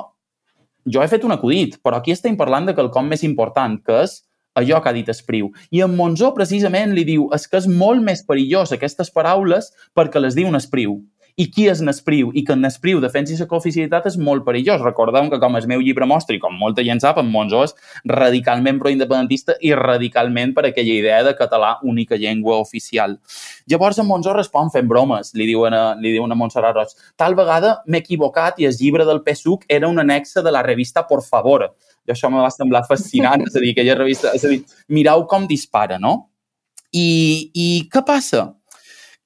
jo 0.85 1.01
he 1.01 1.09
fet 1.11 1.25
un 1.27 1.33
acudit, 1.35 1.77
però 1.85 1.99
aquí 1.99 2.13
estem 2.13 2.37
parlant 2.37 2.69
de 2.69 2.75
quelcom 2.77 3.09
més 3.09 3.23
important, 3.27 3.77
que 3.85 4.03
és 4.05 4.19
allò 4.57 4.81
que 4.81 4.89
ha 4.89 4.95
dit 4.95 5.09
Espriu. 5.09 5.51
I 5.71 5.83
en 5.85 5.95
Monzó, 5.95 6.33
precisament, 6.35 6.95
li 6.95 7.05
diu 7.07 7.29
és 7.35 7.47
que 7.47 7.61
és 7.61 7.67
molt 7.69 8.03
més 8.03 8.25
perillós 8.27 8.73
aquestes 8.75 9.11
paraules 9.13 9.71
perquè 9.95 10.19
les 10.19 10.35
diu 10.35 10.49
un 10.49 10.59
Espriu 10.59 10.99
i 11.39 11.47
qui 11.51 11.67
és 11.71 11.81
Nespriu 11.83 12.31
i 12.35 12.43
que 12.47 12.55
Nespriu 12.57 12.99
defensi 13.03 13.37
la 13.39 13.47
cooficialitat 13.49 14.07
és 14.11 14.17
molt 14.19 14.45
perillós. 14.47 14.81
Recordeu 14.83 15.29
que 15.31 15.39
com 15.41 15.57
el 15.57 15.67
meu 15.69 15.83
llibre 15.83 16.07
mostra 16.09 16.35
i 16.35 16.41
com 16.41 16.55
molta 16.57 16.83
gent 16.85 17.01
sap, 17.03 17.19
en 17.21 17.29
Monzó 17.31 17.63
és 17.67 17.75
radicalment 18.09 18.79
proindependentista 18.81 19.55
i 19.61 19.73
radicalment 19.77 20.55
per 20.57 20.65
aquella 20.69 20.97
idea 20.97 21.21
de 21.27 21.35
català 21.37 21.77
única 21.83 22.19
llengua 22.19 22.59
oficial. 22.61 23.17
Llavors 23.69 24.01
en 24.01 24.09
Monzó 24.09 24.35
respon 24.37 24.71
fent 24.73 24.89
bromes, 24.89 25.33
li 25.37 25.47
diuen 25.49 25.75
a, 25.77 25.83
li 25.99 26.15
diuen 26.15 26.31
a 26.31 26.39
Montserrat 26.39 26.75
Roig. 26.77 26.95
Tal 27.19 27.37
vegada 27.39 27.77
m'he 27.87 28.01
equivocat 28.03 28.59
i 28.59 28.67
el 28.69 28.75
llibre 28.79 29.05
del 29.07 29.23
PSUC 29.25 29.67
era 29.69 29.89
un 29.89 29.99
anexe 29.99 30.43
de 30.43 30.51
la 30.51 30.63
revista 30.63 31.07
Por 31.07 31.23
Favor. 31.23 31.69
I 32.07 32.15
això 32.15 32.31
me 32.33 32.41
va 32.41 32.49
semblar 32.49 32.83
fascinant, 32.87 33.45
és 33.45 33.55
a 33.55 33.61
dir, 33.61 33.75
aquella 33.75 33.95
revista, 33.99 34.33
és 34.33 34.45
a 34.45 34.49
dir, 34.49 34.63
mireu 34.89 35.27
com 35.29 35.45
dispara, 35.47 35.99
no? 36.01 36.31
I, 36.91 37.51
i 37.53 37.67
què 37.91 38.01
passa? 38.03 38.49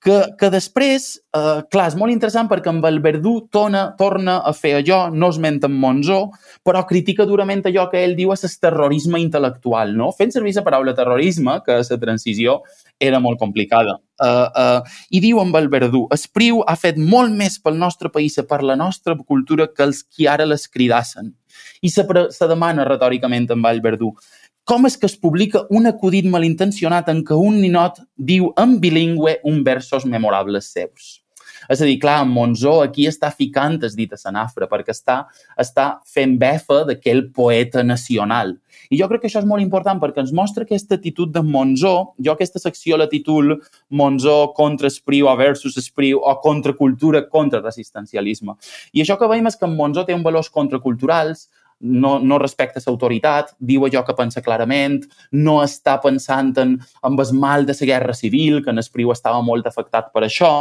Que, 0.06 0.18
que 0.38 0.50
després, 0.54 1.08
eh, 1.34 1.62
clar, 1.74 1.88
és 1.90 1.96
molt 1.98 2.14
interessant 2.14 2.46
perquè 2.50 2.70
amb 2.70 2.86
el 2.86 3.00
Verdú 3.02 3.34
torna, 3.54 3.88
torna 3.98 4.38
a 4.46 4.52
fer 4.54 4.76
allò, 4.78 5.00
no 5.10 5.32
esmenta 5.34 5.66
en 5.66 5.80
Monzó, 5.82 6.20
però 6.66 6.84
critica 6.86 7.26
durament 7.26 7.66
allò 7.66 7.88
que 7.90 8.04
ell 8.06 8.14
diu 8.18 8.34
és 8.36 8.46
el 8.46 8.54
terrorisme 8.62 9.22
intel·lectual, 9.24 9.96
no? 9.98 10.12
Fent 10.14 10.36
servir 10.36 10.54
la 10.60 10.66
paraula 10.68 10.94
terrorisme, 10.94 11.58
que 11.66 11.80
la 11.82 12.00
transició 12.02 12.60
era 13.02 13.20
molt 13.20 13.42
complicada. 13.42 13.98
Uh, 14.22 14.46
uh, 14.56 15.00
I 15.10 15.20
diu 15.20 15.42
amb 15.42 15.58
el 15.58 15.68
Verdú, 15.74 16.06
Espriu 16.14 16.62
ha 16.64 16.78
fet 16.80 17.02
molt 17.02 17.34
més 17.36 17.58
pel 17.60 17.82
nostre 17.82 18.14
país, 18.14 18.38
per 18.48 18.62
la 18.64 18.78
nostra 18.78 19.18
cultura, 19.18 19.68
que 19.74 19.90
els 19.90 20.06
qui 20.06 20.30
ara 20.30 20.46
les 20.46 20.70
cridassen. 20.70 21.34
I 21.82 21.90
se, 21.90 22.06
se 22.32 22.48
demana 22.48 22.86
retòricament 22.88 23.50
amb 23.58 23.68
el 23.72 23.82
Verdú, 23.82 24.14
com 24.66 24.88
és 24.90 24.98
que 24.98 25.06
es 25.06 25.16
publica 25.22 25.64
un 25.70 25.86
acudit 25.86 26.26
malintencionat 26.26 27.12
en 27.14 27.22
què 27.26 27.38
un 27.38 27.62
ninot 27.62 28.02
diu 28.18 28.50
en 28.62 28.80
bilingüe 28.82 29.40
un 29.46 29.62
versos 29.64 30.10
memorables 30.10 30.72
seus. 30.74 31.20
És 31.70 31.82
a 31.82 31.88
dir, 31.88 31.96
clar, 32.02 32.26
Monzó 32.30 32.76
aquí 32.84 33.08
està 33.10 33.32
ficant 33.34 33.80
es 33.86 33.96
dit 33.98 34.12
a 34.14 34.20
Sanafra, 34.20 34.68
perquè 34.70 34.94
està, 34.94 35.16
està 35.62 35.86
fent 36.10 36.36
befa 36.42 36.84
d'aquell 36.90 37.26
poeta 37.34 37.84
nacional. 37.86 38.56
I 38.94 39.00
jo 39.00 39.08
crec 39.10 39.24
que 39.24 39.30
això 39.32 39.42
és 39.42 39.50
molt 39.50 39.64
important 39.64 40.02
perquè 40.02 40.22
ens 40.22 40.34
mostra 40.36 40.66
aquesta 40.66 40.98
actitud 41.00 41.32
de 41.34 41.42
Monzó. 41.46 41.96
Jo 42.22 42.36
aquesta 42.36 42.62
secció 42.62 43.00
la 43.00 43.10
títol 43.10 43.56
Monzó 43.90 44.54
contra 44.58 44.92
Espriu 44.92 45.30
o 45.32 45.36
versus 45.40 45.78
Espriu 45.82 46.22
o 46.22 46.36
contra 46.44 46.76
cultura 46.78 47.24
contra 47.30 47.64
resistencialisme. 47.64 48.58
I 48.94 49.06
això 49.06 49.18
que 49.18 49.30
veiem 49.30 49.50
és 49.50 49.58
que 49.58 49.70
en 49.70 49.78
Monzó 49.78 50.06
té 50.06 50.14
un 50.14 50.26
valors 50.26 50.52
contraculturals, 50.54 51.48
no, 51.86 52.18
no 52.20 52.40
respecta 52.42 52.82
l'autoritat, 52.86 53.54
diu 53.60 53.86
allò 53.86 54.04
que 54.06 54.18
pensa 54.18 54.44
clarament, 54.46 55.04
no 55.32 55.60
està 55.64 56.00
pensant 56.04 56.54
en, 56.62 56.80
en 57.06 57.20
el 57.22 57.36
mal 57.40 57.66
de 57.66 57.78
la 57.80 57.92
guerra 57.94 58.14
civil, 58.18 58.64
que 58.64 58.74
en 58.74 58.82
Espriu 58.82 59.14
estava 59.14 59.42
molt 59.46 59.68
afectat 59.70 60.12
per 60.14 60.26
això, 60.26 60.56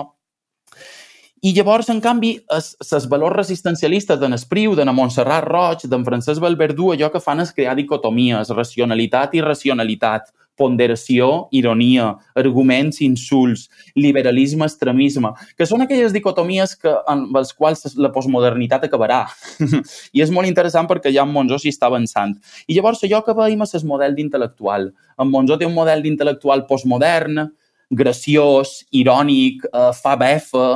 i 1.44 1.50
llavors, 1.52 1.90
en 1.92 1.98
canvi, 2.00 2.30
els 2.56 3.06
valors 3.12 3.36
resistencialistes 3.36 4.16
d'en 4.16 4.32
Espriu, 4.32 4.72
d'en 4.78 4.88
Montserrat 4.96 5.44
Roig, 5.44 5.82
d'en 5.92 6.06
Francesc 6.06 6.40
Valverdú, 6.40 6.94
allò 6.94 7.10
que 7.12 7.20
fan 7.20 7.44
és 7.44 7.52
crear 7.52 7.74
dicotomies, 7.76 8.52
racionalitat 8.56 9.36
i 9.36 9.42
racionalitat, 9.44 10.30
ponderació, 10.58 11.48
ironia, 11.54 12.12
arguments, 12.38 13.00
insults, 13.04 13.66
liberalisme, 13.98 14.66
extremisme, 14.68 15.32
que 15.58 15.66
són 15.66 15.84
aquelles 15.84 16.14
dicotomies 16.14 16.76
que, 16.78 16.92
en 17.10 17.26
les 17.34 17.52
quals 17.56 17.96
la 17.98 18.12
postmodernitat 18.14 18.86
acabarà. 18.88 19.24
I 20.16 20.24
és 20.24 20.32
molt 20.34 20.50
interessant 20.50 20.88
perquè 20.90 21.12
ja 21.14 21.26
en 21.26 21.34
Monzó 21.34 21.58
s'hi 21.58 21.74
està 21.74 21.90
avançant. 21.90 22.36
I 22.68 22.78
llavors 22.78 23.02
allò 23.06 23.24
que 23.26 23.36
veiem 23.36 23.66
és 23.66 23.74
el 23.78 23.86
model 23.90 24.16
d'intel·lectual. 24.18 24.90
En 25.18 25.30
Monzó 25.30 25.58
té 25.58 25.66
un 25.68 25.76
model 25.76 26.04
d'intel·lectual 26.04 26.66
postmodern, 26.70 27.48
graciós, 27.94 28.82
irònic, 28.94 29.66
eh, 29.70 29.90
fa 30.00 30.16
befa, 30.20 30.68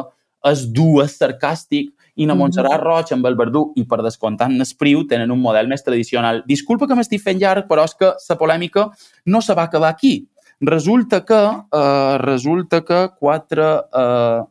és 0.47 0.67
dur, 0.71 1.03
és 1.05 1.17
sarcàstic, 1.19 1.91
i 2.19 2.27
na 2.27 2.35
Montserrat 2.39 2.83
Roig, 2.83 3.13
amb 3.15 3.27
el 3.31 3.37
Verdú 3.39 3.69
i 3.79 3.85
per 3.89 4.01
descomptant 4.03 4.57
Nespriu 4.59 5.05
tenen 5.11 5.31
un 5.31 5.41
model 5.43 5.71
més 5.71 5.85
tradicional. 5.87 6.43
Disculpa 6.49 6.89
que 6.91 6.99
m'estic 6.99 7.23
fent 7.23 7.39
llarg, 7.39 7.69
però 7.71 7.87
és 7.87 7.95
que 7.95 8.11
la 8.19 8.37
polèmica 8.41 8.89
no 9.27 9.41
se 9.41 9.55
va 9.55 9.69
acabar 9.69 9.93
aquí. 9.95 10.29
Resulta 10.61 11.25
que, 11.25 11.41
eh, 11.73 12.19
resulta 12.19 12.85
que 12.85 13.09
quatre... 13.19 13.75
Eh... 13.95 14.45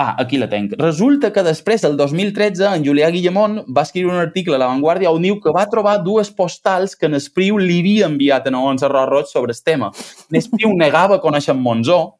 Ah, 0.00 0.14
aquí 0.16 0.38
la 0.38 0.46
tenc. 0.48 0.72
Resulta 0.78 1.28
que 1.30 1.42
després, 1.44 1.82
el 1.84 1.98
2013, 1.98 2.70
en 2.72 2.84
Julià 2.86 3.10
Guillemont 3.12 3.58
va 3.68 3.82
escriure 3.84 4.14
un 4.14 4.20
article 4.22 4.54
a 4.56 4.60
La 4.62 4.70
Vanguardia 4.70 5.10
on 5.12 5.20
diu 5.20 5.36
que 5.44 5.52
va 5.52 5.66
trobar 5.68 5.98
dues 6.00 6.30
postals 6.32 6.94
que 6.96 7.10
Nespriu 7.10 7.58
li 7.60 7.82
havia 7.82 8.08
enviat 8.08 8.48
a 8.48 8.54
Montserrat 8.54 9.10
Roig 9.10 9.28
sobre 9.28 9.52
el 9.52 9.60
tema. 9.60 9.90
Nespriu 10.32 10.72
negava 10.84 11.20
conèixer 11.20 11.52
Monzó, 11.52 12.19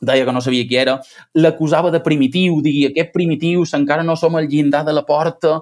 deia 0.00 0.24
que 0.24 0.32
no 0.32 0.42
sabia 0.44 0.66
qui 0.68 0.76
era, 0.76 0.98
l'acusava 1.34 1.90
de 1.90 2.02
primitiu, 2.04 2.60
digui, 2.62 2.86
aquest 2.90 3.12
primitius 3.14 3.74
encara 3.78 4.04
no 4.04 4.16
som 4.16 4.36
al 4.36 4.48
llindar 4.48 4.84
de 4.84 4.92
la 4.92 5.06
porta. 5.06 5.60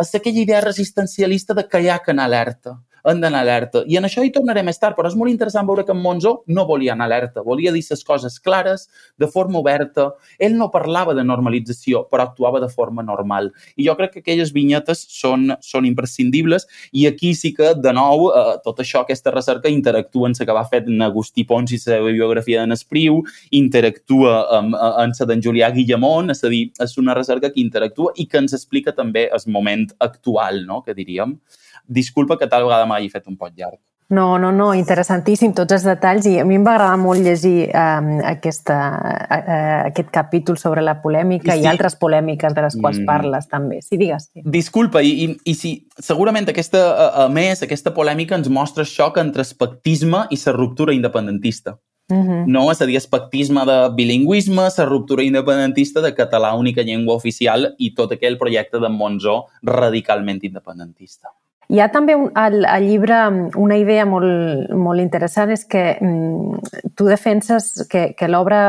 És 0.00 0.14
aquella 0.14 0.42
idea 0.42 0.64
resistencialista 0.64 1.54
de 1.54 1.68
que 1.68 1.80
hi 1.80 1.88
ha 1.88 2.00
que 2.02 2.12
anar 2.14 2.24
alerta 2.30 2.78
han 3.04 3.20
d'anar 3.20 3.42
alerta. 3.44 3.82
I 3.86 3.98
en 4.00 4.08
això 4.08 4.24
hi 4.24 4.32
tornaré 4.32 4.62
més 4.64 4.80
tard, 4.80 4.96
però 4.96 5.10
és 5.10 5.16
molt 5.18 5.32
interessant 5.32 5.66
veure 5.68 5.84
que 5.84 5.92
en 5.92 6.00
Monzó 6.00 6.34
no 6.46 6.64
volia 6.68 6.94
anar 6.94 7.08
alerta, 7.10 7.42
volia 7.44 7.72
dir 7.72 7.82
les 7.84 8.04
coses 8.04 8.38
clares, 8.40 8.88
de 9.20 9.28
forma 9.28 9.60
oberta. 9.60 10.10
Ell 10.38 10.56
no 10.56 10.70
parlava 10.72 11.14
de 11.14 11.24
normalització, 11.24 12.06
però 12.10 12.24
actuava 12.24 12.60
de 12.62 12.70
forma 12.72 13.04
normal. 13.04 13.50
I 13.76 13.88
jo 13.88 13.96
crec 13.98 14.14
que 14.14 14.22
aquelles 14.24 14.52
vinyetes 14.54 15.04
són, 15.12 15.50
són 15.60 15.84
imprescindibles 15.88 16.66
i 16.92 17.06
aquí 17.06 17.34
sí 17.36 17.52
que, 17.54 17.74
de 17.76 17.92
nou, 17.92 18.30
eh, 18.32 18.56
tot 18.64 18.80
això, 18.80 19.04
aquesta 19.04 19.34
recerca, 19.34 19.68
interactua 19.68 20.30
en 20.30 20.38
la 20.38 20.46
que 20.46 20.56
va 20.56 20.64
fer 20.68 20.84
en 20.88 21.02
Agustí 21.04 21.44
Pons 21.44 21.72
i 21.72 21.80
la 21.86 22.00
biografia 22.06 22.62
de 22.62 22.72
Nespriu, 22.72 23.20
interactua 23.50 24.38
amb, 24.58 24.74
en 24.74 25.12
la 25.18 25.28
d'en 25.28 25.42
Julià 25.44 25.70
Guillemont, 25.74 26.32
és 26.32 26.42
a 26.44 26.52
dir, 26.52 26.64
és 26.80 26.96
una 26.98 27.14
recerca 27.14 27.50
que 27.52 27.60
interactua 27.60 28.14
i 28.16 28.26
que 28.26 28.40
ens 28.40 28.56
explica 28.56 28.94
també 28.96 29.28
el 29.28 29.52
moment 29.52 29.86
actual, 30.00 30.64
no?, 30.66 30.82
que 30.82 30.96
diríem. 30.96 31.38
Disculpa 31.86 32.38
que 32.38 32.48
tal 32.48 32.64
vegada 32.64 32.86
m'hagi 32.86 33.10
fet 33.12 33.26
un 33.28 33.36
pot 33.36 33.52
llarg. 33.56 33.80
No, 34.08 34.36
no, 34.38 34.50
no, 34.52 34.66
interessantíssim 34.76 35.54
tots 35.56 35.72
els 35.72 35.84
detalls 35.88 36.26
i 36.28 36.34
a 36.38 36.44
mi 36.44 36.58
em 36.58 36.64
va 36.66 36.74
agradar 36.74 36.98
molt 37.00 37.24
llegir 37.24 37.70
um, 37.72 38.10
aquesta, 38.28 38.76
uh, 39.24 39.86
aquest 39.88 40.10
capítol 40.12 40.58
sobre 40.60 40.82
la 40.84 40.98
polèmica 41.00 41.54
I, 41.54 41.62
sí. 41.62 41.64
i 41.64 41.70
altres 41.70 41.96
polèmiques 41.96 42.52
de 42.52 42.66
les 42.66 42.76
quals 42.76 43.00
mm. 43.00 43.08
parles 43.08 43.48
també. 43.48 43.80
Sí, 43.80 43.96
digues. 43.96 44.28
Sí. 44.28 44.44
Disculpa, 44.44 45.00
i, 45.00 45.14
i, 45.24 45.30
i 45.48 45.54
sí, 45.56 45.72
segurament 45.96 46.50
aquesta, 46.52 46.82
a, 47.24 47.26
més, 47.32 47.64
aquesta 47.64 47.94
polèmica 47.96 48.36
ens 48.36 48.50
mostra 48.52 48.84
xoc 48.84 49.16
entre 49.22 49.42
espectisme 49.46 50.26
i 50.30 50.38
la 50.44 50.54
ruptura 50.54 50.92
independentista. 50.92 51.78
Mm-hmm. 52.12 52.28
-huh. 52.28 52.44
No? 52.46 52.70
És 52.70 52.82
a 52.82 52.86
dir, 52.86 52.96
espectisme 52.96 53.64
de 53.64 53.78
bilingüisme, 53.96 54.68
la 54.76 54.84
ruptura 54.84 55.22
independentista 55.22 56.02
de 56.02 56.14
català 56.14 56.52
única 56.52 56.82
llengua 56.82 57.14
oficial 57.14 57.74
i 57.78 57.94
tot 57.94 58.12
aquell 58.12 58.36
projecte 58.36 58.78
de 58.78 58.88
Monzó 58.88 59.46
radicalment 59.62 60.44
independentista. 60.44 61.32
Hi 61.72 61.80
ha 61.80 61.88
també 61.92 62.16
un, 62.18 62.30
al, 62.36 62.64
al 62.68 62.84
llibre 62.84 63.20
una 63.60 63.78
idea 63.80 64.04
molt, 64.08 64.72
molt 64.76 65.00
interessant, 65.00 65.52
és 65.54 65.64
que 65.64 65.94
mm, 66.00 66.92
tu 66.96 67.08
defenses 67.08 67.86
que, 67.90 68.10
que 68.18 68.28
l'obra 68.28 68.60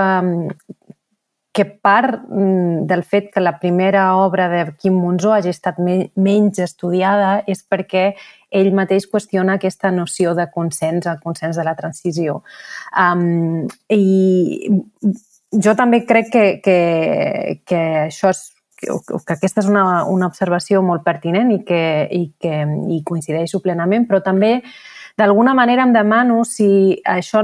que 1.55 1.63
part 1.65 2.19
mm, 2.27 2.83
del 2.85 3.03
fet 3.07 3.29
que 3.31 3.39
la 3.39 3.57
primera 3.59 4.09
obra 4.19 4.49
de 4.51 4.65
Quim 4.75 4.97
Monzó 4.99 5.31
hagi 5.31 5.53
estat 5.53 5.77
me, 5.79 6.09
menys 6.19 6.59
estudiada 6.59 7.37
és 7.47 7.63
perquè 7.63 8.09
ell 8.51 8.73
mateix 8.75 9.07
qüestiona 9.07 9.55
aquesta 9.55 9.91
noció 9.91 10.33
de 10.35 10.49
consens, 10.51 11.07
el 11.07 11.21
consens 11.23 11.55
de 11.55 11.63
la 11.63 11.75
transició. 11.79 12.41
Um, 12.91 13.63
I 13.87 14.67
jo 15.63 15.75
també 15.79 16.03
crec 16.03 16.31
que, 16.33 16.45
que, 16.63 16.77
que 17.63 17.81
això 18.09 18.35
és 18.35 18.43
que, 18.85 19.19
que 19.25 19.37
aquesta 19.37 19.63
és 19.63 19.69
una, 19.71 20.05
una 20.11 20.29
observació 20.31 20.81
molt 20.85 21.05
pertinent 21.05 21.51
i 21.53 21.61
que, 21.67 21.83
i 22.11 22.25
que 22.41 22.63
i 22.95 23.01
coincideixo 23.05 23.61
plenament, 23.63 24.07
però 24.09 24.21
també 24.23 24.59
d'alguna 25.17 25.53
manera 25.55 25.85
em 25.85 25.93
demano 25.95 26.43
si 26.47 26.99
això 27.07 27.43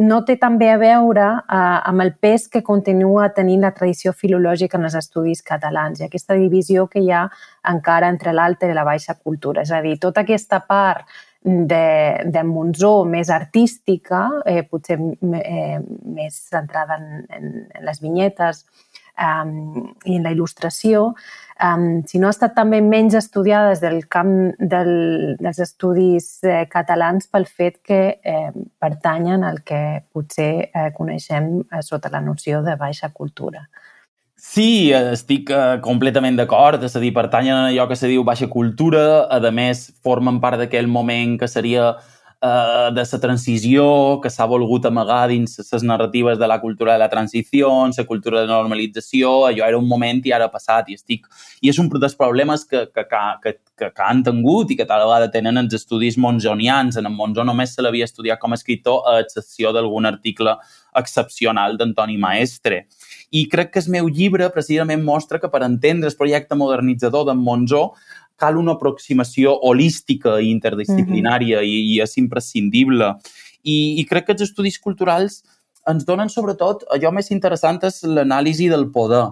no 0.00 0.20
té 0.24 0.36
també 0.38 0.68
a 0.70 0.78
veure 0.78 1.24
eh, 1.26 1.56
amb 1.90 2.04
el 2.04 2.12
pes 2.22 2.46
que 2.48 2.62
continua 2.62 3.30
tenint 3.34 3.64
la 3.64 3.72
tradició 3.74 4.12
filològica 4.14 4.78
en 4.78 4.86
els 4.86 4.94
estudis 4.98 5.42
catalans 5.42 6.00
i 6.00 6.06
aquesta 6.06 6.36
divisió 6.38 6.86
que 6.90 7.02
hi 7.02 7.10
ha 7.10 7.24
encara 7.72 8.08
entre 8.08 8.32
l'alta 8.32 8.70
i 8.70 8.76
la 8.76 8.86
baixa 8.86 9.16
cultura. 9.18 9.66
És 9.66 9.72
a 9.74 9.82
dir, 9.82 9.96
tota 9.98 10.22
aquesta 10.22 10.62
part 10.66 11.10
de, 11.42 12.20
de 12.24 12.42
Monzó 12.44 13.04
més 13.08 13.30
artística, 13.32 14.26
eh, 14.46 14.62
potser 14.68 14.98
eh, 15.40 15.80
més 16.04 16.36
centrada 16.52 17.00
en, 17.00 17.24
en, 17.32 17.50
en 17.74 17.86
les 17.88 18.00
vinyetes, 18.00 18.66
um, 19.20 19.92
i 20.04 20.16
en 20.16 20.24
la 20.24 20.32
il·lustració, 20.34 21.10
um, 21.62 21.86
si 22.08 22.20
no 22.20 22.28
ha 22.28 22.34
estat 22.34 22.56
també 22.56 22.80
menys 22.84 23.16
estudiada 23.18 23.74
des 23.74 23.82
del 23.84 24.00
camp 24.12 24.32
del, 24.58 24.92
dels 25.40 25.60
estudis 25.62 26.32
eh, 26.44 26.64
catalans 26.72 27.28
pel 27.30 27.46
fet 27.46 27.80
que 27.86 28.00
eh, 28.16 28.50
pertanyen 28.80 29.44
al 29.44 29.62
que 29.66 29.82
potser 30.12 30.52
eh, 30.72 30.90
coneixem 30.96 31.52
eh, 31.60 31.84
sota 31.86 32.12
la 32.12 32.24
noció 32.24 32.64
de 32.66 32.76
baixa 32.80 33.12
cultura. 33.12 33.66
Sí, 34.40 34.88
estic 34.96 35.50
uh, 35.52 35.76
completament 35.84 36.38
d'acord, 36.38 36.80
és 36.80 36.94
a 36.96 37.00
dir, 37.02 37.10
pertanyen 37.12 37.58
a 37.58 37.66
allò 37.68 37.84
que 37.90 37.98
se 38.00 38.08
diu 38.08 38.22
baixa 38.24 38.48
cultura, 38.48 39.26
a 39.28 39.50
més 39.52 39.90
formen 40.00 40.38
part 40.40 40.56
d'aquell 40.56 40.88
moment 40.88 41.36
que 41.42 41.48
seria 41.48 41.90
eh, 42.42 42.90
de 42.92 43.04
la 43.12 43.20
transició 43.20 44.20
que 44.22 44.30
s'ha 44.30 44.46
volgut 44.48 44.86
amagar 44.86 45.28
dins 45.28 45.58
les 45.60 45.82
narratives 45.82 46.38
de 46.38 46.48
la 46.48 46.60
cultura 46.60 46.94
de 46.94 46.98
la 46.98 47.08
transició, 47.08 47.70
la 47.96 48.06
cultura 48.06 48.40
de 48.40 48.48
normalització, 48.48 49.46
allò 49.46 49.66
era 49.66 49.78
un 49.78 49.88
moment 49.88 50.22
i 50.24 50.32
ara 50.32 50.48
ha 50.48 50.52
passat 50.52 50.88
i 50.88 50.98
estic... 50.98 51.26
I 51.60 51.68
és 51.68 51.78
un 51.78 51.90
dels 51.92 52.16
problemes 52.16 52.64
que, 52.64 52.86
que, 52.94 53.04
que, 53.04 53.52
que, 53.76 53.90
que 53.90 54.04
han 54.04 54.22
tingut 54.24 54.70
i 54.70 54.76
que 54.78 54.86
tal 54.88 55.04
vegada 55.04 55.30
tenen 55.30 55.60
els 55.60 55.74
estudis 55.76 56.16
monzonians. 56.16 56.96
En 56.96 57.10
Monzó 57.12 57.44
només 57.44 57.74
se 57.74 57.82
l'havia 57.82 58.08
estudiat 58.08 58.40
com 58.40 58.52
a 58.52 58.58
escriptor 58.58 59.04
a 59.08 59.18
excepció 59.20 59.74
d'algun 59.76 60.08
article 60.08 60.56
excepcional 60.96 61.76
d'Antoni 61.78 62.16
Maestre. 62.18 62.86
I 63.30 63.44
crec 63.48 63.74
que 63.74 63.82
el 63.84 63.90
meu 63.94 64.08
llibre 64.08 64.48
precisament 64.50 65.04
mostra 65.06 65.38
que 65.38 65.50
per 65.52 65.62
entendre 65.62 66.08
el 66.10 66.16
projecte 66.18 66.56
modernitzador 66.58 67.28
d'en 67.28 67.38
Monzó 67.38 67.92
cal 68.40 68.58
una 68.58 68.74
aproximació 68.78 69.54
holística 69.68 70.38
i 70.40 70.50
interdisciplinària 70.50 71.60
mm 71.60 71.64
-hmm. 71.64 71.68
i, 71.68 71.96
i 71.96 72.00
és 72.00 72.16
imprescindible. 72.16 73.14
I, 73.62 74.00
I 74.00 74.04
crec 74.08 74.26
que 74.26 74.32
els 74.32 74.42
estudis 74.48 74.78
culturals 74.78 75.42
ens 75.88 76.04
donen 76.04 76.28
sobretot 76.28 76.84
allò 76.94 77.12
més 77.12 77.30
interessant 77.30 77.78
és 77.84 78.02
l'anàlisi 78.04 78.68
del 78.68 78.90
poder. 78.90 79.28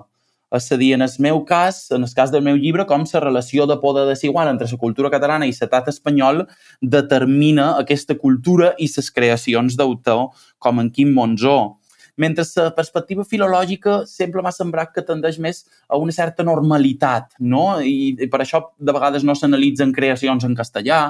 És 0.50 0.72
a 0.72 0.78
dir, 0.80 0.94
en 0.94 1.02
el 1.02 1.10
meu 1.18 1.44
cas, 1.44 1.90
en 1.90 2.02
el 2.02 2.14
cas 2.16 2.30
del 2.30 2.42
meu 2.42 2.56
llibre, 2.56 2.86
com 2.86 3.04
la 3.12 3.20
relació 3.20 3.66
de 3.66 3.76
poder 3.76 4.06
desigual 4.08 4.48
entre 4.48 4.66
la 4.70 4.78
cultura 4.78 5.10
catalana 5.10 5.44
i 5.44 5.52
l'estat 5.52 5.88
espanyol 5.88 6.46
determina 6.80 7.76
aquesta 7.76 8.14
cultura 8.16 8.72
i 8.78 8.88
les 8.96 9.10
creacions 9.10 9.76
d'autor 9.76 10.30
com 10.58 10.80
en 10.80 10.90
Quim 10.90 11.12
Monzó 11.12 11.77
mentre 12.18 12.44
la 12.56 12.72
perspectiva 12.74 13.24
filològica 13.24 14.02
sempre 14.10 14.42
m'ha 14.42 14.52
semblat 14.54 14.92
que 14.94 15.06
tendeix 15.06 15.38
més 15.38 15.64
a 15.88 15.98
una 16.02 16.14
certa 16.14 16.44
normalitat, 16.46 17.38
no? 17.38 17.78
I, 17.80 18.14
i 18.18 18.28
per 18.30 18.42
això 18.42 18.64
de 18.78 18.94
vegades 18.94 19.24
no 19.24 19.36
s'analitzen 19.38 19.94
creacions 19.94 20.44
en 20.44 20.58
castellà, 20.58 21.00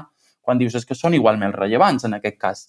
quan 0.45 0.61
dius 0.61 0.85
que 0.85 0.97
són 0.97 1.17
igualment 1.17 1.57
rellevants 1.57 2.07
en 2.09 2.17
aquest 2.17 2.39
cas. 2.41 2.67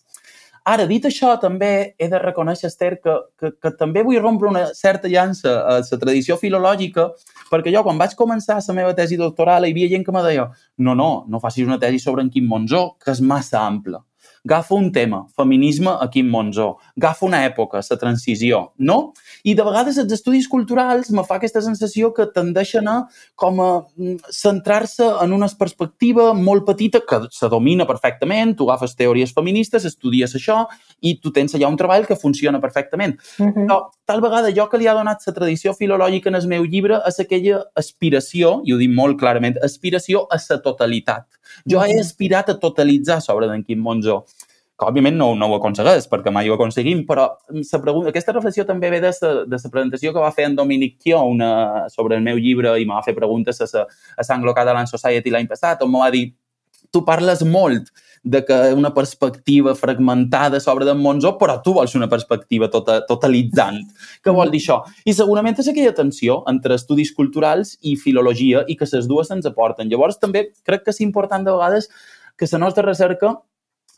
Ara, 0.69 0.84
dit 0.86 1.06
això, 1.08 1.32
també 1.39 1.95
he 1.97 2.10
de 2.12 2.19
reconèixer, 2.19 2.67
Esther, 2.67 2.97
que, 2.99 3.15
que, 3.39 3.54
que 3.63 3.71
també 3.80 4.04
vull 4.04 4.19
rompre 4.19 4.49
una 4.49 4.65
certa 4.75 5.08
llança 5.08 5.54
a 5.63 5.78
la 5.80 5.99
tradició 6.02 6.36
filològica, 6.38 7.08
perquè 7.49 7.71
jo, 7.73 7.84
quan 7.88 7.97
vaig 7.99 8.13
començar 8.19 8.60
la 8.60 8.75
meva 8.75 8.93
tesi 8.97 9.17
doctoral, 9.17 9.65
hi 9.65 9.73
havia 9.73 9.89
gent 9.95 10.06
que 10.06 10.15
me 10.15 10.23
deia 10.25 10.49
no, 10.78 10.95
no, 10.95 11.10
no 11.28 11.41
facis 11.43 11.67
una 11.67 11.80
tesi 11.80 12.04
sobre 12.04 12.28
en 12.28 12.30
Quim 12.30 12.47
Monzó, 12.47 12.84
que 12.99 13.15
és 13.15 13.23
massa 13.23 13.63
ample 13.63 14.04
agafa 14.45 14.75
un 14.75 14.91
tema, 14.91 15.25
feminisme 15.36 15.91
a 15.91 16.10
Quim 16.10 16.30
Monzó, 16.30 16.78
agafa 16.97 17.25
una 17.25 17.43
època, 17.45 17.82
la 17.89 17.97
transició, 17.97 18.73
no? 18.78 19.13
I 19.43 19.56
de 19.56 19.65
vegades 19.65 19.97
els 20.02 20.13
estudis 20.13 20.47
culturals 20.47 21.12
me 21.12 21.23
fa 21.28 21.38
aquesta 21.39 21.62
sensació 21.62 22.12
que 22.15 22.28
tendeixen 22.34 22.88
a 22.88 22.97
com 23.39 23.60
a 23.63 23.69
mm, 23.82 24.32
centrar-se 24.34 25.08
en 25.23 25.34
una 25.36 25.49
perspectiva 25.60 26.34
molt 26.34 26.65
petita 26.67 27.02
que 27.06 27.21
se 27.32 27.49
domina 27.49 27.88
perfectament, 27.88 28.56
tu 28.56 28.69
agafes 28.69 28.95
teories 28.99 29.34
feministes, 29.36 29.86
estudies 29.86 30.36
això 30.36 30.65
i 31.02 31.17
tu 31.19 31.34
tens 31.36 31.56
allà 31.56 31.69
un 31.69 31.78
treball 31.80 32.08
que 32.08 32.19
funciona 32.19 32.62
perfectament. 32.62 33.19
Uh 33.39 33.47
-huh. 33.47 33.65
Però 33.65 33.80
tal 34.06 34.21
vegada 34.21 34.52
jo 34.56 34.69
que 34.69 34.78
li 34.78 34.88
ha 34.88 34.93
donat 34.93 35.21
la 35.25 35.34
tradició 35.34 35.73
filològica 35.73 36.30
en 36.30 36.36
el 36.36 36.47
meu 36.47 36.63
llibre 36.65 37.02
és 37.08 37.19
aquella 37.19 37.63
aspiració, 37.75 38.62
i 38.65 38.73
ho 38.73 38.78
dic 38.78 38.89
molt 38.89 39.19
clarament, 39.19 39.58
aspiració 39.63 40.28
a 40.32 40.38
la 40.49 40.62
totalitat. 40.62 41.25
Jo 41.67 41.84
he 41.84 42.00
aspirat 42.00 42.50
a 42.50 42.60
totalitzar 42.60 43.19
sobre 43.26 43.50
d'en 43.50 43.65
Quim 43.65 43.82
Monzó 43.84 44.24
que 44.80 44.88
òbviament 44.88 45.17
no, 45.19 45.34
no 45.36 45.50
ho 45.52 45.58
aconsegueix, 45.58 46.06
perquè 46.08 46.32
mai 46.32 46.48
ho 46.48 46.56
aconseguim, 46.56 47.02
però 47.08 47.26
sa 47.67 47.82
pregunta, 47.84 48.13
aquesta 48.13 48.32
reflexió 48.32 48.63
també 48.63 48.88
ve 48.93 49.02
de 49.04 49.12
la 49.12 49.60
presentació 49.74 50.13
que 50.15 50.24
va 50.24 50.32
fer 50.32 50.45
en 50.48 50.56
Dominic 50.56 50.95
Kio 51.04 51.19
una, 51.28 51.50
sobre 51.91 52.15
el 52.15 52.24
meu 52.24 52.39
llibre 52.39 52.78
i 52.80 52.88
m'ha 52.88 53.02
fer 53.04 53.13
preguntes 53.17 53.60
a 53.67 53.84
la 53.84 54.28
Anglo-Catalan 54.38 54.88
Society 54.88 55.34
l'any 55.36 55.50
passat, 55.52 55.84
on 55.84 55.91
va 56.00 56.08
dir 56.15 56.30
tu 56.95 57.04
parles 57.06 57.43
molt 57.43 57.91
de 58.23 58.43
que 58.45 58.58
una 58.73 58.93
perspectiva 58.93 59.75
fragmentada 59.75 60.60
sobre 60.60 60.86
d'en 60.86 60.99
Monzó, 60.99 61.36
però 61.39 61.60
tu 61.63 61.73
vols 61.77 61.95
una 61.95 62.10
perspectiva 62.12 62.69
tota, 62.69 62.99
totalitzant. 63.08 63.82
Què 64.23 64.34
vol 64.36 64.51
dir 64.51 64.62
això? 64.63 64.82
I 65.05 65.15
segurament 65.15 65.60
és 65.60 65.71
aquella 65.71 65.95
tensió 65.95 66.41
entre 66.51 66.75
estudis 66.75 67.13
culturals 67.15 67.77
i 67.82 67.95
filologia 67.97 68.65
i 68.67 68.77
que 68.79 68.89
les 68.91 69.08
dues 69.08 69.29
se'ns 69.32 69.47
aporten. 69.49 69.89
Llavors, 69.89 70.19
també 70.19 70.49
crec 70.67 70.86
que 70.86 70.95
és 70.95 71.03
important 71.05 71.45
de 71.45 71.55
vegades 71.55 71.89
que 72.39 72.47
la 72.51 72.60
nostra 72.60 72.86
recerca 72.86 73.36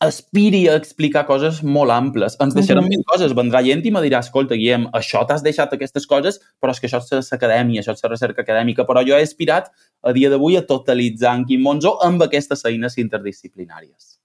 aspiri 0.02 0.64
a 0.68 0.76
explicar 0.80 1.24
coses 1.28 1.62
molt 1.62 1.94
amples. 1.94 2.36
Ens 2.42 2.56
deixarem 2.58 2.86
uh 2.86 2.90
-huh. 2.90 3.04
coses. 3.06 3.36
Vendrà 3.38 3.62
gent 3.64 3.86
i 3.86 3.92
me 3.92 4.02
dirà, 4.02 4.20
escolta, 4.20 4.56
Guillem, 4.56 4.88
això 4.94 5.26
t'has 5.28 5.44
deixat 5.44 5.74
aquestes 5.74 6.08
coses, 6.08 6.40
però 6.60 6.72
és 6.72 6.80
que 6.80 6.88
això 6.88 7.00
és 7.20 7.32
l'acadèmia, 7.32 7.82
això 7.82 7.94
és 7.94 8.10
recerca 8.10 8.42
acadèmica. 8.42 8.86
Però 8.86 9.06
jo 9.08 9.16
he 9.16 9.22
aspirat 9.22 9.72
a 10.02 10.12
dia 10.12 10.30
d'avui 10.30 10.58
a 10.58 10.66
totalitzar 10.66 11.36
en 11.36 11.46
Quim 11.46 11.62
Monzó 11.62 11.98
amb 12.02 12.22
aquestes 12.22 12.66
eines 12.66 12.98
interdisciplinàries. 12.98 14.21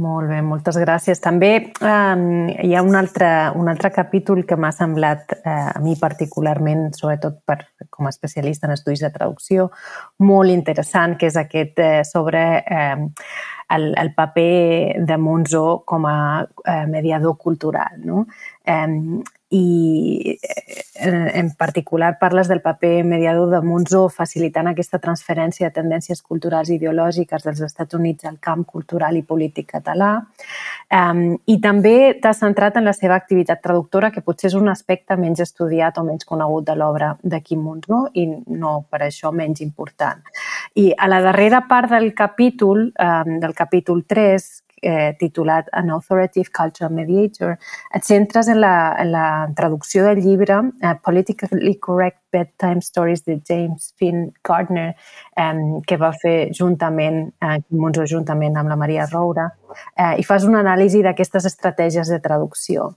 Molt 0.00 0.30
bé, 0.30 0.38
moltes 0.40 0.78
gràcies. 0.80 1.18
També 1.20 1.50
eh, 1.52 2.20
hi 2.64 2.70
ha 2.72 2.80
un 2.80 2.94
altre, 2.96 3.28
un 3.60 3.68
altre 3.68 3.90
capítol 3.92 4.40
que 4.48 4.56
m'ha 4.56 4.70
semblat 4.72 5.34
eh, 5.36 5.50
a 5.68 5.82
mi 5.84 5.98
particularment, 6.00 6.86
sobretot 6.96 7.42
per, 7.44 7.58
com 7.92 8.08
a 8.08 8.12
especialista 8.14 8.70
en 8.70 8.72
estudis 8.72 9.04
de 9.04 9.10
traducció, 9.12 9.68
molt 10.24 10.48
interessant, 10.48 11.18
que 11.20 11.28
és 11.28 11.36
aquest 11.36 11.84
eh, 11.84 12.00
sobre 12.08 12.40
eh, 12.64 12.96
el, 13.76 13.86
el 14.00 14.14
paper 14.16 15.04
de 15.04 15.20
Monzo 15.20 15.82
com 15.84 16.08
a 16.08 16.16
eh, 16.40 16.86
mediador 16.88 17.36
cultural. 17.36 18.00
No? 18.00 18.24
Eh, 18.64 19.20
i 19.52 20.38
eh, 20.40 21.30
en 21.34 21.50
particular 21.54 22.18
parles 22.18 22.48
del 22.48 22.62
paper 22.62 23.04
mediador 23.04 23.50
de 23.50 23.60
Monzó 23.60 24.06
facilitant 24.08 24.70
aquesta 24.70 24.98
transferència 24.98 25.68
de 25.68 25.76
tendències 25.76 26.22
culturals 26.24 26.70
i 26.70 26.78
ideològiques 26.78 27.44
dels 27.44 27.60
Estats 27.66 27.98
Units 27.98 28.24
al 28.24 28.38
camp 28.40 28.64
cultural 28.64 29.18
i 29.20 29.24
polític 29.28 29.68
català. 29.74 30.14
I 30.92 31.56
també 31.64 31.94
t'has 32.22 32.40
centrat 32.40 32.76
en 32.80 32.88
la 32.88 32.96
seva 32.96 33.16
activitat 33.16 33.60
traductora, 33.64 34.10
que 34.12 34.24
potser 34.24 34.48
és 34.50 34.56
un 34.56 34.72
aspecte 34.72 35.16
menys 35.20 35.44
estudiat 35.44 36.00
o 36.00 36.06
menys 36.08 36.24
conegut 36.28 36.66
de 36.68 36.76
l'obra 36.76 37.12
de 37.22 37.40
Quim 37.44 37.60
Monzó 37.64 38.06
i 38.14 38.26
no 38.28 38.74
per 38.88 39.04
això 39.04 39.32
menys 39.36 39.60
important. 39.64 40.24
I 40.80 40.92
a 40.96 41.08
la 41.12 41.20
darrera 41.24 41.66
part 41.68 41.92
del 41.92 42.12
capítol, 42.16 42.90
del 42.92 43.54
capítol 43.56 44.04
3, 44.08 44.50
eh, 44.82 45.14
titulat 45.18 45.68
An 45.72 45.90
Authoritative 45.90 46.50
Cultural 46.52 46.92
Mediator, 46.92 47.56
et 47.94 48.04
centres 48.04 48.48
en 48.48 48.60
la, 48.60 48.94
en 48.98 49.12
la 49.12 49.26
traducció 49.56 50.04
del 50.04 50.22
llibre 50.22 50.58
eh, 50.82 50.94
Politically 51.04 51.78
Correct 51.78 52.18
Bedtime 52.32 52.80
Stories 52.80 53.24
de 53.24 53.40
James 53.46 53.94
Finn 53.96 54.32
Gardner, 54.42 54.96
eh, 55.36 55.80
que 55.86 55.96
va 55.96 56.12
fer 56.12 56.52
juntament, 56.54 57.26
eh, 57.40 57.58
Monzó 57.70 58.06
juntament 58.06 58.56
amb 58.56 58.68
la 58.68 58.76
Maria 58.76 59.06
Roura, 59.10 59.48
eh, 59.96 60.14
i 60.18 60.24
fas 60.24 60.44
una 60.44 60.60
anàlisi 60.60 61.02
d'aquestes 61.02 61.46
estratègies 61.46 62.08
de 62.08 62.20
traducció. 62.20 62.94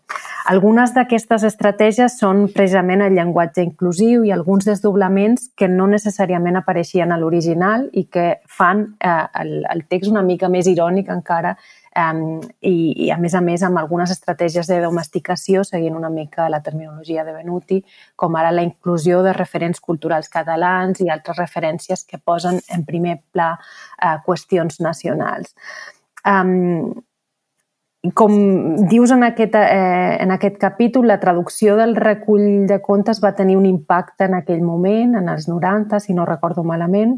Algunes 0.52 0.94
d'aquestes 0.94 1.44
estratègies 1.44 2.20
són 2.20 2.48
precisament 2.54 3.02
el 3.02 3.16
llenguatge 3.16 3.64
inclusiu 3.64 4.26
i 4.26 4.32
alguns 4.32 4.66
desdoblaments 4.66 5.50
que 5.58 5.68
no 5.68 5.88
necessàriament 5.88 6.60
apareixien 6.60 7.12
a 7.12 7.18
l'original 7.18 7.90
i 7.94 8.06
que 8.06 8.42
fan 8.46 8.96
eh, 9.00 9.26
el, 9.42 9.66
el 9.72 9.86
text 9.90 10.12
una 10.12 10.22
mica 10.22 10.50
més 10.50 10.68
irònic 10.68 11.10
encara 11.10 11.56
um, 11.96 12.42
i, 12.62 12.76
i, 13.06 13.10
a 13.12 13.18
més 13.22 13.36
a 13.36 13.42
més, 13.44 13.64
amb 13.64 13.80
algunes 13.82 14.12
estratègies 14.14 14.68
de 14.70 14.82
domesticació, 14.84 15.64
seguint 15.68 15.96
una 15.98 16.12
mica 16.14 16.50
la 16.52 16.62
terminologia 16.66 17.26
de 17.26 17.34
Benuti, 17.34 17.82
com 18.16 18.36
ara 18.36 18.54
la 18.54 18.66
inclusió 18.68 19.24
de 19.26 19.34
referents 19.34 19.82
culturals 19.82 20.30
catalans 20.30 21.02
i 21.02 21.10
altres 21.10 21.40
referències 21.42 22.06
que 22.06 22.22
posen 22.22 22.62
en 22.74 22.86
primer 22.86 23.20
pla 23.34 23.54
uh, 23.56 24.16
qüestions 24.26 24.82
nacionals. 24.84 25.56
Um, 26.26 26.96
com 28.14 28.34
dius 28.90 29.12
en 29.12 29.24
aquest, 29.26 29.56
eh, 29.56 30.18
en 30.22 30.32
aquest 30.32 30.58
capítol, 30.62 31.08
la 31.08 31.20
traducció 31.20 31.76
del 31.76 31.96
recull 31.96 32.68
de 32.68 32.80
contes 32.82 33.22
va 33.24 33.34
tenir 33.34 33.58
un 33.58 33.66
impacte 33.66 34.26
en 34.26 34.36
aquell 34.36 34.62
moment, 34.62 35.16
en 35.16 35.30
els 35.30 35.48
90, 35.50 36.00
si 36.00 36.14
no 36.14 36.26
recordo 36.26 36.64
malament, 36.64 37.18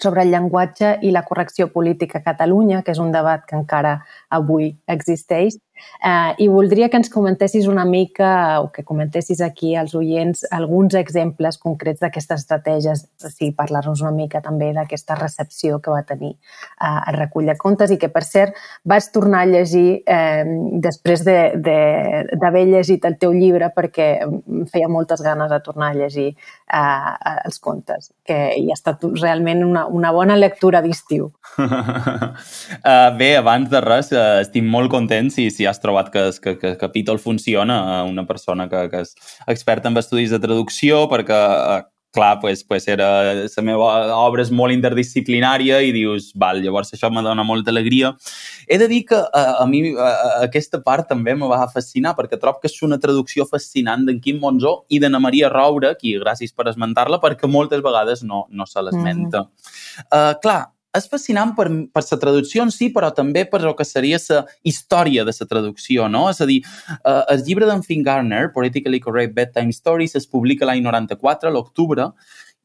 sobre 0.00 0.22
el 0.22 0.30
llenguatge 0.32 0.98
i 1.02 1.10
la 1.10 1.24
correcció 1.24 1.68
política 1.72 2.18
a 2.18 2.26
Catalunya, 2.26 2.82
que 2.82 2.92
és 2.94 3.00
un 3.02 3.12
debat 3.12 3.44
que 3.46 3.56
encara 3.58 3.98
avui 4.30 4.72
existeix, 4.86 5.58
Eh, 6.04 6.34
I 6.44 6.48
voldria 6.48 6.88
que 6.90 6.98
ens 6.98 7.10
comentessis 7.10 7.68
una 7.70 7.84
mica, 7.84 8.60
o 8.60 8.72
que 8.72 8.82
comentessis 8.84 9.40
aquí 9.40 9.76
als 9.76 9.94
oients, 9.94 10.44
alguns 10.50 10.94
exemples 10.98 11.58
concrets 11.58 12.00
d'aquestes 12.02 12.42
estratègies, 12.42 13.04
o 13.22 13.30
sigui, 13.30 13.52
parlar-nos 13.54 14.02
una 14.02 14.10
mica 14.10 14.42
també 14.42 14.72
d'aquesta 14.74 15.14
recepció 15.20 15.78
que 15.80 15.94
va 15.94 16.02
tenir 16.08 16.32
eh, 16.32 17.00
el 17.12 17.18
recull 17.20 17.46
de 17.46 17.56
contes 17.56 17.92
i 17.94 17.98
que, 18.02 18.10
per 18.10 18.24
cert, 18.26 18.58
vaig 18.84 19.06
tornar 19.14 19.44
a 19.44 19.50
llegir 19.50 20.02
eh, 20.06 20.44
després 20.82 21.22
d'haver 21.24 21.54
de, 21.62 22.38
de, 22.42 22.64
llegit 22.72 23.04
el 23.06 23.18
teu 23.20 23.32
llibre 23.36 23.70
perquè 23.74 24.08
em 24.24 24.66
feia 24.70 24.90
moltes 24.90 25.22
ganes 25.22 25.50
de 25.50 25.60
tornar 25.62 25.92
a 25.92 25.98
llegir 25.98 26.32
eh, 26.32 27.36
els 27.44 27.58
contes, 27.62 28.10
que 28.26 28.38
hi 28.58 28.68
ha 28.70 28.78
estat 28.78 29.04
realment 29.20 29.62
una, 29.66 29.86
una 29.86 30.12
bona 30.14 30.36
lectura 30.38 30.82
d'estiu. 30.82 31.30
uh, 31.62 33.08
bé, 33.20 33.34
abans 33.38 33.70
de 33.70 33.80
res, 33.84 34.12
uh, 34.14 34.40
estic 34.42 34.64
molt 34.66 34.90
content 34.92 35.30
si, 35.32 35.48
si 35.54 35.66
has 35.72 35.80
trobat 35.82 36.12
que, 36.12 36.28
que, 36.44 36.56
que 36.60 36.76
Capítol 36.80 37.18
funciona, 37.18 38.04
una 38.04 38.26
persona 38.28 38.68
que, 38.68 38.86
que 38.92 39.02
és 39.06 39.16
experta 39.48 39.90
en 39.90 39.98
estudis 39.98 40.30
de 40.30 40.40
traducció, 40.42 41.06
perquè 41.10 41.40
eh, 41.40 41.80
clar, 42.12 42.40
pues, 42.40 42.62
pues 42.62 42.86
era, 42.88 43.08
la 43.34 43.62
meva 43.64 43.88
obra 44.20 44.44
és 44.44 44.52
molt 44.52 44.74
interdisciplinària 44.74 45.80
i 45.82 45.94
dius, 45.96 46.30
val, 46.38 46.60
llavors 46.62 46.92
això 46.92 47.08
me 47.10 47.24
dona 47.24 47.42
molta 47.42 47.72
alegria. 47.72 48.12
He 48.68 48.76
de 48.78 48.88
dir 48.90 49.00
que 49.08 49.16
a, 49.16 49.42
a 49.62 49.66
mi 49.66 49.80
a, 49.96 50.10
a 50.10 50.34
aquesta 50.46 50.82
part 50.84 51.08
també 51.08 51.34
me 51.34 51.48
va 51.48 51.64
fascinar 51.72 52.12
perquè 52.18 52.38
trobo 52.38 52.60
que 52.60 52.68
és 52.70 52.76
una 52.84 53.00
traducció 53.00 53.48
fascinant 53.48 54.04
d'en 54.06 54.20
Quim 54.22 54.38
Monzó 54.44 54.82
i 54.92 55.00
d'Anna 55.00 55.22
Maria 55.24 55.50
Roura, 55.50 55.94
qui 55.98 56.14
gràcies 56.20 56.52
per 56.52 56.68
esmentar-la, 56.70 57.18
perquè 57.24 57.48
moltes 57.48 57.82
vegades 57.82 58.22
no, 58.28 58.44
no 58.50 58.68
se 58.68 58.84
l'esmenta. 58.84 59.42
Mm 59.42 59.48
-hmm. 59.48 60.06
uh, 60.12 60.40
clar, 60.44 60.60
és 60.96 61.08
fascinant 61.08 61.54
per, 61.56 61.68
per 61.92 62.02
la 62.04 62.18
traducció 62.20 62.64
en 62.66 62.70
si, 62.74 62.90
però 62.92 63.10
també 63.16 63.44
per 63.48 63.62
el 63.62 63.74
que 63.78 63.86
seria 63.88 64.20
la 64.28 64.42
història 64.68 65.24
de 65.24 65.34
la 65.38 65.48
traducció, 65.48 66.08
no? 66.08 66.28
És 66.30 66.42
a 66.44 66.48
dir, 66.48 66.60
eh, 66.98 67.22
el 67.34 67.44
llibre 67.46 67.68
d'en 67.68 67.82
Finn 67.86 68.04
Garner, 68.04 68.50
Politically 68.52 69.00
Correct 69.00 69.34
Bedtime 69.34 69.72
Stories, 69.72 70.16
es 70.16 70.26
publica 70.26 70.68
l'any 70.68 70.82
94, 70.84 71.48
a 71.48 71.52
l'octubre, 71.52 72.10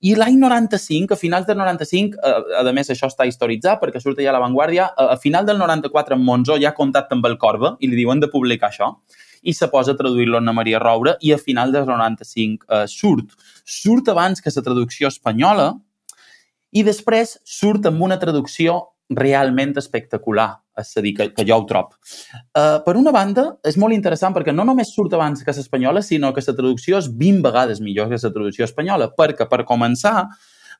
i 0.06 0.14
l'any 0.14 0.36
95, 0.38 1.16
a 1.16 1.18
finals 1.18 1.48
del 1.48 1.58
95, 1.58 2.20
eh, 2.22 2.58
a 2.60 2.74
més 2.76 2.92
això 2.94 3.10
està 3.10 3.26
historitzat 3.26 3.80
perquè 3.82 4.02
surt 4.04 4.20
ja 4.22 4.30
a 4.30 4.36
l'avantguàrdia, 4.36 4.92
a, 4.92 5.14
a 5.16 5.18
final 5.18 5.48
del 5.48 5.58
94 5.58 6.18
en 6.18 6.26
Monzó 6.26 6.60
ja 6.62 6.70
ha 6.74 6.78
contactat 6.78 7.16
amb 7.18 7.26
el 7.32 7.40
Corba 7.42 7.76
i 7.80 7.90
li 7.90 7.98
diuen 7.98 8.22
de 8.22 8.30
publicar 8.30 8.70
això 8.70 8.94
i 9.48 9.54
se 9.54 9.70
posa 9.72 9.94
a 9.94 9.98
traduir-lo 9.98 10.38
Anna 10.38 10.54
Maria 10.54 10.80
Roura 10.82 11.16
i 11.22 11.32
a 11.32 11.38
final 11.38 11.72
del 11.72 11.86
95 11.88 12.66
eh, 12.68 12.86
surt. 12.92 13.34
Surt 13.64 14.10
abans 14.12 14.42
que 14.42 14.52
la 14.54 14.64
traducció 14.66 15.08
espanyola, 15.08 15.72
i 16.78 16.84
després 16.86 17.38
surt 17.48 17.90
amb 17.90 18.04
una 18.06 18.20
traducció 18.22 18.78
realment 19.18 19.72
espectacular, 19.80 20.50
és 20.78 20.90
a 21.00 21.04
dir, 21.04 21.14
que, 21.16 21.30
que 21.36 21.46
jo 21.48 21.56
ho 21.62 21.66
trob. 21.70 21.94
Uh, 22.52 22.78
per 22.84 22.98
una 23.00 23.14
banda, 23.16 23.48
és 23.66 23.78
molt 23.80 23.96
interessant 23.96 24.36
perquè 24.36 24.54
no 24.54 24.66
només 24.68 24.92
surt 24.94 25.16
abans 25.16 25.46
que 25.46 25.56
l'espanyola, 25.56 26.04
sinó 26.04 26.34
que 26.36 26.44
la 26.44 26.58
traducció 26.58 27.00
és 27.00 27.08
20 27.08 27.42
vegades 27.46 27.80
millor 27.84 28.12
que 28.12 28.20
la 28.20 28.34
traducció 28.36 28.68
espanyola, 28.68 29.10
perquè, 29.16 29.48
per 29.48 29.64
començar, 29.70 30.28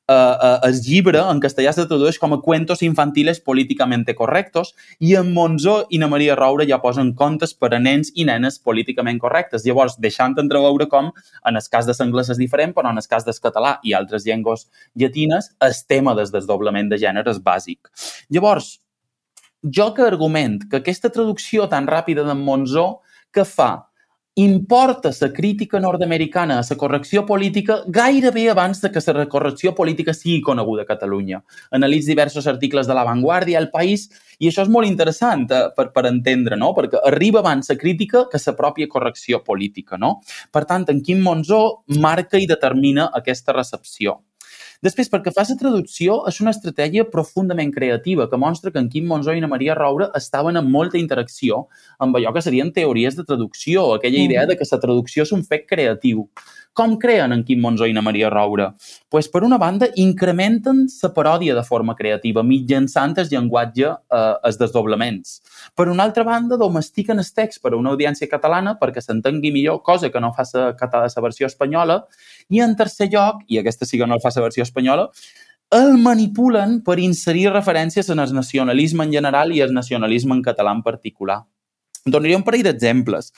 eh, 0.08 0.14
uh, 0.14 0.60
el 0.68 0.80
llibre 0.82 1.20
en 1.20 1.42
castellà 1.44 1.74
se 1.76 1.86
tradueix 1.90 2.18
com 2.20 2.34
a 2.34 2.40
Cuentos 2.42 2.82
infantiles 2.86 3.40
políticamente 3.44 4.16
correctos 4.16 4.74
i 5.00 5.16
en 5.20 5.34
Monzó 5.34 5.86
i 5.90 6.00
na 6.00 6.08
Maria 6.08 6.36
Roura 6.40 6.68
ja 6.70 6.80
posen 6.84 7.14
contes 7.16 7.54
per 7.54 7.74
a 7.76 7.80
nens 7.80 8.12
i 8.16 8.26
nenes 8.28 8.60
políticament 8.60 9.20
correctes. 9.20 9.66
Llavors, 9.66 9.98
deixant 10.00 10.38
entreveure 10.40 10.88
com, 10.88 11.12
en 11.46 11.60
el 11.60 11.70
cas 11.72 11.90
de 11.90 11.96
l'anglès 12.00 12.32
és 12.34 12.42
diferent, 12.42 12.74
però 12.76 12.92
en 12.92 13.02
el 13.02 13.08
cas 13.10 13.26
del 13.28 13.40
català 13.44 13.78
i 13.84 13.94
altres 13.94 14.26
llengües 14.26 14.68
llatines, 14.96 15.52
el 15.62 15.76
tema 15.88 16.16
del 16.16 16.32
desdoblament 16.32 16.90
de 16.90 17.00
gènere 17.02 17.34
és 17.34 17.42
bàsic. 17.44 17.92
Llavors, 18.30 18.78
jo 19.64 19.92
que 19.94 20.06
argument 20.06 20.62
que 20.70 20.80
aquesta 20.80 21.10
traducció 21.10 21.68
tan 21.68 21.88
ràpida 21.88 22.24
d'en 22.24 22.40
Monzó 22.40 23.02
que 23.34 23.44
fa 23.46 23.87
importa 24.38 25.10
la 25.20 25.34
crítica 25.34 25.80
nord-americana 25.80 26.60
a 26.60 26.66
la 26.70 26.76
correcció 26.78 27.26
política 27.26 27.82
gairebé 27.88 28.50
abans 28.52 28.82
de 28.82 28.92
que 28.92 29.02
la 29.14 29.26
correcció 29.28 29.74
política 29.74 30.14
sigui 30.14 30.42
coneguda 30.42 30.84
a 30.84 30.86
Catalunya. 30.86 31.44
Analitza 31.72 32.12
diversos 32.12 32.46
articles 32.46 32.86
de 32.86 32.94
La 32.94 33.04
Vanguardia, 33.04 33.58
El 33.58 33.72
País, 33.72 34.12
i 34.38 34.48
això 34.48 34.62
és 34.62 34.70
molt 34.70 34.86
interessant 34.86 35.48
eh, 35.50 35.64
per, 35.76 35.90
per 35.92 36.06
entendre, 36.06 36.56
no? 36.56 36.74
perquè 36.78 37.02
arriba 37.10 37.42
abans 37.42 37.72
la 37.72 37.78
crítica 37.82 38.28
que 38.30 38.38
la 38.46 38.54
pròpia 38.54 38.88
correcció 38.88 39.44
política. 39.44 39.98
No? 39.98 40.20
Per 40.54 40.66
tant, 40.70 40.86
en 40.94 41.02
Quim 41.02 41.24
Monzó 41.26 41.84
marca 41.98 42.38
i 42.38 42.46
determina 42.46 43.10
aquesta 43.18 43.58
recepció. 43.58 44.20
Després, 44.86 45.10
perquè 45.10 45.34
fa 45.34 45.46
la 45.48 45.58
traducció, 45.58 46.20
és 46.30 46.40
una 46.44 46.54
estratègia 46.54 47.08
profundament 47.10 47.72
creativa 47.74 48.28
que 48.30 48.38
mostra 48.38 48.72
que 48.72 48.80
en 48.80 48.90
Quim 48.90 49.08
Monzó 49.10 49.34
i 49.34 49.42
na 49.42 49.50
Maria 49.50 49.76
Roura 49.76 50.12
estaven 50.16 50.58
en 50.58 50.70
molta 50.72 50.98
interacció 50.98 51.66
amb 52.00 52.18
allò 52.18 52.34
que 52.34 52.44
serien 52.46 52.74
teories 52.74 53.18
de 53.18 53.26
traducció, 53.26 53.94
aquella 53.96 54.22
idea 54.22 54.46
de 54.46 54.58
que 54.58 54.70
la 54.70 54.80
traducció 54.80 55.24
és 55.24 55.34
un 55.34 55.44
fet 55.44 55.66
creatiu. 55.68 56.28
Com 56.78 57.00
creen 57.02 57.34
en 57.34 57.42
Quim 57.44 57.62
Monzó 57.64 57.88
i 57.90 57.94
na 57.94 58.04
Maria 58.06 58.30
Roura? 58.30 58.74
pues, 59.10 59.28
per 59.30 59.44
una 59.44 59.58
banda, 59.58 59.88
incrementen 59.96 60.86
la 61.02 61.10
paròdia 61.16 61.56
de 61.56 61.64
forma 61.64 61.96
creativa 61.96 62.44
mitjançant 62.44 63.16
el 63.18 63.30
llenguatge, 63.32 63.88
eh, 63.88 64.34
els 64.44 64.58
desdoblaments. 64.60 65.42
Per 65.76 65.88
una 65.88 66.04
altra 66.04 66.24
banda, 66.24 66.58
domestiquen 66.58 67.20
el 67.20 67.32
text 67.34 67.62
per 67.64 67.74
a 67.74 67.78
una 67.78 67.92
audiència 67.96 68.28
catalana 68.30 68.78
perquè 68.80 69.02
s'entengui 69.02 69.52
millor, 69.52 69.82
cosa 69.82 70.10
que 70.10 70.20
no 70.20 70.34
fa 70.34 70.44
la 70.54 71.22
versió 71.22 71.48
espanyola. 71.48 72.06
I 72.50 72.62
en 72.64 72.76
tercer 72.80 73.10
lloc, 73.12 73.44
i 73.48 73.60
aquesta 73.60 73.86
sí 73.86 74.00
que 74.00 74.08
no 74.08 74.16
el 74.16 74.24
fa 74.24 74.32
la 74.36 74.46
versió 74.48 74.64
espanyola, 74.64 75.10
el 75.72 75.98
manipulen 76.00 76.82
per 76.84 76.98
inserir 77.04 77.50
referències 77.52 78.10
en 78.10 78.24
el 78.24 78.34
nacionalisme 78.34 79.04
en 79.04 79.12
general 79.12 79.52
i 79.52 79.60
el 79.66 79.74
nacionalisme 79.76 80.36
en 80.36 80.44
català 80.44 80.72
en 80.72 80.84
particular. 80.84 81.42
Donaria 82.08 82.40
un 82.40 82.46
parell 82.48 82.64
d'exemples. 82.66 83.32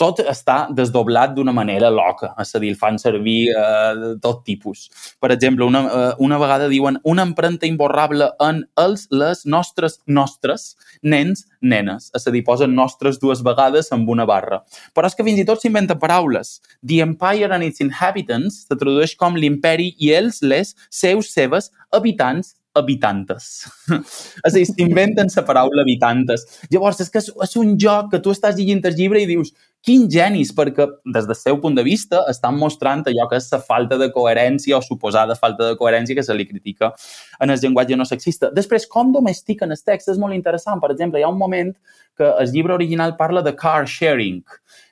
Tot 0.00 0.20
està 0.22 0.56
desdoblat 0.74 1.34
d'una 1.36 1.54
manera 1.56 1.90
loca, 1.90 2.32
és 2.42 2.54
a 2.54 2.62
dir, 2.62 2.70
el 2.72 2.78
fan 2.78 3.00
servir 3.02 3.50
eh, 3.50 3.92
de 4.00 4.12
tot 4.22 4.44
tipus. 4.46 4.86
Per 5.20 5.32
exemple, 5.34 5.66
una, 5.66 5.82
eh, 5.86 6.12
una 6.22 6.38
vegada 6.42 6.70
diuen 6.72 7.00
una 7.04 7.26
empremta 7.26 7.66
imborrable 7.66 8.30
en 8.42 8.62
els, 8.80 9.06
les 9.10 9.44
nostres, 9.46 10.00
nostres, 10.06 10.74
nens, 11.02 11.46
nenes. 11.60 12.10
És 12.16 12.26
a 12.26 12.34
dir, 12.34 12.44
posen 12.46 12.74
nostres 12.76 13.20
dues 13.22 13.42
vegades 13.46 13.90
amb 13.94 14.10
una 14.12 14.26
barra. 14.28 14.62
Però 14.94 15.08
és 15.08 15.16
que 15.16 15.26
fins 15.26 15.42
i 15.42 15.46
tot 15.48 15.62
s'inventen 15.62 16.00
paraules. 16.02 16.60
The 16.86 17.02
Empire 17.04 17.52
and 17.54 17.66
its 17.66 17.82
inhabitants 17.84 18.64
se 18.66 18.78
tradueix 18.78 19.16
com 19.18 19.38
l'imperi 19.38 19.92
i 19.98 20.12
els, 20.16 20.42
les, 20.42 20.74
seus, 20.90 21.32
seves, 21.34 21.72
habitants 21.94 22.54
habitantes. 22.76 23.66
és 24.46 24.52
a 24.52 24.54
dir, 24.54 24.66
s'inventen 24.68 25.32
la 25.34 25.44
paraula 25.46 25.82
habitantes. 25.82 26.46
Llavors, 26.70 27.00
és 27.04 27.10
que 27.12 27.22
és, 27.22 27.30
és 27.48 27.56
un 27.60 27.76
joc 27.80 28.12
que 28.12 28.20
tu 28.22 28.34
estàs 28.34 28.58
llegint 28.58 28.84
el 28.86 28.98
llibre 28.98 29.22
i 29.22 29.28
dius 29.28 29.54
quin 29.86 30.08
genis, 30.10 30.50
perquè 30.54 30.88
des 31.14 31.28
del 31.28 31.38
seu 31.38 31.60
punt 31.62 31.76
de 31.78 31.84
vista 31.86 32.24
estan 32.30 32.56
mostrant 32.58 33.04
allò 33.06 33.28
que 33.30 33.38
és 33.38 33.46
la 33.52 33.60
falta 33.62 33.98
de 34.00 34.08
coherència 34.14 34.78
o 34.78 34.82
suposada 34.82 35.36
falta 35.38 35.68
de 35.68 35.76
coherència 35.78 36.16
que 36.18 36.24
se 36.26 36.34
li 36.34 36.46
critica 36.48 36.90
en 37.40 37.54
el 37.54 37.60
llenguatge 37.62 37.98
no 37.98 38.06
sexista. 38.08 38.50
Després, 38.54 38.88
com 38.90 39.12
domestiquen 39.14 39.70
el 39.70 39.84
text 39.86 40.10
és 40.10 40.18
molt 40.18 40.34
interessant. 40.34 40.82
Per 40.82 40.90
exemple, 40.90 41.20
hi 41.20 41.26
ha 41.26 41.30
un 41.30 41.38
moment 41.38 41.70
que 42.16 42.32
el 42.40 42.50
llibre 42.50 42.74
original 42.74 43.14
parla 43.16 43.44
de 43.46 43.54
car 43.54 43.86
sharing, 43.86 44.42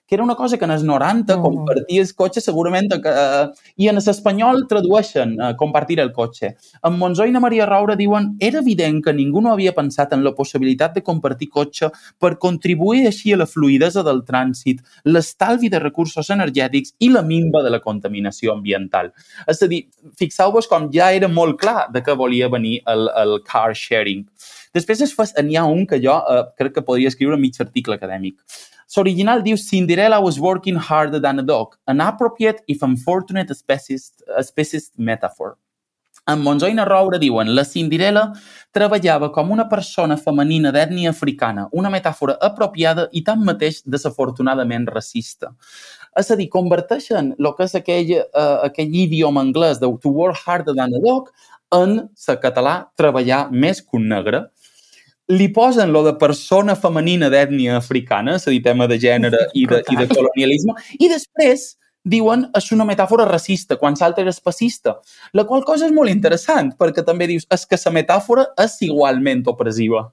que 0.06 0.14
era 0.14 0.24
una 0.24 0.34
cosa 0.34 0.58
que 0.58 0.64
en 0.64 0.72
els 0.74 0.84
90 0.84 1.36
mm. 1.36 1.42
comparties 1.42 2.12
cotxe 2.14 2.42
segurament 2.44 2.90
que, 3.02 3.10
eh, 3.10 3.46
i 3.80 3.88
en 3.88 3.98
l'espanyol 3.98 4.64
tradueixen 4.68 5.34
eh, 5.38 5.52
compartir 5.60 5.98
el 6.02 6.12
cotxe. 6.12 6.54
En 6.84 6.98
Monzó 7.00 7.26
i 7.26 7.32
na 7.32 7.42
Maria 7.44 7.66
Roura 7.70 7.96
diuen 7.96 8.34
era 8.40 8.60
evident 8.60 9.00
que 9.04 9.14
ningú 9.16 9.40
no 9.44 9.52
havia 9.52 9.74
pensat 9.76 10.12
en 10.12 10.24
la 10.24 10.34
possibilitat 10.36 10.94
de 10.98 11.04
compartir 11.06 11.48
cotxe 11.48 11.90
per 12.20 12.34
contribuir 12.42 13.06
així 13.08 13.32
a 13.32 13.40
la 13.40 13.48
fluidesa 13.48 14.04
del 14.04 14.22
trànsit, 14.28 14.82
l'estalvi 15.08 15.70
de 15.72 15.80
recursos 15.82 16.30
energètics 16.30 16.94
i 17.00 17.10
la 17.12 17.22
minva 17.22 17.62
de 17.64 17.72
la 17.72 17.80
contaminació 17.80 18.52
ambiental. 18.52 19.12
És 19.48 19.62
a 19.62 19.70
dir, 19.70 19.84
fixeu-vos 20.20 20.68
com 20.68 20.90
ja 20.92 21.10
era 21.12 21.28
molt 21.28 21.58
clar 21.60 21.88
de 21.94 22.04
què 22.04 22.16
volia 22.18 22.50
venir 22.52 22.80
el, 22.90 23.08
el 23.24 23.38
car 23.48 23.72
sharing. 23.74 24.26
Després 24.74 25.04
n'hi 25.42 25.56
ha 25.56 25.64
un 25.70 25.87
que 25.87 26.00
jo 26.02 26.14
eh, 26.18 26.44
crec 26.58 26.74
que 26.74 26.87
podria 26.87 27.12
escriure 27.12 27.38
mig 27.38 27.60
article 27.62 27.94
acadèmic. 27.94 28.38
L'original 28.96 29.42
diu 29.42 29.56
Cinderella 29.58 30.20
was 30.20 30.38
working 30.38 30.76
harder 30.76 31.20
than 31.20 31.38
a 31.38 31.42
dog, 31.42 31.74
an 31.87 32.00
appropriate 32.00 32.62
if 32.68 32.82
unfortunate 32.82 33.54
speciest, 33.54 34.22
speciest 34.42 34.92
metaphor. 34.96 35.56
En 36.26 36.40
Monzó 36.40 36.70
i 36.72 36.76
Roure 36.88 37.18
diuen 37.20 37.50
la 37.54 37.64
Cinderella 37.68 38.30
treballava 38.72 39.28
com 39.32 39.50
una 39.52 39.66
persona 39.68 40.16
femenina 40.16 40.70
d'ètnia 40.72 41.10
africana, 41.10 41.66
una 41.72 41.90
metàfora 41.92 42.38
apropiada 42.40 43.08
i 43.12 43.20
tanmateix 43.22 43.82
desafortunadament 43.84 44.87
racista. 44.88 45.52
És 46.16 46.30
a 46.30 46.38
dir, 46.38 46.48
converteixen 46.48 47.34
el 47.37 47.50
que 47.58 47.66
és 47.68 47.74
aquell, 47.76 48.14
uh, 48.24 48.64
aquell 48.70 48.96
idioma 49.04 49.42
anglès 49.44 49.82
de 49.82 49.90
to 50.00 50.08
work 50.08 50.40
harder 50.46 50.72
than 50.72 50.94
a 50.96 51.02
dog 51.04 51.28
en 51.74 52.08
la 52.28 52.37
català 52.40 52.74
treballar 52.96 53.50
més 53.50 53.82
que 53.82 53.98
un 53.98 54.08
negre 54.08 54.46
li 55.28 55.48
posen 55.52 55.92
lo 55.92 56.02
de 56.04 56.14
persona 56.20 56.74
femenina 56.76 57.30
d'ètnia 57.32 57.78
africana, 57.78 58.37
és 58.37 58.46
a 58.46 58.52
dir, 58.52 58.60
tema 58.64 58.88
de 58.90 58.98
gènere 59.00 59.46
i 59.54 59.64
de, 59.70 59.80
i 59.90 59.96
de 59.96 60.08
colonialisme, 60.10 60.76
i 60.98 61.08
després 61.08 61.74
diuen 62.04 62.44
és 62.52 62.66
una 62.76 62.84
metàfora 62.84 63.24
racista, 63.24 63.78
quan 63.80 63.96
l'altra 64.00 64.22
era 64.22 64.34
espacista. 64.34 64.98
La 65.32 65.46
qual 65.48 65.64
cosa 65.64 65.88
és 65.88 65.94
molt 65.96 66.12
interessant, 66.12 66.74
perquè 66.76 67.04
també 67.04 67.26
dius 67.30 67.48
és 67.50 67.64
que 67.64 67.80
la 67.80 67.94
metàfora 67.96 68.50
és 68.60 68.76
igualment 68.84 69.42
opressiva. 69.48 70.10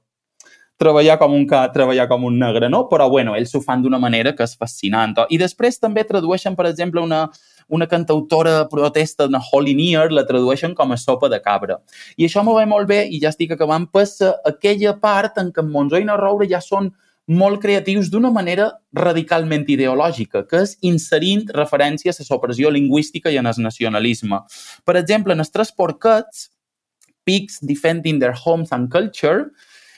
Treballar 0.81 1.19
com 1.19 1.35
un 1.35 1.43
ca, 1.45 1.67
treballar 1.69 2.07
com 2.09 2.23
un 2.25 2.39
negre, 2.39 2.69
no? 2.69 2.87
Però, 2.89 3.05
bueno, 3.11 3.35
ells 3.37 3.51
ho 3.53 3.61
fan 3.61 3.83
d'una 3.83 3.99
manera 3.99 4.31
que 4.33 4.47
és 4.47 4.55
fascinant. 4.57 5.13
I 5.29 5.37
després 5.37 5.77
també 5.77 6.07
tradueixen, 6.07 6.55
per 6.55 6.65
exemple, 6.71 7.03
una, 7.03 7.27
una 7.71 7.87
cantautora 7.87 8.67
protesta 8.69 9.27
de 9.27 9.39
Near 9.73 10.11
la 10.11 10.25
tradueixen 10.27 10.75
com 10.75 10.91
a 10.91 10.97
sopa 10.97 11.29
de 11.29 11.39
cabra. 11.41 11.79
I 12.17 12.27
això 12.27 12.43
m'ho 12.43 12.57
ve 12.57 12.65
molt 12.65 12.87
bé 12.87 13.07
i 13.07 13.19
ja 13.19 13.29
estic 13.29 13.51
acabant 13.51 13.87
pas 13.91 14.19
aquella 14.45 14.99
part 14.99 15.37
en 15.37 15.51
què 15.51 15.63
en 15.63 15.71
Monzó 15.71 15.97
i 15.97 16.05
Roure 16.05 16.47
ja 16.49 16.59
són 16.61 16.91
molt 17.27 17.61
creatius 17.61 18.09
d'una 18.11 18.31
manera 18.31 18.71
radicalment 18.93 19.63
ideològica, 19.69 20.43
que 20.49 20.63
és 20.65 20.75
inserint 20.81 21.47
referències 21.55 22.19
a 22.19 22.25
l'opressió 22.29 22.69
lingüística 22.69 23.31
i 23.31 23.37
en 23.37 23.47
el 23.47 23.61
nacionalisme. 23.63 24.41
Per 24.83 24.97
exemple, 24.97 25.33
en 25.33 25.39
els 25.39 25.51
tres 25.51 25.71
porquets, 25.71 26.49
Pigs 27.23 27.59
Defending 27.61 28.19
Their 28.19 28.35
Homes 28.35 28.71
and 28.71 28.91
Culture, 28.91 29.51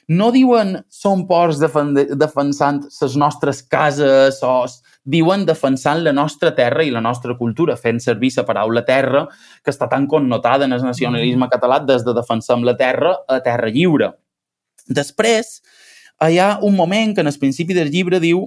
no 0.08 0.32
diuen 0.32 0.82
som 0.92 1.24
porcs 1.28 1.62
defensant 1.64 2.84
les 3.02 3.16
nostres 3.16 3.62
cases 3.64 4.42
o 4.44 4.66
diuen 5.04 5.46
defensant 5.46 6.02
la 6.04 6.14
nostra 6.16 6.54
terra 6.56 6.84
i 6.84 6.92
la 6.92 7.02
nostra 7.02 7.36
cultura, 7.38 7.76
fent 7.78 8.00
servir 8.00 8.32
la 8.38 8.46
paraula 8.48 8.86
terra, 8.86 9.28
que 9.64 9.72
està 9.72 9.90
tan 9.92 10.08
connotada 10.08 10.66
en 10.66 10.74
el 10.74 10.84
nacionalisme 10.84 11.50
català 11.52 11.80
des 11.84 12.06
de 12.06 12.16
defensem 12.16 12.64
la 12.64 12.78
terra 12.78 13.18
a 13.28 13.40
terra 13.44 13.70
lliure. 13.70 14.14
Després, 14.88 15.62
hi 16.24 16.40
ha 16.40 16.58
un 16.62 16.76
moment 16.76 17.16
que 17.16 17.22
en 17.22 17.28
el 17.28 17.40
principi 17.40 17.74
del 17.74 17.92
llibre 17.92 18.20
diu 18.24 18.44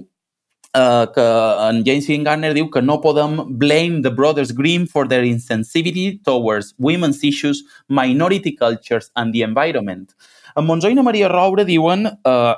uh, 0.77 1.05
que 1.13 1.25
en 1.69 1.83
James 1.85 2.07
Garner 2.25 2.53
diu 2.53 2.69
que 2.71 2.81
no 2.81 2.99
podem 3.01 3.57
blame 3.57 4.01
the 4.01 4.09
Brothers 4.09 4.53
Grimm 4.53 4.87
for 4.87 5.07
their 5.07 5.23
insensitivity 5.23 6.23
towards 6.23 6.73
women's 6.77 7.23
issues, 7.23 7.63
minority 7.87 8.55
cultures 8.55 9.11
and 9.15 9.33
the 9.33 9.43
environment. 9.43 10.13
En 10.57 10.65
Monzó 10.65 10.89
i 10.89 10.95
Maria 10.95 11.29
Roure 11.29 11.65
diuen 11.65 12.07
uh, 12.07 12.55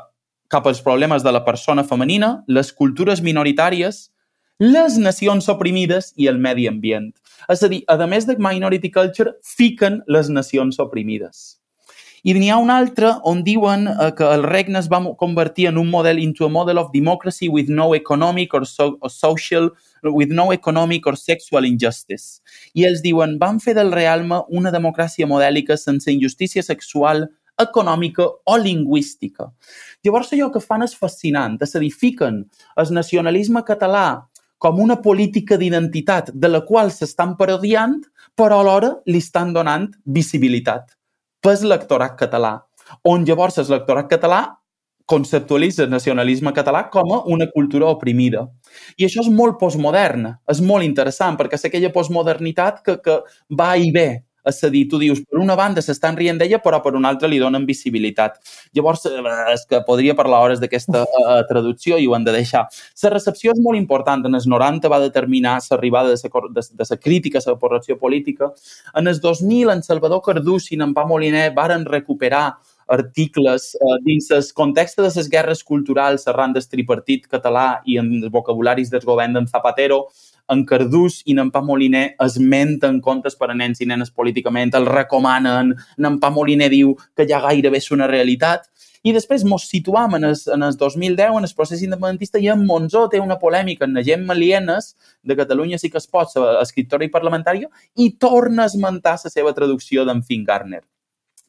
cap 0.49 0.67
als 0.67 0.81
problemes 0.81 1.23
de 1.23 1.31
la 1.31 1.43
persona 1.45 1.85
femenina, 1.85 2.43
les 2.47 2.73
cultures 2.73 3.21
minoritàries, 3.21 4.09
les 4.59 4.97
nacions 4.99 5.47
oprimides 5.47 6.11
i 6.17 6.27
el 6.27 6.41
medi 6.41 6.67
ambient. 6.67 7.13
És 7.49 7.63
a 7.63 7.69
dir, 7.71 7.83
a 7.87 7.95
més 8.07 8.27
de 8.27 8.35
Minority 8.35 8.91
Culture, 8.91 9.37
fiquen 9.45 10.01
les 10.07 10.29
nacions 10.29 10.79
oprimides. 10.83 11.59
I 12.27 12.33
n'hi 12.35 12.49
ha 12.51 12.57
un 12.59 12.69
altre 12.73 13.13
on 13.23 13.45
diuen 13.45 13.87
eh, 13.87 14.09
que 14.15 14.27
el 14.27 14.43
regne 14.43 14.79
es 14.81 14.89
va 14.91 14.99
convertir 15.15 15.69
en 15.69 15.77
un 15.79 15.87
model 15.89 16.19
into 16.19 16.45
a 16.45 16.49
model 16.49 16.77
of 16.77 16.91
democracy 16.91 17.47
with 17.47 17.69
no 17.69 17.93
economic 17.95 18.53
or, 18.53 18.65
so, 18.65 18.97
or 18.99 19.09
social 19.09 19.69
with 20.03 20.31
no 20.31 20.51
economic 20.51 21.07
or 21.07 21.15
sexual 21.15 21.65
injustice. 21.65 22.41
I 22.75 22.83
ells 22.89 23.03
diuen, 23.05 23.37
van 23.39 23.61
fer 23.63 23.77
del 23.77 23.93
realme 23.95 24.41
una 24.49 24.71
democràcia 24.75 25.27
modèlica 25.27 25.77
sense 25.77 26.11
injustícia 26.11 26.63
sexual, 26.63 27.29
econòmica 27.59 28.25
o 28.25 28.57
lingüística. 28.57 29.49
Llavors, 30.03 30.33
allò 30.33 30.49
que 30.53 30.63
fan 30.63 30.85
és 30.85 30.95
fascinant, 30.95 31.57
és 31.61 31.75
a 31.75 31.81
dir, 31.83 31.91
fiquen 31.91 32.43
el 32.79 32.93
nacionalisme 32.95 33.63
català 33.67 34.05
com 34.59 34.79
una 34.83 34.99
política 35.01 35.57
d'identitat 35.57 36.31
de 36.33 36.49
la 36.51 36.63
qual 36.67 36.91
s'estan 36.91 37.35
parodiant, 37.39 37.99
però 38.35 38.59
alhora 38.59 38.95
li 39.07 39.19
estan 39.23 39.53
donant 39.55 39.87
visibilitat 40.05 40.95
pel 41.39 41.67
lectorat 41.71 42.17
català, 42.19 42.57
on 43.07 43.23
llavors 43.23 43.59
el 43.61 43.69
lectorat 43.71 44.09
català 44.11 44.41
conceptualitza 45.09 45.83
el 45.85 45.89
nacionalisme 45.89 46.51
català 46.53 46.83
com 46.93 47.13
a 47.15 47.23
una 47.33 47.47
cultura 47.49 47.87
oprimida. 47.89 48.43
I 48.97 49.07
això 49.07 49.23
és 49.23 49.29
molt 49.33 49.57
postmodern, 49.57 50.27
és 50.51 50.59
molt 50.61 50.85
interessant, 50.85 51.37
perquè 51.39 51.57
és 51.57 51.65
aquella 51.65 51.89
postmodernitat 51.95 52.83
que, 52.85 52.99
que 53.01 53.15
va 53.49 53.71
i 53.77 53.89
ve 53.95 54.09
és 54.49 54.63
a 54.63 54.69
dir, 54.73 54.85
tu 54.89 54.99
dius, 55.01 55.21
per 55.25 55.39
una 55.41 55.55
banda 55.59 55.81
s'estan 55.81 56.17
rient 56.17 56.39
d'ella, 56.39 56.59
però 56.63 56.81
per 56.83 56.95
una 56.97 57.11
altra 57.13 57.29
li 57.29 57.39
donen 57.41 57.65
visibilitat. 57.67 58.39
Llavors, 58.77 59.05
eh, 59.09 59.21
és 59.53 59.65
que 59.69 59.81
podria 59.87 60.15
parlar 60.17 60.41
hores 60.45 60.59
d'aquesta 60.61 61.03
uh, 61.05 61.41
traducció 61.49 61.97
i 61.97 62.07
ho 62.07 62.15
han 62.17 62.25
de 62.27 62.35
deixar. 62.35 62.65
La 63.03 63.13
recepció 63.13 63.53
és 63.55 63.61
molt 63.63 63.79
important. 63.79 64.25
En 64.25 64.35
els 64.35 64.47
90 64.49 64.89
va 64.91 64.99
determinar 65.03 65.59
l'arribada 65.69 66.15
de 66.15 66.89
la 66.89 66.97
crítica 66.97 67.39
a 67.39 67.51
la 67.51 67.59
correcció 67.59 67.97
política. 67.97 68.51
En 68.95 69.07
els 69.07 69.21
2000, 69.21 69.69
en 69.73 69.83
Salvador 69.83 70.21
Cardús 70.25 70.71
i 70.71 70.81
en 70.81 70.93
Pau 70.93 71.07
Moliner 71.07 71.49
varen 71.55 71.85
recuperar 71.85 72.57
articles 72.89 73.75
eh, 73.75 73.97
dins 74.03 74.29
el 74.31 74.43
context 74.53 74.97
de 74.97 75.05
les 75.05 75.29
guerres 75.29 75.63
culturals 75.63 76.27
arran 76.27 76.53
del 76.53 76.65
tripartit 76.67 77.27
català 77.29 77.81
i 77.85 77.99
en 78.01 78.11
els 78.17 78.31
vocabularis 78.33 78.89
del 78.89 79.05
govern 79.05 79.37
d'en 79.37 79.47
Zapatero, 79.47 80.07
en 80.49 80.65
Cardús 80.65 81.21
i 81.25 81.35
en 81.37 81.51
Pa 81.53 81.61
Moliner 81.65 82.15
esmenten 82.25 82.99
contes 83.05 83.37
per 83.39 83.51
a 83.51 83.55
nens 83.57 83.81
i 83.81 83.87
nenes 83.89 84.11
políticament, 84.11 84.73
el 84.75 84.89
recomanen, 84.89 85.75
en 85.97 86.19
Pa 86.19 86.31
Moliner 86.33 86.69
diu 86.73 86.95
que 87.15 87.27
ja 87.29 87.41
gairebé 87.43 87.81
és 87.81 87.91
una 87.95 88.09
realitat, 88.09 88.67
i 89.03 89.13
després 89.15 89.45
mos 89.47 89.63
situam 89.69 90.17
en 90.17 90.27
el, 90.27 90.35
en 90.53 90.63
el 90.65 90.75
2010, 90.75 91.37
en 91.37 91.47
el 91.47 91.55
procés 91.55 91.83
independentista, 91.85 92.39
i 92.39 92.49
en 92.51 92.65
Monzó 92.67 93.05
té 93.11 93.21
una 93.23 93.39
polèmica 93.39 93.87
en 93.87 93.95
la 93.95 94.03
gent 94.03 94.25
Malienes, 94.27 94.93
de 95.23 95.37
Catalunya 95.39 95.79
sí 95.79 95.89
que 95.89 96.01
es 96.01 96.07
pot, 96.11 96.35
escriptora 96.59 97.07
i 97.07 97.13
parlamentària, 97.13 97.69
i 97.95 98.11
torna 98.19 98.65
a 98.65 98.71
esmentar 98.71 99.15
la 99.23 99.31
seva 99.31 99.55
traducció 99.55 100.03
d'en 100.05 100.23
Finn 100.23 100.43
Garner. 100.47 100.83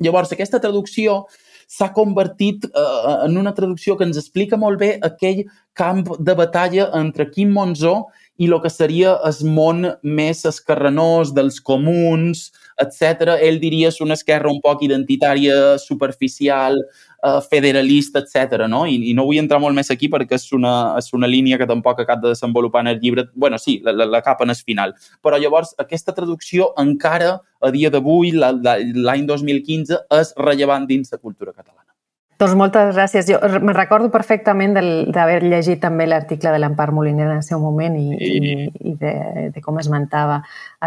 Llavors, 0.01 0.31
aquesta 0.33 0.61
traducció 0.63 1.25
s'ha 1.71 1.91
convertit 1.95 2.65
eh, 2.67 2.85
en 3.27 3.37
una 3.39 3.53
traducció 3.55 3.97
que 3.97 4.07
ens 4.09 4.19
explica 4.19 4.59
molt 4.59 4.81
bé 4.81 4.95
aquell 5.07 5.45
camp 5.77 6.07
de 6.19 6.35
batalla 6.39 6.89
entre 6.99 7.29
Quim 7.31 7.53
Monzó 7.55 7.95
i 8.41 8.49
el 8.49 8.57
que 8.63 8.71
seria 8.73 9.19
el 9.29 9.39
món 9.53 9.85
més 10.01 10.47
escarrenós 10.49 11.35
dels 11.37 11.59
comuns, 11.61 12.47
etc. 12.81 13.35
Ell 13.37 13.61
diria 13.61 13.91
és 13.93 14.01
una 14.01 14.17
esquerra 14.17 14.49
un 14.49 14.63
poc 14.65 14.81
identitària, 14.87 15.77
superficial, 15.83 16.79
eh, 16.81 17.41
federalista, 17.51 18.23
etc. 18.25 18.65
No? 18.73 18.87
I, 18.89 18.97
I 19.11 19.15
no 19.19 19.27
vull 19.29 19.43
entrar 19.43 19.61
molt 19.61 19.77
més 19.77 19.93
aquí 19.93 20.09
perquè 20.09 20.39
és 20.41 20.49
una, 20.57 20.75
és 21.01 21.13
una 21.17 21.29
línia 21.29 21.61
que 21.61 21.69
tampoc 21.69 22.01
acaba 22.01 22.25
de 22.25 22.33
desenvolupar 22.33 22.87
en 22.87 22.95
el 22.95 23.01
llibre. 23.01 23.29
bueno, 23.35 23.59
sí, 23.59 23.81
la, 23.85 23.93
la, 23.93 24.07
la 24.07 24.23
capa 24.23 24.49
en 24.49 24.57
el 24.57 24.57
final. 24.57 24.97
Però 25.21 25.37
llavors 25.37 25.75
aquesta 25.79 26.17
traducció 26.17 26.73
encara 26.81 27.37
a 27.61 27.71
dia 27.71 27.93
d'avui, 27.93 28.33
l'any 28.33 29.29
2015, 29.29 30.01
és 30.17 30.35
rellevant 30.41 30.89
dins 30.89 31.13
la 31.13 31.21
cultura 31.21 31.53
catalana. 31.53 31.90
Doncs 32.41 32.55
moltes 32.57 32.95
gràcies. 32.95 33.27
Jo 33.29 33.37
me 33.61 33.75
recordo 33.77 34.09
perfectament 34.09 34.73
d'haver 35.13 35.43
llegit 35.45 35.83
també 35.83 36.07
l'article 36.09 36.55
de 36.55 36.61
l'Empar 36.63 36.89
Moliner 36.97 37.27
en 37.27 37.35
el 37.35 37.43
seu 37.45 37.61
moment 37.61 37.99
i, 38.01 38.07
I... 38.17 38.31
i, 38.39 38.55
i 38.89 38.95
de, 39.03 39.13
de 39.53 39.61
com 39.61 39.77
esmentava 39.83 40.39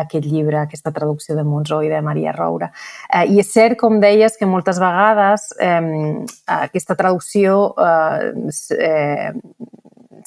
aquest 0.01 0.25
llibre, 0.25 0.63
aquesta 0.63 0.89
traducció 0.95 1.37
de 1.37 1.45
Monzó 1.45 1.83
i 1.85 1.91
de 1.93 2.01
Maria 2.01 2.33
Roura. 2.33 2.71
Eh, 3.05 3.27
I 3.35 3.43
és 3.43 3.53
cert, 3.53 3.77
com 3.77 4.01
deies, 4.01 4.39
que 4.39 4.49
moltes 4.49 4.81
vegades 4.81 5.51
eh, 5.61 5.77
aquesta 6.57 6.97
traducció 6.97 7.59
eh, 7.77 8.49
eh, 8.79 9.29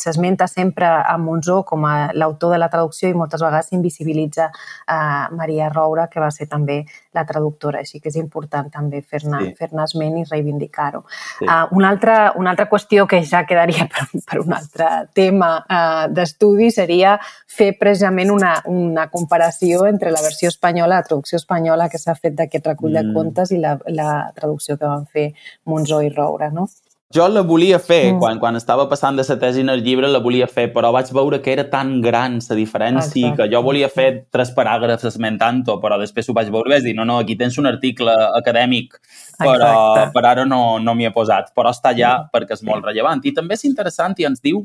s'esmenta 0.03 0.47
sempre 0.51 0.87
a 0.87 1.17
Monzó 1.19 1.63
com 1.65 1.85
a 1.87 2.13
l'autor 2.15 2.53
de 2.55 2.61
la 2.61 2.69
traducció 2.73 3.09
i 3.09 3.17
moltes 3.17 3.43
vegades 3.43 3.71
s'invisibilitza 3.71 4.51
a 4.87 5.29
Maria 5.33 5.69
Roura, 5.73 6.09
que 6.13 6.21
va 6.21 6.31
ser 6.31 6.49
també 6.51 6.85
la 7.17 7.25
traductora, 7.25 7.81
així 7.81 8.01
que 8.01 8.11
és 8.13 8.19
important 8.21 8.69
també 8.73 9.01
fer-ne 9.03 9.43
sí. 9.43 9.53
fer 9.59 9.71
esment 9.85 10.19
i 10.21 10.25
reivindicar-ho. 10.29 11.03
Sí. 11.39 11.47
Uh, 11.47 11.67
una, 11.77 11.91
altra, 11.91 12.17
una 12.37 12.53
altra 12.53 12.69
qüestió 12.69 13.07
que 13.09 13.23
ja 13.25 13.45
quedaria 13.49 13.89
per, 13.93 14.07
per 14.27 14.41
un 14.43 14.53
altre 14.57 14.91
tema 15.17 15.51
uh, 15.63 16.07
d'estudi 16.13 16.71
seria 16.75 17.17
fer 17.47 17.73
precisament 17.81 18.33
una, 18.35 18.57
una 18.71 19.09
comparació 19.13 19.87
entre 19.89 20.13
la 20.15 20.23
versió 20.25 20.51
espanyola, 20.53 21.01
la 21.01 21.09
traducció 21.09 21.41
espanyola 21.41 21.89
que 21.93 22.01
s'ha 22.03 22.17
fet 22.19 22.37
d'aquest 22.37 22.73
recull 22.73 22.93
mm. 22.93 22.99
de 23.01 23.17
contes 23.17 23.55
i 23.57 23.63
la, 23.63 23.77
la 23.89 24.11
traducció 24.37 24.77
que 24.77 24.89
van 24.89 25.07
fer 25.07 25.31
Monzó 25.65 26.03
i 26.05 26.13
Roura, 26.13 26.51
no? 26.53 26.69
Jo 27.15 27.29
la 27.31 27.43
volia 27.47 27.79
fer, 27.79 28.13
mm. 28.13 28.19
quan, 28.19 28.39
quan 28.43 28.57
estava 28.59 28.89
passant 28.91 29.15
de 29.15 29.23
la 29.29 29.37
tesi 29.39 29.61
en 29.63 29.69
el 29.71 29.85
llibre 29.85 30.09
la 30.11 30.19
volia 30.19 30.49
fer, 30.51 30.65
però 30.75 30.91
vaig 30.91 31.13
veure 31.15 31.39
que 31.43 31.53
era 31.53 31.65
tan 31.71 32.01
gran 32.03 32.41
la 32.43 32.57
diferència 32.59 33.29
Exacte. 33.29 33.37
que 33.39 33.47
jo 33.53 33.61
volia 33.63 33.89
fer 33.89 34.27
tres 34.35 34.51
paràgrafs 34.57 35.07
esmentant-ho, 35.13 35.79
però 35.79 36.01
després 36.03 36.27
ho 36.29 36.35
vaig 36.35 36.51
veure 36.51 36.73
i 36.73 36.75
vaig 36.75 36.89
dir, 36.89 36.97
no, 36.99 37.07
no, 37.07 37.21
aquí 37.23 37.37
tens 37.39 37.61
un 37.63 37.71
article 37.71 38.11
acadèmic, 38.41 38.99
però 39.39 39.55
Exacte. 39.55 40.11
per 40.19 40.25
ara 40.33 40.45
no, 40.51 40.81
no 40.83 40.97
m'hi 40.99 41.07
he 41.07 41.15
posat, 41.15 41.55
però 41.55 41.71
està 41.71 41.95
allà 41.95 42.13
mm. 42.25 42.33
perquè 42.35 42.59
és 42.59 42.67
molt 42.67 42.91
rellevant. 42.91 43.23
I 43.23 43.37
també 43.39 43.55
és 43.55 43.65
interessant 43.71 44.19
i 44.19 44.27
ens 44.27 44.43
diu 44.43 44.65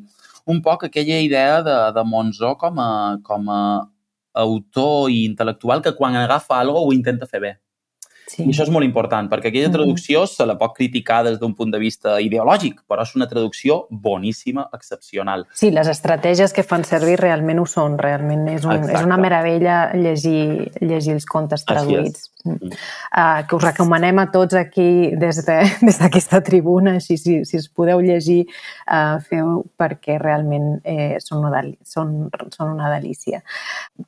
un 0.50 0.66
poc 0.66 0.89
aquella 0.89 1.22
idea 1.22 1.62
de, 1.62 1.78
de 1.94 2.04
Monzó 2.10 2.56
com 2.58 2.82
a, 2.82 2.92
com 3.22 3.54
a 3.54 3.64
autor 4.42 5.12
i 5.14 5.28
intel·lectual 5.28 5.86
que 5.86 5.94
quan 5.94 6.18
agafa 6.18 6.58
alguna 6.58 6.88
ho 6.88 6.96
intenta 6.96 7.30
fer 7.30 7.46
bé. 7.46 7.60
Sí. 8.32 8.46
I 8.46 8.54
això 8.54 8.64
és 8.64 8.72
molt 8.72 8.88
important, 8.88 9.28
perquè 9.32 9.50
aquella 9.50 9.72
traducció 9.74 10.22
mm 10.22 10.24
-hmm. 10.24 10.36
se 10.38 10.46
la 10.46 10.58
pot 10.58 10.74
criticar 10.78 11.24
des 11.24 11.40
d'un 11.40 11.54
punt 11.54 11.72
de 11.72 11.80
vista 11.80 12.20
ideològic, 12.22 12.82
però 12.88 13.02
és 13.02 13.16
una 13.16 13.28
traducció 13.28 13.88
boníssima, 13.90 14.70
excepcional. 14.74 15.46
Sí, 15.54 15.72
les 15.72 15.88
estratègies 15.88 16.54
que 16.54 16.64
fan 16.64 16.84
servir 16.84 17.20
realment 17.20 17.60
ho 17.60 17.66
són, 17.66 17.98
realment 17.98 18.48
és, 18.48 18.64
un, 18.64 18.90
és 18.90 19.04
una 19.04 19.18
meravella 19.18 19.92
llegir, 19.94 20.72
llegir 20.80 21.14
els 21.14 21.26
contes 21.26 21.66
traduïts. 21.66 22.32
Mm. 22.44 22.72
Uh, 23.16 23.46
que 23.48 23.56
us 23.56 23.64
recomanem 23.64 24.18
a 24.18 24.32
tots 24.32 24.56
aquí 24.56 25.12
des 25.16 25.46
d'aquesta 25.48 26.38
de, 26.38 26.42
des 26.42 26.48
tribuna, 26.50 26.96
així 26.98 27.18
si, 27.18 27.46
si 27.46 27.58
us 27.58 27.68
podeu 27.70 28.02
llegir, 28.02 28.48
uh, 28.88 29.20
feu 29.22 29.62
perquè 29.78 30.18
realment 30.18 30.80
eh, 30.84 31.20
són, 31.20 31.46
una 31.46 31.62
són, 31.84 32.30
són 32.56 32.74
una 32.74 32.90
delícia. 32.96 33.44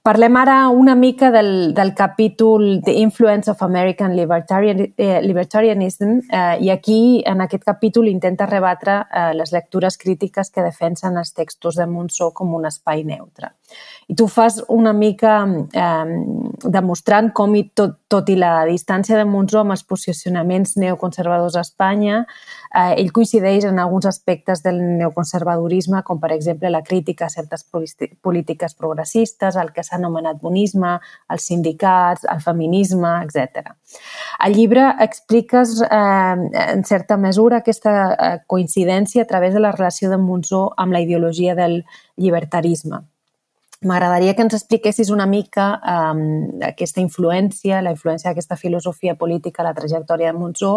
Parlem 0.02 0.38
ara 0.38 0.58
una 0.70 0.96
mica 0.96 1.30
del, 1.32 1.74
del 1.74 1.94
capítol 1.94 2.82
The 2.84 2.94
Influence 3.04 3.52
of 3.52 3.62
American 3.62 4.13
Libertarian, 4.14 4.86
eh, 4.98 5.22
Libertarianism 5.22 6.20
eh, 6.30 6.58
i 6.62 6.70
aquí, 6.70 7.24
en 7.26 7.42
aquest 7.42 7.64
capítol, 7.64 8.08
intenta 8.08 8.48
rebatre 8.50 9.00
eh, 9.02 9.32
les 9.36 9.52
lectures 9.52 9.98
crítiques 9.98 10.52
que 10.54 10.64
defensen 10.66 11.18
els 11.18 11.34
textos 11.34 11.80
de 11.80 11.88
Monzó 11.88 12.32
com 12.34 12.54
un 12.56 12.70
espai 12.70 13.04
neutre. 13.04 13.54
I 14.08 14.16
tu 14.16 14.28
fas 14.28 14.60
una 14.68 14.94
mica 14.94 15.36
eh, 15.74 16.16
demostrant 16.64 17.32
com, 17.36 17.56
i 17.56 17.64
tot, 17.76 18.00
tot 18.12 18.30
i 18.30 18.36
la 18.40 18.66
distància 18.68 19.18
de 19.18 19.26
Monzó 19.26 19.62
amb 19.62 19.76
els 19.76 19.84
posicionaments 19.88 20.76
neoconservadors 20.82 21.56
a 21.56 21.64
Espanya, 21.64 22.24
eh, 22.74 22.96
ell 23.00 23.12
coincideix 23.16 23.68
en 23.70 23.80
alguns 23.80 24.08
aspectes 24.10 24.64
del 24.64 24.82
neoconservadorisme, 25.00 26.04
com 26.04 26.20
per 26.20 26.34
exemple 26.36 26.72
la 26.74 26.84
crítica 26.84 27.28
a 27.28 27.34
certes 27.34 27.66
polítiques 27.66 28.76
progressistes, 28.76 29.56
el 29.56 29.72
que 29.74 29.86
s'ha 29.86 29.98
anomenat 30.00 30.42
bonisme, 30.42 30.98
els 31.30 31.48
sindicats, 31.48 32.28
el 32.30 32.42
feminisme, 32.44 33.14
etc. 33.24 33.74
Al 34.40 34.58
llibre 34.58 34.90
expliques 35.06 35.80
eh, 35.86 36.36
en 36.68 36.84
certa 36.86 37.18
mesura 37.18 37.62
aquesta 37.62 37.96
eh, 38.14 38.36
coincidència 38.48 39.24
a 39.24 39.30
través 39.30 39.54
de 39.54 39.64
la 39.64 39.72
relació 39.72 40.10
de 40.10 40.20
Monzó 40.20 40.70
amb 40.78 40.94
la 40.94 41.02
ideologia 41.02 41.56
del 41.56 41.84
llibertarisme. 42.18 43.04
M'agradaria 43.84 44.34
que 44.34 44.44
ens 44.46 44.56
expliquessis 44.58 45.12
una 45.14 45.26
mica 45.30 45.68
um, 45.80 46.26
aquesta 46.64 47.02
influència, 47.04 47.82
la 47.84 47.94
influència 47.96 48.32
d'aquesta 48.32 48.58
filosofia 48.60 49.16
política 49.20 49.64
a 49.64 49.70
la 49.70 49.78
trajectòria 49.78 50.32
de 50.32 50.40
Monzó 50.40 50.76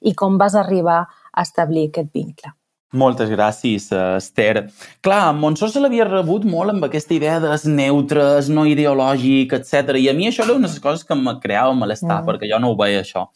i 0.00 0.14
com 0.14 0.38
vas 0.38 0.56
arribar 0.58 1.04
a 1.06 1.44
establir 1.46 1.88
aquest 1.88 2.10
vincle. 2.14 2.54
Moltes 2.96 3.28
gràcies, 3.28 3.90
Esther. 3.92 4.70
Clar, 5.04 5.34
Monzó 5.36 5.68
se 5.68 5.80
l'havia 5.80 6.06
rebut 6.08 6.46
molt 6.48 6.72
amb 6.72 6.86
aquesta 6.86 7.12
idea 7.12 7.36
des 7.42 7.66
neutres, 7.68 8.48
no 8.48 8.64
ideològic, 8.64 9.52
etc. 9.58 9.98
I 10.00 10.08
a 10.08 10.14
mi 10.16 10.30
això 10.30 10.46
era 10.46 10.56
una 10.56 10.70
de 10.70 10.72
les 10.72 10.80
coses 10.80 11.04
que 11.04 11.12
em 11.12 11.28
creava 11.42 11.74
malestar, 11.76 12.22
mm. 12.22 12.28
perquè 12.30 12.48
jo 12.48 12.60
no 12.62 12.72
ho 12.72 12.78
veia, 12.80 13.02
això. 13.04 13.26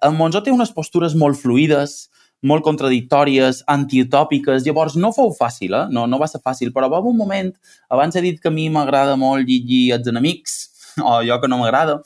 En 0.00 0.16
Monzó 0.16 0.40
té 0.40 0.54
unes 0.54 0.72
postures 0.72 1.12
molt 1.20 1.36
fluides, 1.36 2.06
molt 2.44 2.64
contradictòries, 2.66 3.62
antiutòpiques, 3.72 4.64
llavors 4.66 4.98
no 5.00 5.12
fou 5.16 5.32
fàcil, 5.34 5.74
eh? 5.74 5.86
no, 5.94 6.04
no 6.10 6.20
va 6.20 6.28
ser 6.30 6.42
fàcil, 6.44 6.72
però 6.74 6.90
va 6.92 7.00
un 7.00 7.16
moment, 7.16 7.50
abans 7.92 8.16
he 8.16 8.24
dit 8.24 8.40
que 8.40 8.52
a 8.52 8.54
mi 8.54 8.68
m'agrada 8.72 9.16
molt 9.20 9.48
llegir 9.48 9.86
Els 9.96 10.10
enemics, 10.12 10.58
o 11.04 11.16
allò 11.22 11.40
que 11.40 11.50
no 11.50 11.62
m'agrada, 11.62 12.02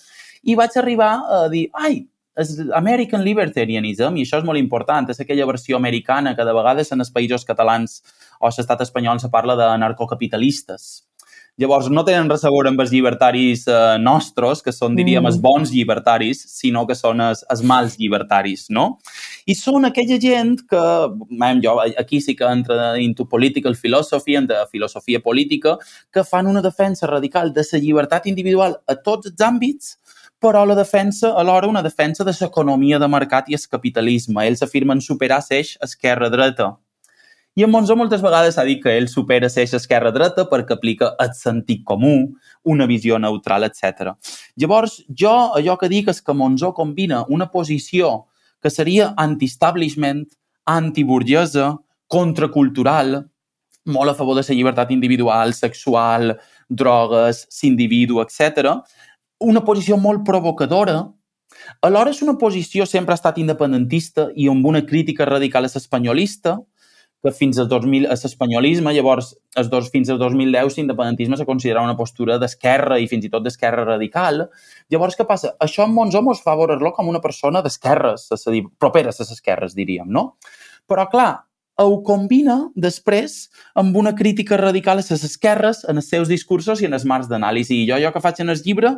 i 0.47 0.55
vaig 0.59 0.79
arribar 0.79 1.11
a 1.27 1.43
dir, 1.53 1.67
ai, 1.75 2.05
és 2.39 2.55
American 2.79 3.25
Libertarianism, 3.27 4.15
i 4.15 4.23
això 4.23 4.39
és 4.39 4.47
molt 4.47 4.61
important, 4.61 5.11
és 5.11 5.19
aquella 5.21 5.49
versió 5.51 5.77
americana 5.77 6.37
que 6.39 6.47
de 6.47 6.55
vegades 6.55 6.95
en 6.95 7.03
els 7.03 7.11
països 7.11 7.45
catalans 7.49 7.99
o 8.39 8.51
l'estat 8.53 8.87
espanyol 8.87 9.19
se 9.19 9.31
parla 9.33 9.59
de 9.59 9.67
narcocapitalistes. 9.83 11.08
Llavors, 11.59 11.89
no 11.91 12.05
tenen 12.07 12.29
res 12.31 12.45
a 12.47 12.53
veure 12.55 12.71
amb 12.71 12.79
els 12.85 12.93
llibertaris 12.95 13.65
eh, 13.67 13.97
nostres, 13.99 14.61
que 14.63 14.71
són, 14.71 14.95
diríem, 14.95 15.25
mm. 15.25 15.31
els 15.33 15.39
bons 15.43 15.73
llibertaris, 15.75 16.45
sinó 16.53 16.85
que 16.87 16.95
són 16.95 17.19
els, 17.25 17.43
els 17.51 17.65
mals 17.67 17.97
llibertaris, 17.99 18.69
no? 18.71 18.85
I 19.51 19.57
són 19.59 19.89
aquella 19.89 20.21
gent 20.23 20.55
que, 20.71 20.85
man, 21.35 21.59
jo 21.65 21.75
aquí 21.83 22.23
sí 22.23 22.37
que 22.39 22.47
entra 22.47 22.93
into 23.03 23.27
political 23.27 23.75
philosophy, 23.75 24.39
en 24.39 24.47
de 24.47 24.63
filosofia 24.71 25.19
política, 25.19 25.75
que 26.15 26.23
fan 26.23 26.47
una 26.47 26.63
defensa 26.63 27.11
radical 27.11 27.53
de 27.53 27.67
la 27.73 27.83
llibertat 27.83 28.31
individual 28.31 28.79
a 28.87 28.95
tots 29.03 29.33
els 29.33 29.43
àmbits, 29.43 29.97
però 30.39 30.63
la 30.63 30.79
defensa, 30.79 31.35
alhora 31.35 31.67
una 31.67 31.83
defensa 31.83 32.23
de 32.23 32.39
l'economia 32.39 33.03
de 33.03 33.09
mercat 33.11 33.51
i 33.51 33.59
el 33.59 33.71
capitalisme. 33.71 34.47
Ells 34.47 34.63
afirmen 34.63 35.03
superar 35.03 35.43
l'eix 35.51 35.75
esquerra-dreta 35.83 36.77
i 37.59 37.65
en 37.67 37.73
Monzó 37.75 37.97
moltes 37.99 38.21
vegades 38.23 38.55
s'ha 38.55 38.63
dit 38.63 38.79
que 38.79 38.93
ell 38.95 39.09
supera 39.11 39.49
l'eix 39.51 39.73
esquerra-dreta 39.75 40.45
perquè 40.47 40.77
aplica 40.77 41.09
el 41.19 41.33
sentit 41.35 41.81
comú, 41.83 42.13
una 42.63 42.87
visió 42.87 43.19
neutral, 43.19 43.67
etc. 43.67 44.13
Llavors, 44.55 45.01
jo 45.11 45.33
allò 45.59 45.75
que 45.81 45.89
dic 45.91 46.13
és 46.13 46.23
que 46.23 46.37
Monzó 46.39 46.71
combina 46.77 47.25
una 47.27 47.49
posició 47.51 48.29
que 48.63 48.71
seria 48.71 49.09
anti-establishment, 49.19 50.23
antiburguesa, 50.71 51.73
contracultural, 52.07 53.25
molt 53.91 54.15
a 54.15 54.15
favor 54.15 54.39
de 54.39 54.47
la 54.47 54.55
llibertat 54.55 54.95
individual, 54.95 55.55
sexual, 55.55 56.37
drogues, 56.71 57.47
s'individu, 57.51 58.23
etc. 58.23 58.79
Una 59.43 59.67
posició 59.67 59.99
molt 59.99 60.23
provocadora, 60.23 61.09
alhora 61.83 62.15
és 62.15 62.23
una 62.23 62.39
posició 62.39 62.87
sempre 62.87 63.19
ha 63.19 63.19
estat 63.19 63.43
independentista 63.43 64.31
i 64.37 64.47
amb 64.47 64.67
una 64.67 64.87
crítica 64.87 65.27
radical 65.27 65.67
a 65.67 65.75
l'espanyolista, 65.75 66.61
que 67.25 67.33
fins 67.35 67.59
al 67.59 67.67
2000 67.71 68.07
és 68.13 68.23
espanyolisme, 68.29 68.93
llavors 68.95 69.33
els 69.59 69.71
dos, 69.73 69.89
fins 69.91 70.11
al 70.13 70.21
2010 70.21 70.79
l'independentisme 70.79 71.39
se 71.39 71.47
considera 71.49 71.83
una 71.83 71.97
postura 71.99 72.39
d'esquerra 72.39 73.01
i 73.03 73.09
fins 73.11 73.27
i 73.27 73.33
tot 73.33 73.43
d'esquerra 73.43 73.85
radical. 73.89 74.45
Llavors, 74.93 75.19
què 75.19 75.27
passa? 75.27 75.55
Això 75.65 75.89
en 75.89 75.97
Monzó 75.97 76.23
mos 76.23 76.45
fa 76.45 76.55
veure-lo 76.59 76.95
com 76.95 77.11
una 77.11 77.23
persona 77.25 77.63
d'esquerres, 77.65 78.29
és 78.35 78.47
a 78.47 78.55
dir, 78.55 78.65
properes 78.79 79.19
a 79.19 79.25
les 79.25 79.35
esquerres, 79.35 79.75
diríem, 79.79 80.07
no? 80.15 80.29
Però, 80.89 81.09
clar, 81.11 81.33
ho 81.79 82.01
combina 82.07 82.59
després 82.75 83.49
amb 83.79 83.97
una 83.97 84.15
crítica 84.19 84.59
radical 84.59 84.99
a 84.99 85.05
les 85.07 85.25
esquerres 85.25 85.85
en 85.89 86.01
els 86.01 86.11
seus 86.11 86.31
discursos 86.31 86.83
i 86.83 86.89
en 86.89 86.95
els 86.95 87.07
marcs 87.07 87.31
d'anàlisi. 87.31 87.83
I 87.83 87.89
jo, 87.91 87.99
jo 88.03 88.15
que 88.15 88.23
faig 88.23 88.43
en 88.43 88.55
el 88.55 88.63
llibre, 88.65 88.97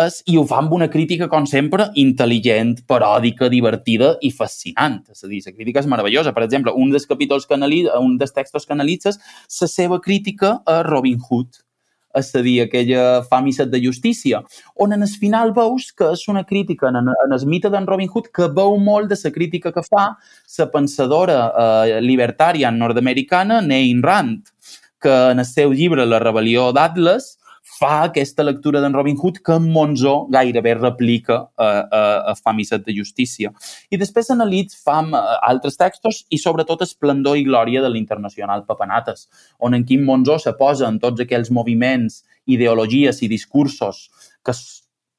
és, 0.00 0.22
i 0.30 0.38
ho 0.40 0.44
fa 0.48 0.60
amb 0.62 0.72
una 0.72 0.88
crítica, 0.92 1.28
com 1.28 1.44
sempre, 1.48 1.90
intel·ligent, 2.00 2.78
paròdica, 2.88 3.50
divertida 3.52 4.14
i 4.24 4.30
fascinant. 4.32 5.02
És 5.12 5.24
a 5.24 5.28
dir, 5.28 5.42
la 5.44 5.52
crítica 5.52 5.82
és 5.82 5.90
meravellosa. 5.90 6.32
Per 6.32 6.46
exemple, 6.46 6.72
un 6.72 6.94
dels 6.94 7.08
capítols 7.08 7.44
que 7.46 7.58
analitza, 7.58 7.98
un 8.00 8.16
dels 8.20 8.32
textos 8.32 8.64
que 8.66 8.72
analitzes, 8.72 9.20
la 9.60 9.68
seva 9.68 10.00
crítica 10.00 10.60
a 10.64 10.80
Robin 10.86 11.20
Hood, 11.20 11.60
és 12.16 12.28
a 12.36 12.42
dir, 12.44 12.58
aquella 12.64 13.22
fam 13.24 13.46
i 13.48 13.54
set 13.56 13.70
de 13.72 13.80
justícia, 13.80 14.42
on 14.84 14.92
en 14.92 15.04
el 15.04 15.12
final 15.20 15.52
veus 15.56 15.90
que 15.96 16.10
és 16.12 16.26
una 16.28 16.44
crítica 16.44 16.90
en, 16.90 17.08
en 17.08 17.36
el 17.36 17.46
mite 17.48 17.70
d'en 17.72 17.88
Robin 17.88 18.10
Hood 18.12 18.28
que 18.36 18.50
veu 18.52 18.76
molt 18.76 19.08
de 19.12 19.16
la 19.22 19.32
crítica 19.32 19.72
que 19.72 19.84
fa 19.86 20.10
la 20.58 20.68
pensadora 20.72 21.38
eh, 21.48 22.00
libertària 22.04 22.70
nord-americana 22.70 23.62
Nein 23.64 24.02
Rand, 24.04 24.44
que 25.00 25.14
en 25.32 25.40
el 25.40 25.48
seu 25.48 25.72
llibre 25.72 26.04
La 26.06 26.20
rebel·lió 26.22 26.70
d'Atlas 26.76 27.38
fa 27.62 28.02
aquesta 28.08 28.42
lectura 28.42 28.80
d'en 28.82 28.94
Robin 28.94 29.16
Hood 29.16 29.38
que 29.46 29.54
en 29.54 29.68
Monzó 29.72 30.26
gairebé 30.30 30.74
replica 30.74 31.38
a, 31.56 31.68
a, 31.68 32.02
a 32.32 32.34
Fam 32.34 32.58
i 32.58 32.66
Set 32.66 32.84
de 32.86 32.94
Justícia. 32.96 33.52
I 33.90 33.98
després 34.00 34.30
analitz 34.34 34.76
Fam 34.82 35.14
altres 35.14 35.78
textos 35.78 36.24
i 36.30 36.40
sobretot 36.42 36.82
Esplendor 36.82 37.38
i 37.38 37.46
Glòria 37.46 37.82
de 37.82 37.90
l'Internacional 37.92 38.66
Papanates, 38.66 39.28
on 39.58 39.78
en 39.78 39.86
Quim 39.86 40.04
Monzó 40.06 40.38
se 40.42 40.54
posa 40.58 40.88
en 40.90 40.98
tots 41.02 41.22
aquells 41.22 41.50
moviments, 41.54 42.22
ideologies 42.50 43.22
i 43.22 43.30
discursos 43.30 44.08
que 44.42 44.54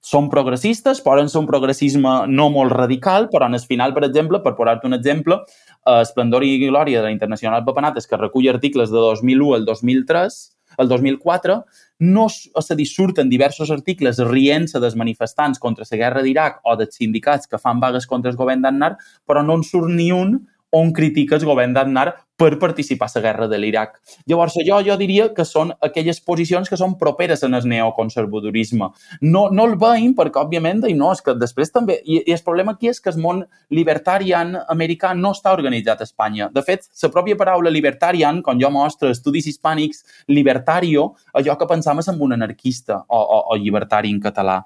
són 0.03 0.27
progressistes, 0.27 0.99
poden 0.99 1.29
ser 1.31 1.39
un 1.39 1.47
progressisme 1.47 2.15
no 2.27 2.49
molt 2.51 2.73
radical, 2.75 3.29
però 3.31 3.47
en 3.47 3.55
el 3.55 3.63
final, 3.63 3.93
per 3.95 4.03
exemple, 4.03 4.41
per 4.43 4.51
posar-te 4.57 4.89
un 4.89 4.97
exemple, 4.97 5.39
Esplendor 5.87 6.43
i 6.43 6.57
Glòria 6.65 6.99
de 6.99 7.07
la 7.07 7.13
Internacional 7.15 7.63
Papanates, 7.63 8.07
que 8.07 8.19
recull 8.19 8.49
articles 8.51 8.91
de 8.91 8.99
2001 8.99 9.55
al 9.55 9.65
2003, 9.65 10.41
el 10.79 10.89
2004, 10.89 11.57
no, 12.03 12.25
és 12.27 12.71
a 12.71 12.77
dir, 12.77 12.87
surten 12.89 13.29
diversos 13.31 13.71
articles 13.73 14.19
rient-se 14.27 14.81
dels 14.83 14.97
manifestants 14.99 15.61
contra 15.61 15.87
la 15.89 15.99
guerra 15.99 16.23
d'Iraq 16.25 16.61
o 16.63 16.75
dels 16.79 16.97
sindicats 16.99 17.47
que 17.47 17.61
fan 17.61 17.79
vagues 17.83 18.07
contra 18.09 18.31
el 18.31 18.39
govern 18.39 18.63
d'Annar, 18.63 18.95
però 19.27 19.43
no 19.45 19.59
en 19.59 19.63
surt 19.67 19.91
ni 19.91 20.11
un 20.11 20.39
on 20.73 20.91
critica 20.93 21.37
el 21.37 21.45
govern 21.45 21.73
d'Aznar 21.75 22.09
per 22.35 22.57
participar 22.59 23.07
a 23.07 23.11
la 23.15 23.21
guerra 23.21 23.47
de 23.47 23.57
l'Iraq. 23.59 23.99
Llavors, 24.25 24.55
jo, 24.65 24.79
jo 24.81 24.95
diria 24.97 25.27
que 25.35 25.45
són 25.45 25.71
aquelles 25.85 26.19
posicions 26.25 26.69
que 26.69 26.77
són 26.79 26.95
properes 26.97 27.43
en 27.45 27.53
el 27.53 27.67
neoconservadorisme. 27.69 28.89
No, 29.21 29.43
no 29.53 29.67
el 29.69 29.75
veiem 29.79 30.15
perquè, 30.17 30.41
òbviament, 30.41 30.81
i 30.89 30.95
no, 30.97 31.11
és 31.13 31.21
que 31.21 31.35
després 31.37 31.71
també... 31.71 31.99
I, 32.03 32.23
I 32.25 32.33
el 32.33 32.41
problema 32.45 32.73
aquí 32.73 32.89
és 32.89 32.99
que 32.99 33.13
el 33.13 33.21
món 33.21 33.43
libertarian 33.69 34.57
americà 34.73 35.13
no 35.13 35.35
està 35.37 35.53
organitzat 35.53 36.01
a 36.01 36.09
Espanya. 36.09 36.49
De 36.53 36.65
fet, 36.65 36.89
la 37.03 37.13
pròpia 37.13 37.37
paraula 37.37 37.71
libertarian, 37.73 38.41
quan 38.41 38.59
jo 38.61 38.73
mostro 38.73 39.13
estudis 39.13 39.47
hispànics, 39.53 40.03
libertario, 40.33 41.11
allò 41.37 41.57
que 41.59 41.69
pensam 41.69 42.01
és 42.01 42.09
en 42.09 42.19
un 42.19 42.33
anarquista 42.33 43.03
o, 43.07 43.21
o, 43.21 43.39
o 43.53 43.61
llibertari 43.61 44.09
en 44.09 44.19
català. 44.23 44.63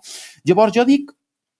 Llavors, 0.47 0.75
jo 0.77 0.87
dic 0.87 1.11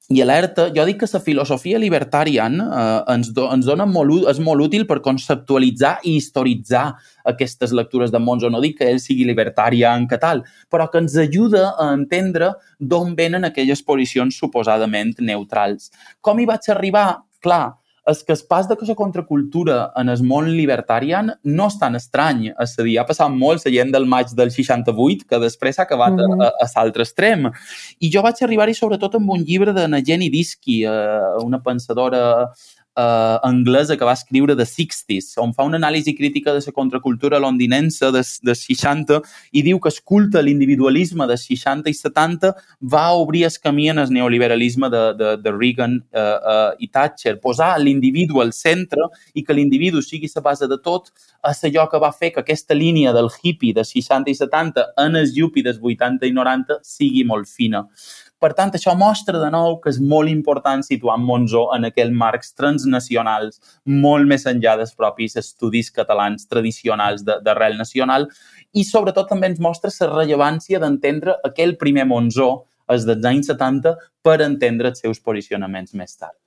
i 0.09 0.21
alerta, 0.23 0.69
jo 0.71 0.85
dic 0.87 1.01
que 1.01 1.07
la 1.11 1.19
filosofia 1.19 1.79
libertarian 1.79 2.61
eh, 2.63 2.99
ens, 3.11 3.33
do, 3.35 3.49
ens 3.51 3.65
dona 3.67 3.83
molt, 3.89 4.29
és 4.31 4.39
molt 4.39 4.63
útil 4.63 4.85
per 4.87 5.01
conceptualitzar 5.03 5.97
i 6.07 6.13
historitzar 6.15 6.85
aquestes 7.27 7.73
lectures 7.75 8.13
de 8.13 8.21
Monzo. 8.23 8.47
No 8.49 8.61
dic 8.63 8.77
que 8.79 8.87
ell 8.87 9.01
sigui 9.03 9.27
libertarian 9.27 10.07
que 10.07 10.19
tal, 10.21 10.45
però 10.71 10.87
que 10.87 11.01
ens 11.03 11.17
ajuda 11.19 11.73
a 11.75 11.89
entendre 11.91 12.53
d'on 12.79 13.17
venen 13.19 13.49
aquelles 13.49 13.83
posicions 13.83 14.39
suposadament 14.39 15.17
neutrals. 15.19 15.91
Com 16.21 16.39
hi 16.39 16.47
vaig 16.47 16.71
arribar? 16.71 17.07
Clar, 17.43 17.75
és 18.07 18.23
que 18.23 18.33
el 18.33 18.41
pas 18.47 18.67
de 18.67 18.77
la 18.79 18.95
contracultura 18.95 19.91
en 19.99 20.09
el 20.09 20.23
món 20.23 20.47
libertarian 20.47 21.33
no 21.43 21.67
és 21.67 21.77
tan 21.79 21.95
estrany. 21.99 22.53
És 22.63 22.77
a 22.79 22.83
dir, 22.83 22.97
ha 22.99 23.05
passat 23.05 23.31
molt 23.31 23.65
la 23.65 23.73
gent 23.73 23.91
del 23.91 24.07
maig 24.07 24.31
del 24.37 24.51
68 24.51 25.27
que 25.27 25.39
després 25.43 25.75
s'ha 25.75 25.83
acabat 25.83 26.13
mm 26.13 26.23
-hmm. 26.23 26.43
a, 26.45 26.51
a, 26.63 26.67
l'altre 26.75 27.03
extrem. 27.03 27.51
I 27.99 28.09
jo 28.09 28.21
vaig 28.21 28.41
arribar-hi 28.41 28.73
sobretot 28.73 29.15
amb 29.15 29.29
un 29.29 29.43
llibre 29.43 29.73
de 29.73 29.87
Jenny 30.05 30.29
Disky, 30.29 30.85
eh, 30.85 31.43
una 31.43 31.59
pensadora 31.59 32.51
eh, 32.97 33.37
anglesa 33.43 33.97
que 33.97 34.05
va 34.05 34.13
escriure 34.13 34.55
de 34.55 34.65
60s, 34.65 35.37
on 35.41 35.53
fa 35.53 35.65
una 35.67 35.77
anàlisi 35.77 36.15
crítica 36.17 36.53
de 36.53 36.63
la 36.65 36.73
contracultura 36.73 37.39
londinense 37.39 38.11
de, 38.11 38.23
de 38.41 38.55
60 38.55 39.21
i 39.53 39.63
diu 39.63 39.79
que 39.79 39.89
es 39.93 40.01
culte 40.01 40.41
l'individualisme 40.41 41.27
de 41.29 41.37
60 41.37 41.89
i 41.89 41.93
70 41.93 42.53
va 42.81 43.05
obrir 43.13 43.45
el 43.45 43.59
camí 43.63 43.89
en 43.89 43.99
el 43.99 44.11
neoliberalisme 44.11 44.89
de, 44.89 45.03
de, 45.13 45.37
de 45.37 45.51
Reagan 45.51 45.99
eh, 46.11 46.21
eh, 46.21 46.71
i 46.79 46.87
Thatcher. 46.87 47.37
Posar 47.39 47.75
l'individu 47.79 48.41
al 48.41 48.53
centre 48.53 49.09
i 49.33 49.43
que 49.43 49.53
l'individu 49.53 50.01
sigui 50.01 50.29
la 50.33 50.41
base 50.41 50.67
de 50.67 50.77
tot 50.83 51.11
és 51.47 51.63
allò 51.69 51.87
que 51.89 52.01
va 52.01 52.11
fer 52.11 52.31
que 52.33 52.41
aquesta 52.41 52.75
línia 52.75 53.13
del 53.13 53.29
hippie 53.41 53.73
de 53.73 53.85
60 53.85 54.31
i 54.31 54.35
70 54.35 54.87
en 55.05 55.15
el 55.15 55.29
yuppie 55.33 55.63
dels 55.63 55.79
80 55.79 56.27
i 56.27 56.33
90 56.33 56.81
sigui 56.83 57.23
molt 57.23 57.47
fina. 57.47 57.85
Per 58.37 58.51
tant, 58.53 58.69
això 58.77 58.93
mostra 58.93 59.39
de 59.41 59.49
nou 59.49 59.79
que 59.81 59.89
és 59.89 59.97
molt 59.97 60.29
important 60.29 60.83
situar 60.85 61.15
Monzó 61.17 61.63
en 61.73 61.87
aquells 61.89 62.13
marcs 62.13 62.53
transnacionals, 62.53 63.57
molt 64.05 64.29
més 64.29 64.45
enllà 64.45 64.75
dels 64.77 64.93
propis 64.93 65.33
estudis 65.41 65.89
catalans 65.95 66.45
tradicionals 66.45 67.25
d'arrel 67.25 67.79
nacional 67.81 68.29
i 68.77 68.85
sobretot 68.85 69.29
també 69.33 69.49
ens 69.49 69.61
mostra 69.63 69.89
la 69.99 70.11
rellevància 70.13 70.79
d'entendre 70.83 71.39
aquell 71.49 71.77
primer 71.81 72.05
Monzó, 72.05 72.51
els 72.87 73.09
dels 73.09 73.25
anys 73.25 73.49
70, 73.49 73.95
per 74.21 74.41
entendre 74.45 74.93
els 74.93 75.01
seus 75.01 75.19
posicionaments 75.19 75.97
més 75.97 76.13
tard. 76.15 76.37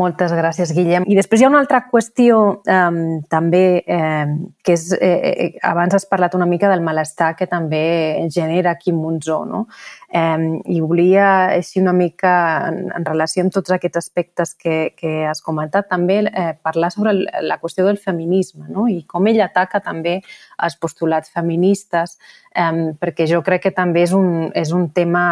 Moltes 0.00 0.32
gràcies, 0.32 0.70
Guillem. 0.72 1.04
I 1.10 1.16
després 1.18 1.42
hi 1.42 1.44
ha 1.44 1.50
una 1.50 1.60
altra 1.60 1.82
qüestió 1.90 2.36
eh, 2.64 3.00
també, 3.28 3.62
eh, 3.84 4.28
que 4.64 4.72
és, 4.72 4.86
eh, 4.96 5.10
eh, 5.30 5.48
abans 5.66 5.96
has 5.96 6.06
parlat 6.08 6.36
una 6.38 6.46
mica 6.48 6.70
del 6.70 6.80
malestar 6.80 7.34
que 7.36 7.48
també 7.50 7.82
genera 8.32 8.76
Quim 8.80 8.96
Monzó, 8.96 9.42
no? 9.44 9.66
Eh, 10.08 10.60
I 10.72 10.80
volia, 10.80 11.26
així 11.58 11.82
una 11.82 11.92
mica, 11.92 12.32
en, 12.70 12.86
en 12.96 13.04
relació 13.04 13.44
amb 13.44 13.52
tots 13.52 13.74
aquests 13.76 14.00
aspectes 14.00 14.54
que, 14.54 14.78
que 14.96 15.26
has 15.28 15.42
comentat, 15.44 15.90
també 15.90 16.22
eh, 16.24 16.54
parlar 16.62 16.90
sobre 16.94 17.12
la 17.20 17.58
qüestió 17.60 17.84
del 17.84 18.00
feminisme, 18.00 18.70
no? 18.72 18.86
I 18.88 19.02
com 19.10 19.28
ell 19.28 19.42
ataca 19.44 19.82
també 19.84 20.20
els 20.64 20.78
postulats 20.80 21.28
feministes, 21.34 22.16
eh, 22.54 22.94
perquè 22.96 23.28
jo 23.28 23.42
crec 23.44 23.66
que 23.68 23.74
també 23.76 24.06
és 24.06 24.16
un, 24.16 24.48
és 24.56 24.72
un 24.72 24.88
tema, 24.96 25.26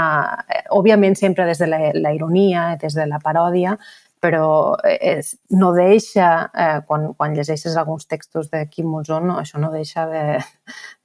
eh, 0.44 0.66
òbviament 0.76 1.16
sempre 1.16 1.48
des 1.48 1.64
de 1.64 1.70
la, 1.72 1.80
la 1.94 2.12
ironia, 2.12 2.74
des 2.76 2.98
de 2.98 3.08
la 3.08 3.22
paròdia, 3.24 3.78
però 4.20 4.76
és, 4.88 5.34
no 5.54 5.70
deixa, 5.76 6.28
eh, 6.52 6.80
quan, 6.88 7.12
quan 7.18 7.36
llegeixes 7.36 7.76
alguns 7.76 8.08
textos 8.10 8.50
de 8.52 8.64
Quim 8.70 8.90
Monzón, 8.90 9.26
no, 9.30 9.38
això 9.40 9.60
no 9.62 9.70
deixa 9.72 10.06
de, 10.10 10.24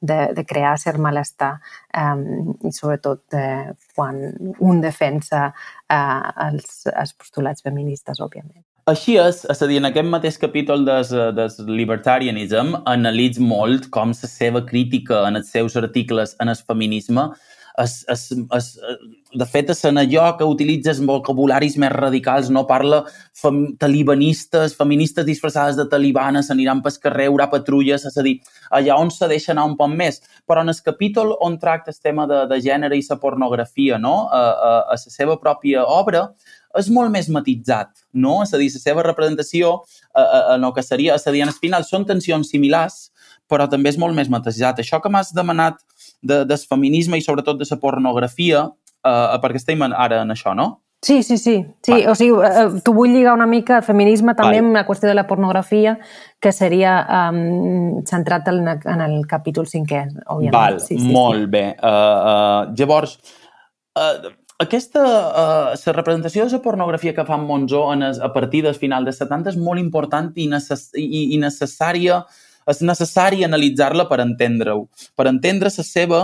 de, 0.01 0.19
de 0.37 0.45
crear 0.49 0.75
cert 0.81 1.01
malestar 1.01 1.55
eh, 1.93 2.17
i 2.65 2.73
sobretot 2.73 3.37
eh, 3.39 3.71
quan 3.95 4.21
un 4.59 4.83
defensa 4.83 5.47
eh, 5.49 6.21
els, 6.49 6.85
els 6.91 7.17
postulats 7.17 7.65
feministes, 7.65 8.21
òbviament. 8.23 8.63
Així 8.91 9.13
és, 9.15 9.45
és 9.47 9.61
a 9.63 9.67
dir, 9.69 9.77
en 9.79 9.87
aquest 9.87 10.09
mateix 10.11 10.37
capítol 10.41 10.81
del, 10.83 11.05
des 11.37 11.53
libertarianism 11.69 12.73
analitz 12.91 13.39
molt 13.39 13.87
com 13.95 14.11
la 14.11 14.27
seva 14.27 14.61
crítica 14.67 15.21
en 15.29 15.39
els 15.39 15.53
seus 15.55 15.77
articles 15.79 16.35
en 16.43 16.51
el 16.51 16.59
feminisme 16.59 17.29
es, 17.77 18.05
es, 18.07 18.31
es, 18.31 18.79
de 19.33 19.45
fet, 19.49 19.71
és 19.73 19.83
en 19.89 19.97
allò 19.97 20.27
que 20.37 20.47
utilitzes 20.47 20.99
vocabularis 21.05 21.77
més 21.81 21.91
radicals, 21.93 22.51
no 22.53 22.65
parla 22.69 23.03
fem, 23.39 23.63
talibanistes, 23.81 24.75
feministes 24.77 25.25
disfressades 25.25 25.79
de 25.79 25.87
talibanes, 25.89 26.51
aniran 26.53 26.83
pel 26.85 26.99
carrer, 27.03 27.29
haurà 27.31 27.49
patrulles, 27.51 28.05
és 28.05 28.17
a 28.17 28.25
dir, 28.25 28.37
allà 28.71 28.97
on 29.01 29.11
se 29.13 29.29
deixa 29.31 29.53
anar 29.55 29.65
un 29.71 29.77
poc 29.79 29.93
més. 29.93 30.21
Però 30.47 30.61
en 30.61 30.73
el 30.73 30.81
capítol 30.85 31.35
on 31.41 31.57
tracta 31.61 31.93
el 31.93 32.01
tema 32.01 32.27
de, 32.29 32.43
de 32.51 32.59
gènere 32.61 32.97
i 32.97 33.05
la 33.09 33.19
pornografia, 33.21 33.97
no? 33.97 34.27
a, 34.29 34.43
a, 34.43 34.73
a 34.93 34.99
la 34.99 35.15
seva 35.17 35.39
pròpia 35.41 35.87
obra, 35.89 36.27
és 36.77 36.89
molt 36.89 37.11
més 37.13 37.27
matitzat, 37.29 37.91
no? 38.17 38.39
És 38.41 38.53
a 38.53 38.57
dir, 38.57 38.71
la 38.73 38.81
seva 38.81 39.03
representació 39.05 39.75
en 40.17 40.63
el 40.63 40.73
que 40.73 40.81
seria, 40.81 41.17
és 41.19 41.27
a 41.27 41.33
dir, 41.33 41.43
en 41.45 41.51
el 41.51 41.57
final 41.57 41.85
són 41.85 42.07
tensions 42.09 42.49
similars, 42.49 43.11
però 43.49 43.67
també 43.69 43.91
és 43.93 43.99
molt 44.01 44.17
més 44.17 44.31
matitzat. 44.33 44.81
Això 44.81 44.99
que 45.03 45.11
m'has 45.13 45.33
demanat 45.35 45.81
de, 46.23 46.43
del 46.49 46.63
feminisme 46.69 47.19
i 47.19 47.25
sobretot 47.25 47.59
de 47.59 47.67
la 47.69 47.79
pornografia, 47.81 48.65
eh, 49.03 49.37
perquè 49.43 49.61
estem 49.61 49.83
ara 49.91 50.23
en 50.23 50.33
això, 50.33 50.55
no? 50.57 50.71
Sí, 51.03 51.21
sí, 51.21 51.37
sí. 51.37 51.65
sí 51.83 51.91
vale. 51.91 52.07
o 52.07 52.15
sigui, 52.15 52.37
eh, 52.47 52.81
tu 52.83 52.93
vull 52.95 53.11
lligar 53.11 53.33
una 53.35 53.45
mica 53.45 53.81
el 53.81 53.83
feminisme 53.83 54.31
també 54.37 54.61
vale. 54.61 54.67
amb 54.69 54.77
la 54.77 54.85
qüestió 54.87 55.09
de 55.09 55.17
la 55.17 55.25
pornografia, 55.27 55.97
que 56.39 56.53
seria 56.55 56.93
um, 57.03 57.97
centrat 58.07 58.47
en, 58.47 58.61
en 58.71 59.03
el 59.03 59.17
capítol 59.27 59.67
cinquè, 59.67 60.05
òbviament. 60.23 60.55
Val, 60.55 60.79
sí, 60.79 60.95
sí, 60.95 61.11
molt 61.11 61.43
sí. 61.43 61.49
bé. 61.51 61.65
Uh, 61.75 61.89
uh, 61.91 62.71
llavors, 62.79 63.17
uh, 63.99 64.31
aquesta, 64.63 65.03
uh, 65.03 65.75
la 65.75 65.95
representació 65.97 66.47
de 66.47 66.55
la 66.55 66.63
pornografia 66.63 67.13
que 67.13 67.27
fa 67.27 67.35
en 67.35 67.43
Monzó 67.51 67.83
en 67.91 68.07
es, 68.07 68.23
a 68.23 68.31
partir 68.31 68.63
del 68.63 68.79
final 68.79 69.03
dels 69.03 69.19
70 69.19 69.51
és 69.51 69.59
molt 69.59 69.83
important 69.83 70.31
i, 70.39 70.47
necess 70.47 70.93
i, 70.95 71.33
i 71.35 71.41
necessària, 71.41 72.23
és 72.69 72.81
necessari 72.81 73.43
analitzar-la 73.43 74.07
per 74.09 74.21
entendre-ho, 74.23 74.87
per 75.15 75.27
entendre 75.31 75.71
la 75.73 75.85
seva 75.87 76.23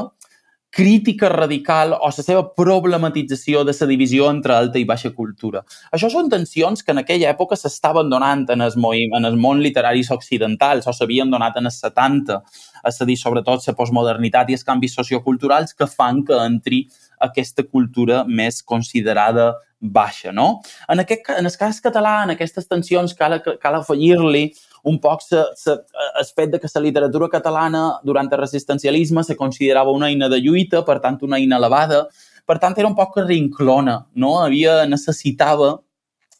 crítica 0.69 1.29
radical 1.29 1.95
o 1.97 2.09
la 2.13 2.23
seva 2.23 2.43
problematització 2.53 3.63
de 3.65 3.73
la 3.73 3.87
divisió 3.89 4.29
entre 4.29 4.53
alta 4.53 4.77
i 4.77 4.85
baixa 4.85 5.09
cultura. 5.09 5.63
Això 5.91 6.11
són 6.13 6.29
tensions 6.29 6.83
que 6.83 6.93
en 6.93 7.01
aquella 7.01 7.31
època 7.31 7.57
s'estaven 7.57 8.09
donant 8.09 8.45
en 8.53 8.61
el, 8.61 8.73
en 9.17 9.25
el 9.25 9.37
món 9.37 9.63
literaris 9.65 10.11
occidentals 10.11 10.87
o 10.87 10.93
s'havien 10.93 11.31
donat 11.31 11.57
en 11.57 11.65
els 11.71 11.79
70, 11.81 12.37
és 12.85 13.01
a 13.01 13.05
dir, 13.09 13.17
sobretot 13.17 13.65
la 13.65 13.75
postmodernitat 13.75 14.49
i 14.49 14.59
els 14.59 14.63
canvis 14.63 14.93
socioculturals 14.95 15.73
que 15.73 15.89
fan 15.89 16.21
que 16.23 16.37
entri 16.37 16.85
aquesta 17.19 17.65
cultura 17.65 18.23
més 18.27 18.61
considerada 18.61 19.55
baixa, 19.79 20.31
no? 20.31 20.59
En, 20.91 20.99
aquest, 20.99 21.29
en 21.39 21.47
el 21.47 21.55
cas 21.57 21.79
català, 21.81 22.19
en 22.23 22.35
aquestes 22.35 22.67
tensions, 22.67 23.15
cal, 23.15 23.39
cal 23.41 23.77
afegir-li 23.79 24.49
un 24.83 24.99
poc 25.01 25.21
se, 25.25 25.43
se, 25.55 25.75
el 26.19 26.27
fet 26.35 26.51
de 26.53 26.59
que 26.59 26.71
la 26.73 26.81
literatura 26.81 27.29
catalana 27.29 27.99
durant 28.03 28.31
el 28.31 28.41
resistencialisme 28.41 29.23
se 29.23 29.35
considerava 29.37 29.91
una 29.91 30.09
eina 30.09 30.29
de 30.29 30.39
lluita, 30.39 30.83
per 30.85 30.99
tant 31.03 31.19
una 31.21 31.37
eina 31.37 31.57
elevada, 31.57 32.07
per 32.45 32.59
tant 32.59 32.75
era 32.77 32.87
un 32.87 32.95
poc 32.95 33.17
rinclona, 33.25 34.05
no? 34.15 34.39
Havia, 34.41 34.85
necessitava 34.89 35.79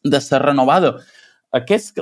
de 0.04 0.22
ser 0.22 0.42
renovada. 0.42 0.98
Aquest, 1.50 1.98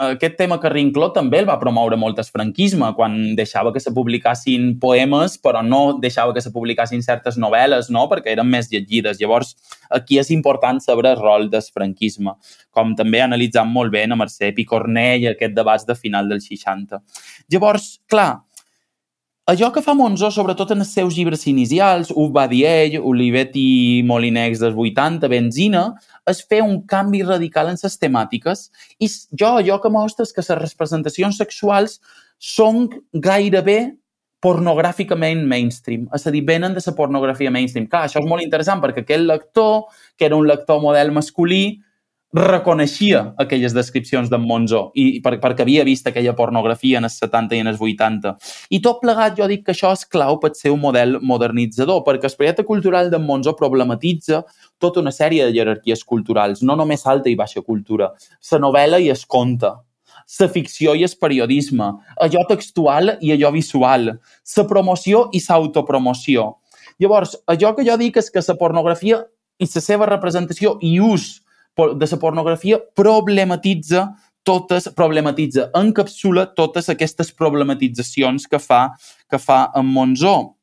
aquest 0.00 0.38
tema 0.38 0.56
que 0.56 0.70
Rincló 0.72 1.10
també 1.12 1.42
el 1.42 1.48
va 1.48 1.58
promoure 1.60 1.98
molt 2.00 2.16
el 2.22 2.28
franquisme, 2.32 2.88
quan 2.96 3.34
deixava 3.36 3.74
que 3.74 3.82
se 3.84 3.92
publicassin 3.92 4.70
poemes, 4.80 5.34
però 5.36 5.60
no 5.60 5.98
deixava 6.00 6.32
que 6.32 6.40
se 6.40 6.52
publicassin 6.54 7.04
certes 7.04 7.36
novel·les, 7.36 7.90
no? 7.92 8.06
perquè 8.08 8.32
eren 8.32 8.48
més 8.48 8.70
llegides. 8.72 9.20
Llavors, 9.20 9.52
aquí 9.92 10.16
és 10.22 10.32
important 10.32 10.80
saber 10.80 11.10
el 11.10 11.20
rol 11.20 11.50
del 11.52 11.66
franquisme, 11.74 12.32
com 12.72 12.94
també 12.96 13.20
analitzant 13.20 13.68
molt 13.68 13.92
bé 13.92 14.06
a 14.08 14.16
Mercè 14.16 14.54
Picornell 14.56 15.28
aquest 15.34 15.52
debat 15.58 15.84
de 15.84 15.98
final 15.98 16.32
dels 16.32 16.48
60. 16.48 17.02
Llavors, 17.52 17.98
clar, 18.08 18.46
allò 19.50 19.70
que 19.74 19.82
fa 19.82 19.94
Monzó, 19.98 20.28
sobretot 20.30 20.70
en 20.74 20.84
els 20.84 20.92
seus 20.94 21.16
llibres 21.16 21.46
inicials, 21.50 22.12
Ho 22.14 22.28
va 22.30 22.46
dir 22.50 22.62
ell, 22.68 22.98
Olivetti 23.02 24.02
Molinex 24.06 24.60
dels 24.62 24.76
80, 24.78 25.26
Benzina, 25.32 25.84
és 26.30 26.42
fer 26.46 26.60
un 26.62 26.82
canvi 26.86 27.24
radical 27.26 27.70
en 27.72 27.80
les 27.82 27.96
temàtiques 27.98 28.68
i 29.02 29.08
jo 29.10 29.54
allò 29.58 29.80
que 29.82 29.90
mostra 29.90 30.26
és 30.28 30.34
que 30.36 30.44
les 30.44 30.60
representacions 30.60 31.40
sexuals 31.42 31.98
són 32.38 32.86
gairebé 33.12 33.96
pornogràficament 34.40 35.42
mainstream, 35.48 36.06
és 36.16 36.24
a 36.24 36.32
dir, 36.32 36.44
venen 36.48 36.72
de 36.72 36.80
la 36.86 36.96
pornografia 36.96 37.50
mainstream. 37.52 37.88
Clar, 37.90 38.06
això 38.06 38.22
és 38.22 38.28
molt 38.28 38.44
interessant 38.44 38.80
perquè 38.80 39.02
aquell 39.04 39.26
lector, 39.28 39.90
que 40.16 40.30
era 40.30 40.38
un 40.38 40.46
lector 40.48 40.80
model 40.80 41.12
masculí, 41.12 41.80
reconeixia 42.32 43.34
aquelles 43.42 43.74
descripcions 43.74 44.28
d'en 44.30 44.44
Monzó 44.46 44.92
i 44.94 45.18
per, 45.22 45.34
perquè 45.42 45.64
havia 45.64 45.82
vist 45.86 46.06
aquella 46.06 46.36
pornografia 46.38 47.00
en 47.00 47.08
els 47.08 47.16
70 47.18 47.56
i 47.56 47.62
en 47.64 47.70
els 47.72 47.80
80. 47.82 48.36
I 48.70 48.78
tot 48.84 49.00
plegat 49.02 49.34
jo 49.38 49.48
dic 49.50 49.64
que 49.66 49.74
això 49.74 49.90
és 49.96 50.06
clau 50.06 50.38
per 50.38 50.52
ser 50.54 50.70
un 50.70 50.80
model 50.80 51.18
modernitzador, 51.20 52.04
perquè 52.06 52.30
el 52.30 52.36
projecte 52.38 52.66
cultural 52.68 53.10
d'en 53.10 53.26
Monzó 53.26 53.56
problematitza 53.58 54.44
tota 54.78 55.02
una 55.02 55.10
sèrie 55.10 55.48
de 55.48 55.56
jerarquies 55.58 56.04
culturals, 56.04 56.62
no 56.62 56.78
només 56.78 57.06
alta 57.06 57.30
i 57.30 57.34
baixa 57.34 57.64
cultura. 57.66 58.12
La 58.52 58.62
novel·la 58.62 59.02
i 59.02 59.10
es 59.10 59.26
conta, 59.26 59.80
la 60.38 60.48
ficció 60.48 60.94
i 60.94 61.02
el 61.02 61.18
periodisme, 61.20 61.90
allò 62.22 62.46
textual 62.46 63.16
i 63.20 63.34
allò 63.34 63.50
visual, 63.50 64.06
la 64.56 64.68
promoció 64.70 65.28
i 65.34 65.42
l'autopromoció. 65.42 66.46
Llavors, 67.00 67.34
allò 67.46 67.74
que 67.74 67.82
jo 67.82 67.96
dic 67.98 68.18
és 68.20 68.30
que 68.30 68.42
la 68.46 68.54
pornografia 68.54 69.24
i 69.58 69.66
la 69.66 69.80
seva 69.82 70.06
representació 70.06 70.78
i 70.80 71.00
ús 71.00 71.40
de 71.94 72.08
la 72.10 72.18
pornografia 72.18 72.78
problematitza 72.94 74.08
totes, 74.42 74.88
problematitza, 74.96 75.68
encapsula 75.76 76.46
totes 76.56 76.88
aquestes 76.88 77.32
problematitzacions 77.36 78.48
que 78.48 78.58
fa, 78.58 78.88
que 79.30 79.38
fa 79.38 79.66
en 79.76 79.86
Monzó. 79.86 80.56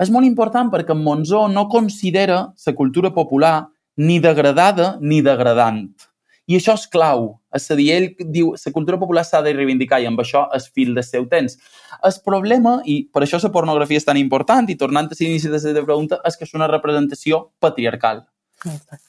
És 0.00 0.10
molt 0.12 0.24
important 0.24 0.70
perquè 0.72 0.94
en 0.94 1.02
Monzó 1.04 1.46
no 1.48 1.68
considera 1.68 2.46
la 2.54 2.74
cultura 2.74 3.10
popular 3.12 3.68
ni 3.96 4.20
degradada 4.20 4.96
ni 5.00 5.20
degradant. 5.20 5.90
I 6.50 6.56
això 6.56 6.74
és 6.74 6.86
clau. 6.90 7.36
És 7.54 7.68
a 7.70 7.76
dir, 7.78 7.90
ell 7.94 8.08
diu 8.32 8.54
la 8.54 8.72
cultura 8.74 8.98
popular 8.98 9.22
s'ha 9.26 9.42
de 9.42 9.52
reivindicar 9.54 10.00
i 10.02 10.08
amb 10.08 10.18
això 10.22 10.46
és 10.56 10.70
fil 10.74 10.94
del 10.96 11.04
seu 11.06 11.26
temps. 11.30 11.58
El 12.06 12.16
problema, 12.24 12.80
i 12.86 13.04
per 13.12 13.22
això 13.22 13.38
la 13.42 13.52
pornografia 13.54 14.00
és 14.00 14.06
tan 14.06 14.18
important, 14.18 14.66
i 14.70 14.78
tornant 14.78 15.10
a 15.10 15.18
l'inici 15.18 15.50
de 15.50 15.60
la 15.60 15.84
pregunta, 15.84 16.18
és 16.26 16.36
que 16.36 16.46
és 16.48 16.54
una 16.54 16.70
representació 16.70 17.50
patriarcal. 17.60 18.24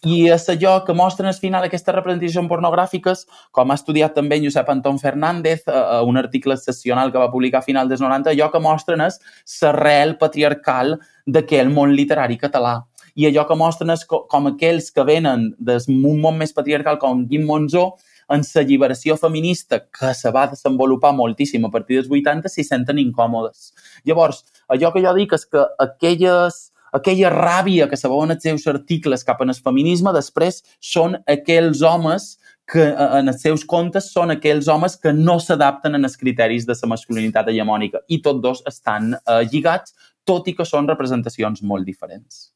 I 0.08 0.18
és 0.32 0.46
allò 0.54 0.78
que 0.88 0.94
mostren 0.96 1.28
al 1.28 1.40
final 1.40 1.66
aquestes 1.66 1.96
representacions 1.96 2.48
pornogràfiques, 2.52 3.26
com 3.52 3.72
ha 3.72 3.78
estudiat 3.80 4.16
també 4.16 4.40
Josep 4.44 4.70
Anton 4.72 5.00
Fernández, 5.02 5.66
a 5.68 5.74
eh, 5.74 5.82
eh, 5.82 6.04
un 6.08 6.20
article 6.22 6.56
excepcional 6.56 7.12
que 7.12 7.20
va 7.20 7.32
publicar 7.34 7.60
a 7.60 7.68
final 7.68 7.90
dels 7.92 8.04
90, 8.04 8.32
allò 8.32 8.52
que 8.52 8.64
mostren 8.64 9.04
és 9.08 9.20
l'arrel 9.62 10.16
patriarcal 10.22 10.96
d'aquell 11.28 11.74
món 11.74 11.96
literari 11.98 12.40
català. 12.40 12.80
I 13.20 13.28
allò 13.28 13.44
que 13.48 13.60
mostren 13.60 13.92
és 13.92 14.06
com 14.08 14.48
aquells 14.48 14.88
que 14.96 15.04
venen 15.04 15.50
d'un 15.60 16.22
món 16.24 16.40
més 16.40 16.56
patriarcal 16.56 16.98
com 17.02 17.26
Guim 17.28 17.44
Monzó, 17.46 17.92
en 18.32 18.44
la 18.56 18.64
lliberació 18.64 19.18
feminista, 19.20 19.82
que 19.92 20.14
se 20.16 20.32
va 20.32 20.48
desenvolupar 20.48 21.12
moltíssim 21.14 21.66
a 21.68 21.72
partir 21.72 21.98
dels 22.00 22.10
80, 22.10 22.48
s'hi 22.48 22.64
senten 22.64 23.02
incòmodes. 23.02 23.74
Llavors, 24.08 24.46
allò 24.72 24.94
que 24.94 25.04
jo 25.04 25.12
dic 25.18 25.36
és 25.36 25.44
que 25.46 25.66
aquelles 25.84 26.71
aquella 26.92 27.32
ràbia 27.34 27.88
que 27.90 27.98
se 28.00 28.10
veuen 28.12 28.36
els 28.36 28.44
seus 28.44 28.68
articles 28.68 29.26
cap 29.28 29.42
en 29.42 29.54
el 29.54 29.60
feminisme, 29.60 30.14
després 30.16 30.62
són 30.80 31.18
aquells 31.30 31.82
homes 31.82 32.36
que 32.72 32.84
eh, 32.88 33.10
en 33.20 33.32
els 33.32 33.42
seus 33.44 33.66
contes 33.66 34.12
són 34.14 34.32
aquells 34.36 34.70
homes 34.72 34.98
que 35.02 35.14
no 35.16 35.40
s'adapten 35.40 35.98
en 35.98 36.08
els 36.08 36.18
criteris 36.18 36.68
de 36.70 36.78
la 36.82 36.94
masculinitat 36.94 37.52
hegemònica 37.52 38.04
i 38.08 38.22
tots 38.22 38.42
dos 38.44 38.64
estan 38.68 39.14
eh, 39.16 39.44
lligats, 39.52 39.96
tot 40.26 40.48
i 40.48 40.56
que 40.56 40.68
són 40.68 40.88
representacions 40.88 41.64
molt 41.64 41.88
diferents. 41.88 42.52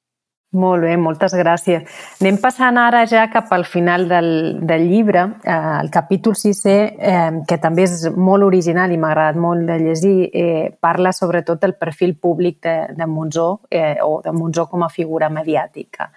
Molt 0.55 0.85
bé, 0.85 0.93
moltes 0.95 1.33
gràcies. 1.35 1.83
Anem 2.21 2.37
passant 2.39 2.77
ara 2.79 3.01
ja 3.11 3.25
cap 3.31 3.49
al 3.51 3.65
final 3.67 4.05
del, 4.07 4.29
del 4.63 4.85
llibre, 4.87 5.25
eh, 5.43 5.55
el 5.81 5.89
capítol 5.91 6.37
6è, 6.39 6.75
eh, 6.95 7.41
que 7.47 7.57
també 7.59 7.83
és 7.83 8.05
molt 8.15 8.47
original 8.47 8.93
i 8.93 8.99
m'ha 9.01 9.11
agradat 9.11 9.41
molt 9.41 9.67
de 9.67 9.77
llegir, 9.81 10.29
eh, 10.31 10.71
parla 10.79 11.11
sobretot 11.11 11.59
del 11.59 11.75
perfil 11.75 12.15
públic 12.15 12.61
de, 12.63 12.75
de 12.95 13.07
Monzó 13.07 13.49
eh, 13.69 13.97
o 14.01 14.21
de 14.23 14.31
Monzó 14.31 14.69
com 14.71 14.85
a 14.87 14.89
figura 14.89 15.29
mediàtica. 15.29 16.07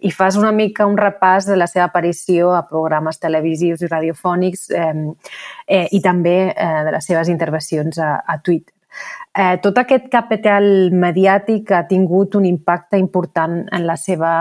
I 0.00 0.10
fas 0.10 0.40
una 0.40 0.52
mica 0.56 0.88
un 0.88 0.96
repàs 0.96 1.50
de 1.50 1.60
la 1.60 1.68
seva 1.68 1.90
aparició 1.90 2.54
a 2.56 2.64
programes 2.68 3.20
televisius 3.20 3.84
i 3.84 3.92
radiofònics 3.92 4.70
eh, 4.70 4.92
eh, 5.66 5.88
i 5.92 6.00
també 6.00 6.38
eh, 6.48 6.76
de 6.88 6.96
les 6.96 7.12
seves 7.12 7.28
intervencions 7.28 8.00
a, 8.00 8.22
a 8.24 8.40
Twitter. 8.40 8.72
Eh, 9.32 9.56
tot 9.64 9.78
aquest 9.80 10.10
capital 10.12 10.66
mediàtic 10.92 11.70
ha 11.72 11.86
tingut 11.88 12.34
un 12.36 12.44
impacte 12.44 12.98
important 13.00 13.62
en 13.64 13.86
la 13.88 13.94
seva 13.96 14.32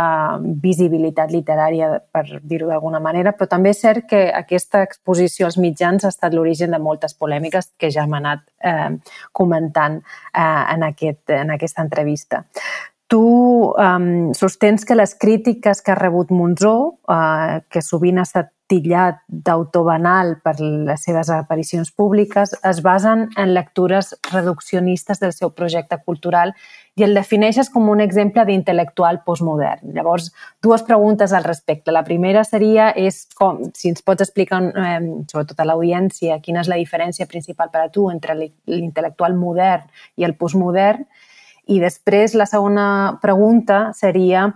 visibilitat 0.63 1.31
literària, 1.31 1.93
per 2.11 2.41
dir-ho 2.43 2.67
d'alguna 2.67 2.99
manera, 2.99 3.31
però 3.31 3.47
també 3.53 3.71
és 3.71 3.79
cert 3.79 4.09
que 4.09 4.25
aquesta 4.35 4.81
exposició 4.83 5.47
als 5.47 5.55
mitjans 5.63 6.03
ha 6.03 6.11
estat 6.11 6.35
l'origen 6.35 6.75
de 6.75 6.81
moltes 6.83 7.15
polèmiques 7.15 7.71
que 7.79 7.87
ja 7.87 8.03
hem 8.03 8.19
anat 8.19 8.43
eh, 8.59 8.89
comentant 9.31 10.01
eh, 10.01 10.43
en, 10.43 10.83
aquest, 10.91 11.23
en 11.39 11.55
aquesta 11.55 11.87
entrevista. 11.87 12.43
Tu 13.11 13.19
um, 13.19 14.31
sostens 14.35 14.85
que 14.87 14.95
les 14.95 15.15
crítiques 15.19 15.81
que 15.81 15.91
ha 15.91 15.99
rebut 15.99 16.29
Monzó, 16.31 16.75
uh, 17.11 17.59
que 17.67 17.81
sovint 17.83 18.21
ha 18.21 18.23
estat 18.23 18.53
tillat 18.71 19.19
d'autor 19.27 19.85
banal 19.89 20.37
per 20.43 20.55
les 20.61 21.03
seves 21.03 21.29
aparicions 21.35 21.91
públiques, 21.91 22.53
es 22.67 22.79
basen 22.85 23.27
en 23.37 23.53
lectures 23.53 24.13
reduccionistes 24.31 25.19
del 25.19 25.33
seu 25.35 25.51
projecte 25.57 25.99
cultural 26.05 26.53
i 26.99 27.05
el 27.07 27.15
defineixes 27.15 27.69
com 27.71 27.89
un 27.91 28.01
exemple 28.03 28.43
d'intel·lectual 28.47 29.21
postmodern. 29.27 29.93
Llavors, 29.95 30.29
dues 30.63 30.83
preguntes 30.87 31.33
al 31.33 31.45
respecte. 31.47 31.91
La 31.91 32.03
primera 32.07 32.43
seria 32.47 32.89
és 32.95 33.23
com, 33.35 33.61
si 33.75 33.91
ens 33.91 34.03
pots 34.03 34.23
explicar, 34.27 34.61
eh, 34.69 34.99
sobretot 35.31 35.59
a 35.59 35.67
l'audiència, 35.67 36.39
quina 36.43 36.63
és 36.63 36.71
la 36.71 36.79
diferència 36.79 37.27
principal 37.27 37.71
per 37.71 37.85
a 37.85 37.91
tu 37.91 38.09
entre 38.11 38.35
l'intel·lectual 38.37 39.35
modern 39.39 39.87
i 40.17 40.27
el 40.27 40.35
postmodern. 40.35 41.07
I 41.71 41.79
després, 41.79 42.35
la 42.35 42.47
segona 42.49 43.19
pregunta 43.21 43.91
seria 43.95 44.49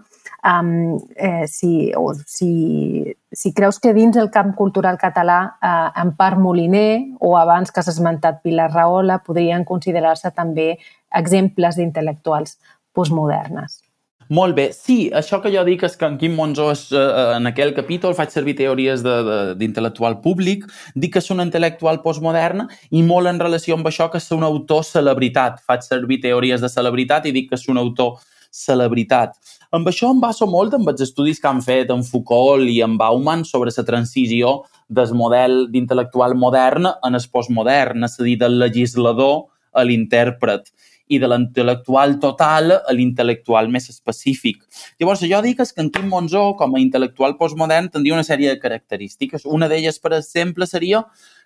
um, 0.43 0.97
eh, 1.15 1.47
si, 1.47 1.91
o 1.95 2.13
si, 2.25 3.15
si 3.31 3.53
creus 3.53 3.79
que 3.79 3.93
dins 3.93 4.17
el 4.17 4.31
camp 4.31 4.53
cultural 4.55 4.99
català, 5.01 5.39
eh, 5.61 6.01
en 6.01 6.15
part 6.17 6.37
Moliner 6.41 7.15
o 7.19 7.35
abans 7.37 7.71
que 7.71 7.83
s'ha 7.83 7.95
esmentat 7.95 8.41
Pilar 8.43 8.71
Rahola, 8.73 9.21
podrien 9.25 9.65
considerar-se 9.65 10.31
també 10.31 10.75
exemples 11.15 11.79
d'intel·lectuals 11.79 12.57
postmodernes. 12.95 13.81
Molt 14.27 14.55
bé. 14.57 14.71
Sí, 14.73 15.11
això 15.13 15.37
que 15.41 15.51
jo 15.53 15.61
dic 15.67 15.83
és 15.85 15.95
que 15.99 16.07
en 16.07 16.15
Quim 16.17 16.33
Monzó 16.33 16.71
és, 16.71 16.87
eh, 16.91 17.35
en 17.35 17.45
aquell 17.45 17.75
capítol 17.75 18.15
faig 18.17 18.31
servir 18.33 18.55
teories 18.57 19.03
d'intel·lectual 19.03 20.19
públic, 20.21 20.65
dic 20.95 21.13
que 21.13 21.19
és 21.19 21.29
un 21.29 21.43
intel·lectual 21.43 22.01
postmodern 22.01 22.67
i 22.89 23.03
molt 23.03 23.27
en 23.27 23.39
relació 23.39 23.75
amb 23.75 23.85
això 23.85 24.09
que 24.09 24.17
és 24.17 24.31
un 24.31 24.43
autor 24.43 24.83
celebritat. 24.83 25.61
Faig 25.61 25.83
servir 25.83 26.21
teories 26.21 26.61
de 26.61 26.69
celebritat 26.69 27.27
i 27.27 27.31
dic 27.31 27.49
que 27.49 27.55
és 27.55 27.67
un 27.69 27.77
autor 27.77 28.17
celebritat. 28.49 29.35
Amb 29.73 29.87
això 29.89 30.11
em 30.13 30.19
baso 30.21 30.45
molt 30.49 30.75
amb 30.77 30.89
els 30.91 31.01
estudis 31.01 31.39
que 31.41 31.49
han 31.49 31.61
fet 31.65 31.89
en 31.93 32.03
Foucault 32.05 32.69
i 32.69 32.81
en 32.85 32.97
Bauman 32.97 33.45
sobre 33.45 33.73
la 33.75 33.85
transició 33.87 34.61
del 34.87 35.13
model 35.17 35.65
d'intel·lectual 35.73 36.35
modern 36.37 36.85
en 36.85 37.15
el 37.15 37.29
postmodern, 37.31 38.03
és 38.05 38.19
a 38.19 38.23
dir, 38.23 38.37
del 38.37 38.59
legislador 38.61 39.47
a 39.73 39.83
l'intèrpret 39.83 40.69
i 41.07 41.19
de 41.21 41.29
l'intel·lectual 41.29 42.17
total 42.21 42.71
a 42.77 42.93
l'intel·lectual 42.93 43.69
més 43.69 43.89
específic. 43.91 44.63
Llavors, 44.99 45.21
jo 45.21 45.41
dic 45.45 45.59
que 45.61 45.67
en 45.81 45.91
Quim 45.93 46.09
Monzó, 46.09 46.55
com 46.57 46.73
a 46.75 46.81
intel·lectual 46.81 47.37
postmodern, 47.37 47.91
tindria 47.93 48.17
una 48.17 48.25
sèrie 48.25 48.49
de 48.49 48.61
característiques. 48.61 49.45
Una 49.45 49.69
d'elles, 49.69 49.99
per 50.01 50.15
exemple, 50.17 50.65
seria 50.65 51.03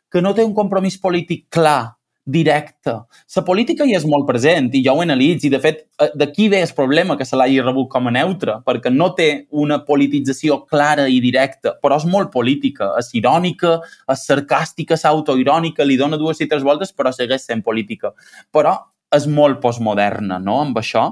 que 0.10 0.24
no 0.24 0.34
té 0.34 0.46
un 0.48 0.56
compromís 0.58 0.98
polític 0.98 1.48
clar, 1.54 1.99
directe. 2.26 2.94
La 3.36 3.44
política 3.46 3.86
hi 3.88 3.96
és 3.98 4.06
molt 4.10 4.28
present 4.28 4.70
i 4.76 4.82
jo 4.86 4.94
ho 4.96 5.04
analitzo 5.04 5.48
i, 5.48 5.52
de 5.54 5.60
fet, 5.64 5.82
eh, 6.02 6.10
d'aquí 6.20 6.50
ve 6.52 6.62
el 6.62 6.74
problema 6.76 7.18
que 7.18 7.26
se 7.26 7.38
l'hagi 7.40 7.62
rebut 7.62 7.90
com 7.90 8.08
a 8.08 8.14
neutre, 8.14 8.60
perquè 8.66 8.92
no 8.94 9.12
té 9.18 9.48
una 9.50 9.80
politització 9.86 10.62
clara 10.70 11.08
i 11.10 11.20
directa, 11.24 11.76
però 11.82 11.98
és 11.98 12.06
molt 12.06 12.32
política, 12.32 12.94
és 13.00 13.10
irònica, 13.18 13.80
és 14.12 14.28
sarcàstica, 14.30 14.98
és 15.00 15.06
autoirònica, 15.06 15.86
li 15.86 15.98
dona 15.98 16.18
dues 16.18 16.42
i 16.42 16.48
tres 16.48 16.64
voltes, 16.64 16.94
però 16.94 17.14
segueix 17.16 17.46
sent 17.46 17.64
política. 17.66 18.14
Però 18.54 18.78
és 19.16 19.26
molt 19.26 19.60
postmoderna, 19.62 20.38
no?, 20.40 20.62
amb 20.68 20.78
això. 20.78 21.08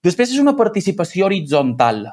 Després 0.00 0.30
és 0.32 0.40
una 0.40 0.56
participació 0.56 1.26
horitzontal. 1.26 2.06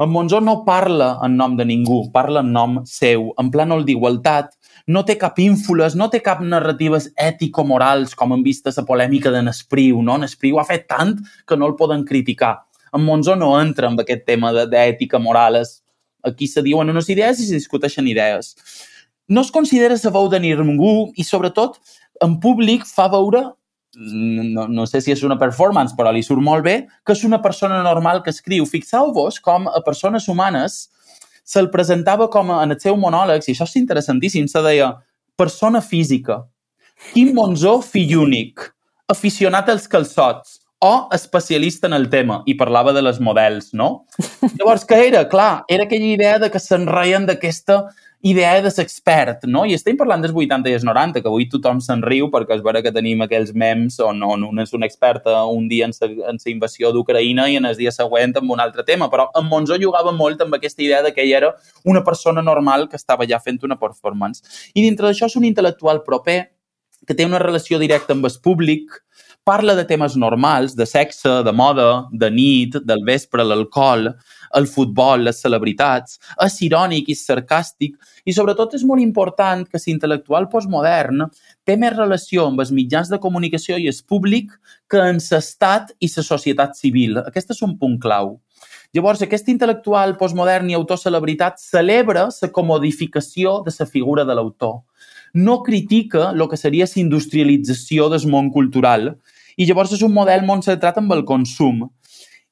En 0.00 0.08
Monzó 0.08 0.40
no 0.40 0.64
parla 0.64 1.18
en 1.22 1.34
nom 1.36 1.58
de 1.58 1.64
ningú, 1.68 2.06
parla 2.10 2.40
en 2.40 2.54
nom 2.54 2.78
seu, 2.88 3.26
en 3.36 3.50
plànol 3.52 3.82
d'igualtat, 3.84 4.54
no 4.88 5.02
té 5.04 5.18
cap 5.20 5.36
ínfoles, 5.44 5.92
no 5.92 6.06
té 6.08 6.22
cap 6.24 6.40
narratives 6.40 7.10
ètico-morals, 7.20 8.14
com 8.16 8.32
hem 8.32 8.40
vist 8.46 8.64
a 8.64 8.72
la 8.72 8.86
polèmica 8.88 9.28
de 9.34 9.42
Nespriu, 9.44 10.00
no? 10.00 10.16
Nespriu 10.22 10.56
ha 10.56 10.64
fet 10.64 10.86
tant 10.88 11.18
que 11.44 11.58
no 11.60 11.68
el 11.68 11.76
poden 11.76 12.06
criticar. 12.08 12.62
En 12.96 13.04
Monzó 13.04 13.36
no 13.36 13.52
entra 13.60 13.92
en 13.92 14.00
aquest 14.00 14.24
tema 14.24 14.54
d'ètica 14.64 15.20
moral. 15.20 15.60
Aquí 16.24 16.48
se 16.48 16.64
diuen 16.64 16.88
unes 16.88 17.12
idees 17.12 17.44
i 17.44 17.50
se 17.50 17.60
discuteixen 17.60 18.08
idees. 18.08 18.54
No 19.28 19.44
es 19.44 19.52
considera 19.52 20.00
la 20.00 20.16
veu 20.16 20.32
de 20.32 20.40
ningú 20.40 21.12
i, 21.14 21.28
sobretot, 21.28 21.76
en 22.24 22.40
públic 22.40 22.88
fa 22.88 23.10
veure 23.12 23.50
no, 23.96 24.68
no 24.68 24.86
sé 24.86 25.00
si 25.02 25.12
és 25.14 25.24
una 25.26 25.38
performance, 25.38 25.96
però 25.98 26.12
li 26.14 26.22
surt 26.22 26.42
molt 26.44 26.64
bé, 26.66 26.76
que 27.04 27.16
és 27.16 27.24
una 27.26 27.40
persona 27.42 27.82
normal 27.86 28.22
que 28.22 28.30
escriu. 28.34 28.66
Fixeu-vos 28.68 29.40
com 29.42 29.68
a 29.68 29.82
persones 29.86 30.28
humanes 30.30 30.86
se'l 31.50 31.70
presentava 31.72 32.28
com 32.30 32.52
a, 32.52 32.62
en 32.64 32.76
el 32.76 32.80
seu 32.80 32.96
monòleg, 32.96 33.42
i 33.46 33.54
això 33.54 33.66
és 33.66 33.76
interessantíssim, 33.80 34.46
se 34.46 34.62
deia 34.62 34.94
persona 35.40 35.80
física, 35.82 36.44
Quim 37.10 37.32
Monzó, 37.34 37.78
fill 37.80 38.12
únic, 38.20 38.66
aficionat 39.10 39.70
als 39.72 39.88
calçots, 39.90 40.58
o 40.80 41.08
especialista 41.12 41.88
en 41.88 41.96
el 41.96 42.06
tema, 42.12 42.40
i 42.48 42.54
parlava 42.60 42.92
de 42.96 43.02
les 43.02 43.18
models, 43.20 43.72
no? 43.76 44.06
Llavors, 44.58 44.86
què 44.88 45.00
era? 45.08 45.24
Clar, 45.28 45.64
era 45.68 45.88
aquella 45.88 46.12
idea 46.12 46.38
de 46.40 46.50
que 46.52 46.60
se'n 46.62 46.86
reien 46.88 47.26
d'aquesta 47.28 47.82
idea 48.22 48.60
de 48.60 48.68
l'expert, 48.76 49.44
no? 49.48 49.62
I 49.64 49.72
estem 49.74 49.96
parlant 49.96 50.20
dels 50.20 50.34
80 50.36 50.68
i 50.68 50.76
els 50.76 50.84
90, 50.84 51.22
que 51.22 51.30
avui 51.30 51.46
tothom 51.48 51.80
se'n 51.80 52.02
riu 52.04 52.28
perquè 52.32 52.58
és 52.58 52.64
vera 52.64 52.82
que 52.84 52.92
tenim 52.92 53.24
aquells 53.24 53.54
memes 53.56 53.96
on, 54.04 54.20
on 54.22 54.44
un 54.44 54.60
és 54.60 54.74
un 54.76 54.84
expert 54.84 55.24
un 55.30 55.68
dia 55.68 55.88
en 55.88 55.96
la 55.96 56.52
invasió 56.52 56.92
d'Ucraïna 56.92 57.48
i 57.48 57.56
en 57.56 57.68
el 57.70 57.78
dia 57.78 57.92
següent 57.92 58.36
amb 58.36 58.52
un 58.52 58.60
altre 58.60 58.84
tema, 58.84 59.08
però 59.08 59.30
en 59.34 59.48
Monzó 59.48 59.80
jugava 59.80 60.12
molt 60.12 60.44
amb 60.44 60.58
aquesta 60.58 60.84
idea 60.84 61.02
de 61.02 61.14
que 61.16 61.24
ell 61.24 61.32
era 61.40 61.54
una 61.84 62.04
persona 62.04 62.42
normal 62.42 62.88
que 62.88 63.00
estava 63.00 63.26
ja 63.26 63.40
fent 63.40 63.64
una 63.64 63.80
performance. 63.80 64.44
I 64.74 64.84
dintre 64.84 65.08
d'això 65.08 65.30
és 65.30 65.36
un 65.40 65.48
intel·lectual 65.48 66.04
proper 66.04 66.42
que 67.06 67.16
té 67.16 67.24
una 67.24 67.40
relació 67.40 67.78
directa 67.80 68.12
amb 68.12 68.28
el 68.28 68.36
públic, 68.44 69.00
parla 69.44 69.74
de 69.74 69.86
temes 69.88 70.16
normals, 70.20 70.76
de 70.76 70.84
sexe, 70.86 71.40
de 71.42 71.52
moda, 71.52 72.06
de 72.12 72.28
nit, 72.30 72.76
del 72.84 73.00
vespre, 73.06 73.44
l'alcohol, 73.44 74.12
el 74.56 74.66
futbol, 74.66 75.24
les 75.26 75.40
celebritats, 75.42 76.18
és 76.46 76.58
irònic 76.66 77.10
i 77.10 77.16
sarcàstic 77.18 77.96
i 78.24 78.34
sobretot 78.34 78.74
és 78.78 78.84
molt 78.86 79.02
important 79.02 79.64
que 79.68 79.80
l'intel·lectual 79.84 80.48
postmodern 80.52 81.26
té 81.66 81.76
més 81.80 81.96
relació 81.96 82.48
amb 82.48 82.62
els 82.64 82.72
mitjans 82.74 83.10
de 83.12 83.20
comunicació 83.22 83.78
i 83.78 83.88
el 83.90 84.02
públic 84.06 84.52
que 84.90 85.02
en 85.12 85.20
l'estat 85.22 85.94
i 86.00 86.10
la 86.16 86.26
societat 86.26 86.76
civil. 86.76 87.18
Aquest 87.22 87.54
és 87.54 87.62
un 87.62 87.76
punt 87.78 87.98
clau. 88.02 88.38
Llavors, 88.90 89.22
aquest 89.22 89.46
intel·lectual 89.52 90.16
postmodern 90.18 90.70
i 90.70 90.74
autor-celebritat 90.74 91.60
celebra 91.62 92.26
la 92.30 92.48
comodificació 92.50 93.60
de 93.62 93.74
la 93.78 93.86
figura 93.86 94.24
de 94.26 94.34
l'autor. 94.34 94.80
No 95.32 95.60
critica 95.62 96.32
el 96.32 96.48
que 96.50 96.58
seria 96.58 96.88
la 96.90 97.00
industrialització 97.02 98.08
del 98.10 98.26
món 98.26 98.50
cultural 98.50 99.14
i 99.56 99.66
llavors 99.68 99.92
és 99.94 100.02
un 100.02 100.12
model 100.16 100.42
molt 100.46 100.66
centrat 100.66 100.98
amb 100.98 101.12
el 101.14 101.22
consum 101.28 101.84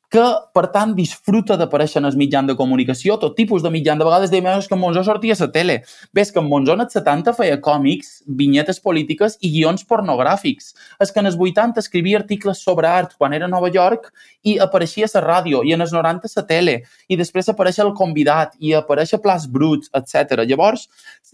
que, 0.08 0.24
per 0.56 0.64
tant, 0.72 0.94
disfruta 0.96 1.56
d'aparèixer 1.60 2.00
en 2.00 2.08
els 2.08 2.16
mitjans 2.16 2.48
de 2.48 2.56
comunicació, 2.56 3.18
tot 3.20 3.34
tipus 3.36 3.62
de 3.64 3.72
mitjans. 3.72 4.00
De 4.00 4.06
vegades 4.08 4.32
deia 4.32 4.56
que 4.64 4.74
en 4.74 4.80
Monzó 4.80 5.02
sortia 5.04 5.34
a 5.36 5.42
la 5.42 5.50
tele. 5.52 5.76
Ves 6.14 6.32
que 6.32 6.40
en 6.40 6.48
Monzó 6.48 6.72
en 6.72 6.84
els 6.86 6.96
70 6.96 7.34
feia 7.36 7.60
còmics, 7.60 8.22
vinyetes 8.26 8.80
polítiques 8.80 9.36
i 9.40 9.52
guions 9.52 9.84
pornogràfics. 9.84 10.72
És 11.00 11.12
que 11.12 11.20
en 11.20 11.28
els 11.28 11.36
80 11.36 11.80
escrivia 11.84 12.18
articles 12.22 12.64
sobre 12.64 12.88
art 12.88 13.14
quan 13.18 13.36
era 13.36 13.44
a 13.44 13.52
Nova 13.52 13.68
York 13.68 14.08
i 14.44 14.56
apareixia 14.58 15.06
a 15.06 15.12
la 15.18 15.24
ràdio, 15.26 15.62
i 15.64 15.76
en 15.76 15.84
els 15.84 15.92
90 15.92 16.24
a 16.24 16.40
la 16.40 16.46
tele, 16.46 16.80
i 17.08 17.16
després 17.16 17.48
apareix 17.48 17.78
el 17.84 17.92
convidat, 17.92 18.56
i 18.60 18.72
apareix 18.72 19.12
a 19.14 19.20
Plas 19.20 19.46
Bruts, 19.46 19.92
etc. 19.92 20.40
Llavors, 20.48 20.88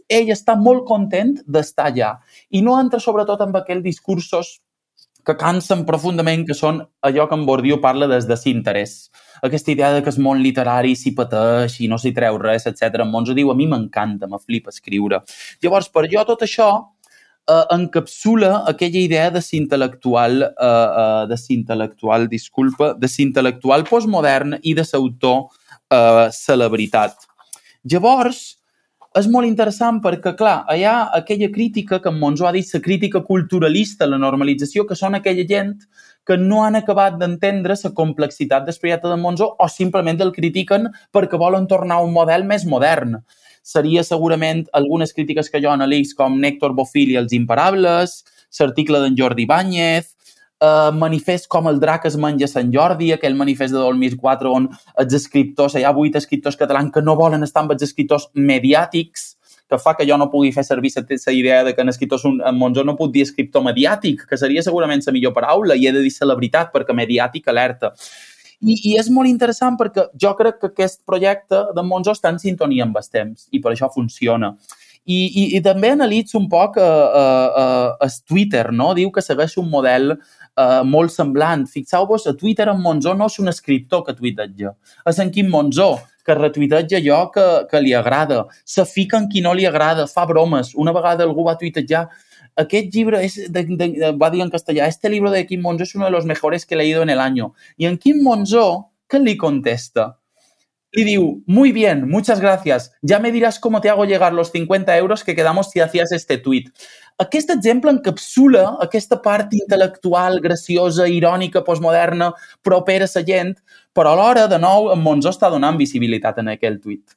ell 0.09 0.35
està 0.35 0.59
molt 0.59 0.85
content 0.85 1.37
d'estar 1.47 1.93
allà. 1.93 2.15
I 2.51 2.63
no 2.63 2.79
entra 2.81 2.99
sobretot 2.99 3.41
amb 3.41 3.63
aquells 3.63 3.87
discursos 3.87 4.59
que 5.25 5.37
cansen 5.41 5.85
profundament, 5.89 6.45
que 6.47 6.57
són 6.57 6.83
allò 7.05 7.27
que 7.29 7.37
en 7.39 7.45
Bordiu 7.49 7.81
parla 7.83 8.09
des 8.11 8.27
de 8.29 8.37
l'interès. 8.45 9.11
Aquesta 9.43 9.73
idea 9.73 9.93
de 9.95 10.03
que 10.03 10.11
el 10.13 10.21
món 10.23 10.43
literari 10.45 10.95
s'hi 10.97 11.15
pateix 11.17 11.81
i 11.81 11.89
no 11.89 11.99
s'hi 11.99 12.13
treu 12.17 12.39
res, 12.39 12.67
etc. 12.71 13.01
En 13.05 13.11
Monzo 13.13 13.35
diu, 13.35 13.51
a 13.51 13.57
mi 13.57 13.67
m'encanta, 13.67 14.29
me 14.29 14.39
flipa 14.39 14.71
escriure. 14.71 15.23
Llavors, 15.63 15.89
per 15.89 16.07
jo 16.13 16.25
tot 16.29 16.45
això 16.45 16.69
eh, 17.49 17.65
encapsula 17.77 18.65
aquella 18.69 19.01
idea 19.01 19.31
de 19.31 19.41
l'intel·lectual, 19.41 20.43
eh, 20.43 20.73
eh, 21.05 21.27
de 21.33 21.41
l'intel·lectual, 21.45 22.29
disculpa, 22.29 22.95
de 22.95 23.09
l'intel·lectual 23.09 23.87
postmodern 23.89 24.59
i 24.63 24.75
de 24.75 24.85
l'autor 24.93 25.49
eh, 25.91 26.29
celebritat. 26.33 27.17
Llavors, 27.85 28.64
és 29.15 29.29
molt 29.31 29.47
interessant 29.47 30.01
perquè, 30.03 30.33
clar, 30.35 30.65
hi 30.75 30.83
ha 30.83 30.95
aquella 31.15 31.51
crítica 31.55 32.01
que 32.03 32.11
en 32.11 32.19
Monzó 32.19 32.49
ha 32.49 32.53
dit, 32.55 32.67
la 32.75 32.81
crítica 32.83 33.23
culturalista, 33.23 34.09
la 34.11 34.19
normalització, 34.19 34.87
que 34.89 34.99
són 34.99 35.15
aquella 35.15 35.45
gent 35.47 35.77
que 36.27 36.37
no 36.41 36.65
han 36.65 36.75
acabat 36.81 37.19
d'entendre 37.21 37.77
la 37.83 37.93
complexitat 37.95 38.67
del 38.67 39.01
de 39.03 39.17
Monzó 39.17 39.55
o 39.59 39.69
simplement 39.69 40.21
el 40.21 40.33
critiquen 40.33 40.89
perquè 41.13 41.39
volen 41.39 41.69
tornar 41.69 41.97
a 41.97 42.03
un 42.03 42.13
model 42.13 42.45
més 42.45 42.65
modern. 42.65 43.21
Seria 43.63 44.03
segurament 44.03 44.67
algunes 44.73 45.13
crítiques 45.13 45.49
que 45.49 45.61
jo 45.63 45.71
analitzo 45.71 46.17
com 46.17 46.41
Néctor 46.41 46.75
Bofill 46.75 47.13
i 47.13 47.17
els 47.17 47.33
imparables, 47.33 48.25
l'article 48.59 49.01
d'en 49.01 49.17
Jordi 49.17 49.47
Báñez, 49.47 50.15
eh, 50.61 50.91
manifest 50.95 51.49
com 51.49 51.69
el 51.71 51.81
drac 51.81 52.07
es 52.11 52.19
menja 52.21 52.49
Sant 52.51 52.73
Jordi, 52.75 53.13
aquell 53.15 53.39
manifest 53.39 53.75
de 53.75 53.81
2004 53.81 54.53
on 54.53 54.69
els 55.01 55.17
escriptors, 55.21 55.79
hi 55.79 55.85
ha 55.85 55.95
vuit 55.97 56.17
escriptors 56.17 56.59
catalans 56.61 56.93
que 56.95 57.03
no 57.03 57.17
volen 57.17 57.47
estar 57.47 57.65
amb 57.65 57.75
els 57.75 57.87
escriptors 57.87 58.29
mediàtics, 58.35 59.33
que 59.71 59.79
fa 59.81 59.95
que 59.97 60.07
jo 60.07 60.19
no 60.21 60.29
pugui 60.31 60.53
fer 60.53 60.65
servir 60.65 60.93
la 60.97 61.33
idea 61.33 61.65
de 61.65 61.75
que 61.75 61.83
en 61.83 61.89
escriptors 61.89 62.25
un, 62.29 62.41
en 62.45 62.55
Monzó 62.59 62.85
no 62.85 62.97
puc 62.97 63.13
dir 63.13 63.25
escriptor 63.25 63.65
mediàtic, 63.65 64.27
que 64.29 64.37
seria 64.37 64.63
segurament 64.63 65.03
la 65.07 65.13
millor 65.13 65.33
paraula, 65.33 65.75
i 65.75 65.89
he 65.89 65.93
de 65.93 66.05
dir 66.05 66.13
celebritat 66.13 66.73
perquè 66.73 66.95
mediàtic 66.95 67.49
alerta. 67.49 67.95
I, 68.61 68.77
I 68.91 68.95
és 69.01 69.11
molt 69.11 69.29
interessant 69.29 69.77
perquè 69.81 70.09
jo 70.21 70.33
crec 70.39 70.61
que 70.61 70.71
aquest 70.71 71.03
projecte 71.09 71.65
de 71.75 71.83
Monzo 71.85 72.15
està 72.15 72.31
en 72.33 72.41
sintonia 72.41 72.87
amb 72.87 72.97
els 73.01 73.11
temps 73.13 73.49
i 73.53 73.61
per 73.61 73.73
això 73.73 73.91
funciona. 73.93 74.55
I, 75.05 75.19
i, 75.27 75.43
i 75.59 75.61
també 75.61 75.91
analitzo 75.93 76.39
un 76.39 76.47
poc 76.49 76.79
uh, 76.81 76.85
uh, 76.85 77.49
uh, 77.61 77.89
el 78.07 78.15
Twitter, 78.25 78.71
no? 78.73 78.95
Diu 78.97 79.11
que 79.13 79.25
segueix 79.25 79.59
un 79.61 79.69
model 79.69 80.15
uh, 80.61 80.83
molt 80.87 81.13
semblant. 81.15 81.67
Fixeu-vos, 81.71 82.27
a 82.27 82.35
Twitter 82.39 82.69
en 82.73 82.83
Monzó 82.83 83.15
no 83.15 83.29
és 83.31 83.39
un 83.43 83.53
escriptor 83.53 84.05
que 84.07 84.17
tuiteja, 84.19 84.75
és 85.11 85.23
en 85.23 85.33
Quim 85.35 85.51
Monzó, 85.53 85.95
que 86.25 86.37
retuiteja 86.39 87.01
allò 87.01 87.25
que, 87.33 87.47
que 87.71 87.81
li 87.85 87.93
agrada, 87.95 88.45
se 88.65 88.87
fica 88.89 89.21
en 89.21 89.29
qui 89.29 89.43
no 89.45 89.53
li 89.55 89.67
agrada, 89.69 90.07
fa 90.09 90.25
bromes. 90.27 90.73
Una 90.75 90.95
vegada 90.97 91.27
algú 91.27 91.45
va 91.45 91.59
tuitejar 91.61 92.07
aquest 92.57 92.95
llibre 92.95 93.21
és 93.27 93.37
de, 93.51 93.65
de, 93.67 93.89
de, 93.99 94.11
va 94.19 94.31
dir 94.31 94.43
en 94.45 94.51
castellà, 94.51 94.87
este 94.87 95.11
libro 95.11 95.31
de 95.31 95.45
Quim 95.47 95.63
Monzó 95.63 95.83
es 95.83 95.95
uno 95.95 96.07
de 96.07 96.13
los 96.13 96.25
mejores 96.25 96.67
que 96.67 96.75
he 96.75 96.79
leído 96.79 97.03
en 97.03 97.11
el 97.11 97.21
año. 97.21 97.55
I 97.77 97.87
en 97.87 97.99
Quim 97.99 98.23
Monzó, 98.23 98.93
què 99.11 99.21
li 99.21 99.37
contesta? 99.37 100.15
Li 100.95 101.03
diu, 101.03 101.43
muy 101.47 101.73
bien, 101.73 102.09
muchas 102.09 102.39
gracias. 102.39 102.93
Ya 103.03 103.19
me 103.19 103.33
dirás 103.33 103.59
cómo 103.59 103.81
te 103.81 103.91
hago 103.91 104.05
llegar 104.05 104.33
los 104.33 104.53
50 104.53 104.97
euros 104.97 105.25
que 105.25 105.35
quedamos 105.35 105.71
si 105.71 105.81
hacías 105.81 106.13
este 106.13 106.39
tuit. 106.39 106.71
Aquest 107.23 107.51
exemple 107.55 107.93
encapsula 107.95 108.65
aquesta 108.83 109.21
part 109.23 109.53
intel·lectual, 109.55 110.41
graciosa, 110.43 111.07
irònica, 111.07 111.63
postmoderna, 111.63 112.33
propera 112.67 113.07
a 113.07 113.13
la 113.15 113.23
gent, 113.23 113.53
però 113.95 114.17
alhora, 114.17 114.49
de 114.51 114.59
nou, 114.59 114.91
en 114.91 114.99
Monzó 115.03 115.31
està 115.31 115.51
donant 115.51 115.79
visibilitat 115.79 116.41
en 116.43 116.51
aquell 116.57 116.81
tuit. 116.81 117.15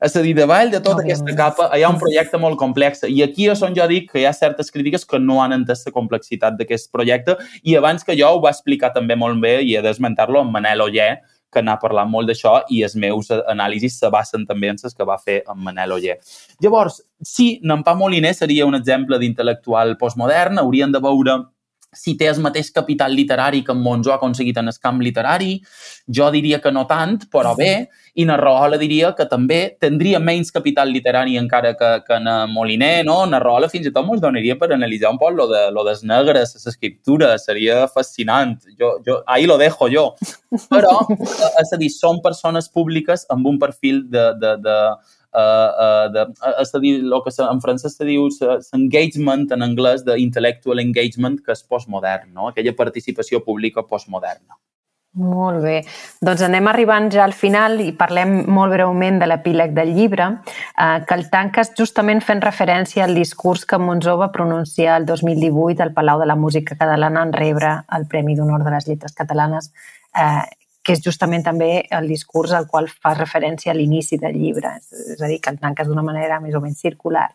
És 0.00 0.16
a 0.16 0.22
dir, 0.24 0.34
davall 0.36 0.70
de 0.72 0.80
tota 0.84 1.00
aquesta 1.00 1.32
capa 1.36 1.68
hi 1.72 1.84
ha 1.84 1.88
un 1.88 2.00
projecte 2.00 2.36
molt 2.40 2.58
complex. 2.60 3.04
I 3.08 3.22
aquí 3.24 3.46
és 3.48 3.62
on 3.64 3.76
jo 3.76 3.84
dic 3.88 4.10
que 4.10 4.20
hi 4.20 4.26
ha 4.28 4.32
certes 4.36 4.68
crítiques 4.72 5.06
que 5.08 5.20
no 5.20 5.38
han 5.42 5.56
entès 5.56 5.86
la 5.86 5.92
complexitat 5.92 6.58
d'aquest 6.58 6.90
projecte. 6.92 7.36
I 7.64 7.76
abans 7.76 8.04
que 8.04 8.16
jo 8.16 8.28
ho 8.28 8.42
va 8.44 8.52
explicar 8.52 8.92
també 8.92 9.16
molt 9.16 9.40
bé 9.40 9.62
i 9.64 9.76
he 9.76 9.84
d'esmentar-lo 9.84 10.44
en 10.44 10.52
Manel 10.52 10.84
Oller, 10.84 11.14
que 11.52 11.62
n'ha 11.62 11.76
parlat 11.80 12.08
molt 12.10 12.28
d'això 12.30 12.58
i 12.74 12.82
els 12.86 12.96
meus 13.00 13.30
anàlisis 13.36 13.98
se 14.00 14.10
basen 14.12 14.46
també 14.46 14.70
en 14.72 14.80
les 14.82 14.94
que 14.94 15.06
va 15.08 15.18
fer 15.18 15.42
en 15.48 15.60
Manel 15.64 15.94
Oller. 15.96 16.18
Llavors, 16.62 17.00
sí, 17.22 17.60
Nampà 17.62 17.94
Moliner 17.96 18.34
seria 18.34 18.66
un 18.66 18.74
exemple 18.78 19.18
d'intel·lectual 19.22 19.96
postmodern, 20.00 20.58
haurien 20.58 20.92
de 20.92 21.00
veure 21.00 21.38
si 21.96 22.16
té 22.20 22.28
el 22.30 22.42
mateix 22.44 22.70
capital 22.74 23.14
literari 23.16 23.62
que 23.64 23.72
en 23.72 23.80
Monzó 23.82 24.12
ha 24.12 24.18
aconseguit 24.20 24.58
en 24.60 24.68
el 24.68 24.78
camp 24.82 25.00
literari, 25.02 25.56
jo 26.06 26.28
diria 26.34 26.60
que 26.60 26.72
no 26.72 26.84
tant, 26.86 27.18
però 27.32 27.54
bé, 27.58 27.88
i 28.16 28.24
Narrola 28.28 28.78
diria 28.80 29.10
que 29.16 29.26
també 29.28 29.58
tindria 29.80 30.20
menys 30.22 30.52
capital 30.54 30.88
literari 30.92 31.36
encara 31.40 31.74
que, 31.76 31.90
que 32.06 32.16
en 32.16 32.30
Moliner, 32.52 33.04
no? 33.08 33.18
Narrola 33.28 33.68
fins 33.72 33.88
i 33.88 33.92
tot 33.92 34.06
ens 34.06 34.22
donaria 34.22 34.56
per 34.60 34.70
analitzar 34.72 35.12
un 35.12 35.20
poc 35.20 35.34
lo, 35.36 35.48
de, 35.50 35.66
lo 35.74 35.84
des 35.88 36.02
negres, 36.06 36.54
l'escriptura, 36.64 37.34
seria 37.42 37.84
fascinant. 37.92 38.56
Jo, 38.78 38.96
jo, 39.06 39.20
ahí 39.26 39.46
lo 39.48 39.58
dejo 39.60 39.90
jo. 39.92 40.06
Però, 40.72 40.94
és 41.60 41.72
a 41.72 41.80
dir, 41.80 41.90
són 41.92 42.22
persones 42.24 42.70
públiques 42.72 43.26
amb 43.32 43.48
un 43.50 43.60
perfil 43.60 44.04
de, 44.10 44.30
de, 44.40 44.56
de, 44.64 44.78
uh, 45.36 46.06
de, 46.12 46.26
a 46.42 46.82
dir, 46.82 46.94
el 47.04 47.16
que 47.24 47.34
en 47.44 47.60
francès 47.64 47.96
se 47.98 48.08
diu 48.08 48.28
engagement, 48.76 49.48
en 49.52 49.66
anglès, 49.66 50.04
de 50.06 50.18
intellectual 50.22 50.80
engagement, 50.80 51.40
que 51.44 51.52
és 51.52 51.64
postmodern, 51.64 52.32
no? 52.32 52.48
aquella 52.52 52.76
participació 52.76 53.44
pública 53.44 53.84
postmoderna. 53.86 54.56
Molt 55.16 55.62
bé. 55.64 55.78
Doncs 56.20 56.42
anem 56.44 56.66
arribant 56.68 57.06
ja 57.12 57.22
al 57.24 57.32
final 57.32 57.78
i 57.80 57.88
parlem 57.96 58.34
molt 58.52 58.74
breument 58.74 59.16
de 59.22 59.28
l'epíleg 59.30 59.72
del 59.72 59.94
llibre, 59.96 60.26
eh, 60.76 60.98
que 61.08 61.16
el 61.16 61.24
tanques 61.32 61.72
justament 61.78 62.20
fent 62.20 62.42
referència 62.44 63.06
al 63.06 63.16
discurs 63.16 63.64
que 63.64 63.78
Monzó 63.80 64.18
va 64.20 64.28
pronunciar 64.32 64.98
el 65.00 65.06
2018 65.08 65.82
al 65.82 65.94
Palau 65.96 66.20
de 66.20 66.26
la 66.28 66.36
Música 66.36 66.76
Catalana 66.76 67.22
en 67.24 67.32
rebre 67.32 67.72
el 67.96 68.06
Premi 68.06 68.36
d'Honor 68.36 68.64
de 68.64 68.74
les 68.76 68.88
Lletres 68.88 69.16
Catalanes, 69.16 69.72
eh, 70.12 70.44
que 70.86 70.94
és 70.94 71.02
justament 71.02 71.42
també 71.42 71.70
el 71.90 72.06
discurs 72.06 72.52
al 72.54 72.68
qual 72.70 72.86
fa 72.86 73.10
referència 73.16 73.72
a 73.72 73.74
l'inici 73.74 74.20
del 74.22 74.36
llibre, 74.38 74.76
és 74.78 75.18
a 75.18 75.26
dir, 75.26 75.40
que 75.42 75.50
el 75.50 75.58
tanques 75.58 75.88
d'una 75.90 76.04
manera 76.06 76.38
més 76.40 76.54
o 76.54 76.60
menys 76.62 76.78
circular. 76.84 77.26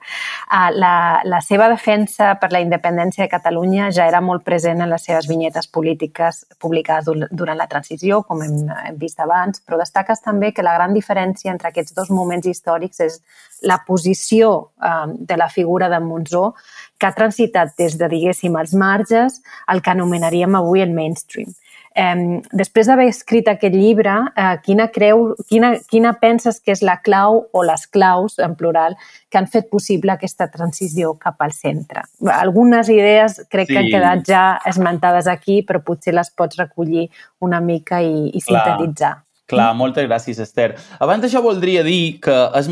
Ah, 0.47 0.69
la, 0.71 0.93
la 1.27 1.41
seva 1.43 1.67
defensa 1.71 2.31
per 2.39 2.51
la 2.55 2.61
independència 2.63 3.25
de 3.25 3.31
Catalunya 3.33 3.89
ja 3.91 4.07
era 4.07 4.21
molt 4.23 4.45
present 4.47 4.79
en 4.79 4.91
les 4.93 5.03
seves 5.03 5.27
vinyetes 5.27 5.67
polítiques 5.67 6.45
publicades 6.63 7.27
durant 7.31 7.59
la 7.59 7.67
transició, 7.67 8.21
com 8.23 8.45
hem, 8.45 8.57
hem 8.87 8.99
vist 9.01 9.19
abans, 9.19 9.59
però 9.65 9.81
destaques 9.81 10.23
també 10.23 10.53
que 10.55 10.63
la 10.63 10.77
gran 10.77 10.95
diferència 10.95 11.51
entre 11.51 11.73
aquests 11.73 11.97
dos 11.97 12.11
moments 12.13 12.47
històrics 12.47 13.03
és 13.03 13.19
la 13.67 13.81
posició 13.85 14.71
eh, 14.79 15.11
de 15.19 15.37
la 15.37 15.49
figura 15.49 15.89
de 15.91 15.99
Monzó 15.99 16.53
que 16.97 17.09
ha 17.09 17.17
transitat 17.17 17.75
des 17.81 17.97
de, 17.99 18.07
diguéssim, 18.07 18.55
els 18.61 18.77
marges 18.77 19.41
al 19.67 19.81
que 19.81 19.91
anomenaríem 19.91 20.55
avui 20.55 20.85
el 20.85 20.95
mainstream. 20.95 21.51
Eh, 21.95 22.41
després 22.55 22.87
d'haver 22.87 23.07
escrit 23.11 23.47
aquest 23.51 23.75
llibre, 23.75 24.13
eh, 24.35 24.53
quina, 24.63 24.87
creu, 24.93 25.33
quina, 25.49 25.73
quina 25.91 26.13
penses 26.21 26.61
que 26.63 26.71
és 26.71 26.83
la 26.87 26.97
clau 27.03 27.41
o 27.51 27.63
les 27.67 27.85
claus, 27.87 28.37
en 28.39 28.55
plural, 28.55 28.95
que 29.29 29.39
han 29.39 29.47
fet 29.51 29.67
possible 29.71 30.13
aquesta 30.13 30.47
transició 30.51 31.15
cap 31.19 31.41
al 31.43 31.51
centre? 31.55 32.05
Algunes 32.31 32.89
idees 32.89 33.41
crec 33.49 33.67
sí. 33.67 33.73
que 33.73 33.79
han 33.79 33.91
quedat 33.91 34.23
ja 34.27 34.45
esmentades 34.71 35.27
aquí, 35.27 35.61
però 35.67 35.83
potser 35.83 36.15
les 36.15 36.31
pots 36.31 36.59
recollir 36.61 37.09
una 37.39 37.59
mica 37.59 38.01
i, 38.01 38.29
i 38.31 38.39
sintetitzar. 38.39 39.17
Clar, 39.19 39.30
moltes 39.75 40.05
gràcies, 40.07 40.39
Esther. 40.39 40.75
Abans 41.03 41.23
d'això 41.23 41.41
voldria 41.43 41.83
dir 41.83 42.19
que 42.23 42.35
és, 42.55 42.69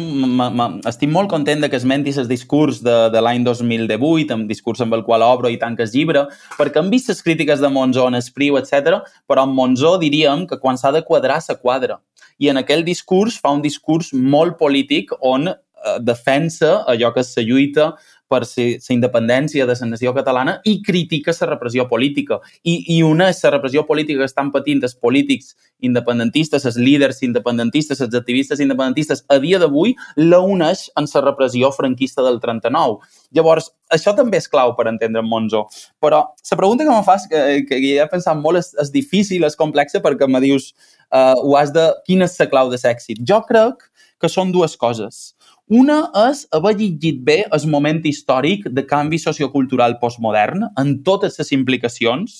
estic 0.87 1.11
molt 1.11 1.29
content 1.31 1.65
que 1.67 1.75
esmentis 1.75 2.19
el 2.21 2.29
discurs 2.29 2.79
de, 2.85 2.95
de 3.11 3.21
l'any 3.21 3.43
2018, 3.43 4.35
un 4.35 4.45
discurs 4.47 4.79
amb 4.85 4.95
el 4.95 5.03
qual 5.03 5.25
obro 5.25 5.51
i 5.51 5.59
tanques 5.59 5.91
llibre, 5.95 6.27
perquè 6.57 6.79
hem 6.79 6.91
vist 6.93 7.11
les 7.11 7.23
crítiques 7.25 7.59
de 7.59 7.71
Monzó 7.73 8.07
en 8.07 8.19
Espriu, 8.19 8.57
etc. 8.61 9.01
però 9.27 9.43
en 9.47 9.55
Monzó 9.57 9.97
diríem 9.99 10.45
que 10.47 10.59
quan 10.59 10.79
s'ha 10.79 10.93
de 10.95 11.03
quadrar, 11.03 11.41
se 11.41 11.57
quadra. 11.59 11.99
I 12.39 12.53
en 12.53 12.61
aquell 12.61 12.85
discurs 12.87 13.39
fa 13.41 13.51
un 13.51 13.65
discurs 13.65 14.13
molt 14.13 14.55
polític 14.61 15.11
on 15.19 15.49
eh, 15.51 15.97
defensa 15.99 16.85
allò 16.87 17.11
que 17.11 17.25
és 17.25 17.35
la 17.35 17.47
lluita 17.49 17.89
per 18.29 18.43
la 18.45 18.93
independència 18.93 19.65
de 19.65 19.75
la 19.79 19.87
nació 19.89 20.13
catalana 20.13 20.59
i 20.63 20.79
critica 20.85 21.33
la 21.39 21.47
repressió 21.49 21.87
política. 21.89 22.39
I, 22.63 22.75
i 22.95 23.01
una 23.03 23.29
és 23.33 23.41
la 23.43 23.55
repressió 23.55 23.85
política 23.87 24.21
que 24.21 24.29
estan 24.29 24.51
patint 24.53 24.83
els 24.83 24.95
polítics 24.95 25.55
independentistes, 25.81 26.65
els 26.65 26.77
líders 26.77 27.23
independentistes, 27.23 28.01
els 28.01 28.15
activistes 28.15 28.59
independentistes, 28.59 29.23
a 29.29 29.39
dia 29.39 29.59
d'avui 29.59 29.95
la 30.17 30.39
uneix 30.39 30.89
en 30.99 31.07
la 31.13 31.25
repressió 31.25 31.71
franquista 31.71 32.23
del 32.25 32.39
39. 32.39 32.99
Llavors, 33.35 33.71
això 33.89 34.13
també 34.15 34.37
és 34.37 34.49
clau 34.51 34.75
per 34.77 34.87
entendre 34.91 35.23
Monzo. 35.25 35.65
Però 36.01 36.21
la 36.51 36.57
pregunta 36.57 36.85
que 36.85 36.93
me 36.93 37.03
fas, 37.07 37.27
que, 37.31 37.65
que 37.67 37.81
ja 37.81 38.05
he 38.05 38.11
pensat 38.11 38.37
molt, 38.37 38.61
és, 38.61 38.73
és 38.81 38.93
difícil, 38.93 39.47
és 39.47 39.57
complexa, 39.57 40.03
perquè 40.05 40.29
me 40.29 40.41
dius, 40.43 40.73
uh, 41.09 41.35
ho 41.41 41.57
has 41.57 41.73
de... 41.73 41.89
Quina 42.05 42.29
és 42.29 42.37
la 42.39 42.49
clau 42.51 42.69
de 42.69 42.77
l'èxit? 42.81 43.23
Jo 43.25 43.41
crec 43.47 43.89
que 44.19 44.29
són 44.29 44.51
dues 44.51 44.75
coses. 44.77 45.33
Una 45.69 45.99
és 46.25 46.47
haver 46.49 46.71
llegit 46.79 47.19
bé 47.21 47.43
el 47.53 47.65
moment 47.69 47.99
històric 48.09 48.63
de 48.73 48.81
canvi 48.89 49.19
sociocultural 49.21 49.99
postmodern 50.01 50.63
en 50.81 50.95
totes 51.05 51.37
les 51.37 51.51
implicacions 51.53 52.39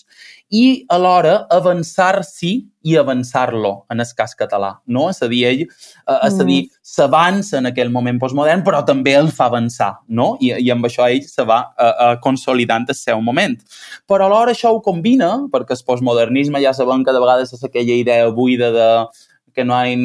i 0.49 0.87
alhora 0.89 1.35
avançar-s'hi 1.53 2.51
i 2.89 2.97
avançar-lo 2.97 3.85
en 3.93 4.01
el 4.01 4.15
cas 4.17 4.33
català, 4.39 4.71
no? 4.87 5.05
És 5.13 5.21
a 5.21 5.29
dir, 5.29 5.43
ell, 5.45 5.61
eh, 5.61 6.17
és 6.25 6.39
a 6.41 6.47
dir, 6.47 6.63
mm. 6.63 6.81
s'avança 6.81 7.59
en 7.59 7.69
aquell 7.69 7.93
moment 7.93 8.17
postmodern, 8.17 8.65
però 8.65 8.81
també 8.87 9.13
el 9.19 9.29
fa 9.35 9.45
avançar, 9.51 9.91
no? 10.07 10.31
I, 10.41 10.55
i 10.65 10.73
amb 10.73 10.89
això 10.89 11.05
ell 11.05 11.21
se 11.29 11.45
va 11.45 11.61
uh, 11.69 11.85
uh, 11.85 12.11
consolidant 12.25 12.89
el 12.89 12.97
seu 12.97 13.21
moment. 13.21 13.59
Però 14.09 14.25
alhora 14.25 14.57
això 14.57 14.73
ho 14.73 14.81
combina, 14.81 15.35
perquè 15.53 15.77
el 15.77 15.85
postmodernisme 15.85 16.65
ja 16.65 16.73
sabem 16.73 17.05
que 17.05 17.13
de 17.13 17.21
vegades 17.21 17.53
és 17.53 17.61
aquella 17.67 18.01
idea 18.01 18.33
buida 18.33 18.73
de 18.73 18.93
que 19.55 19.65
no, 19.65 19.77
hi, 19.79 19.95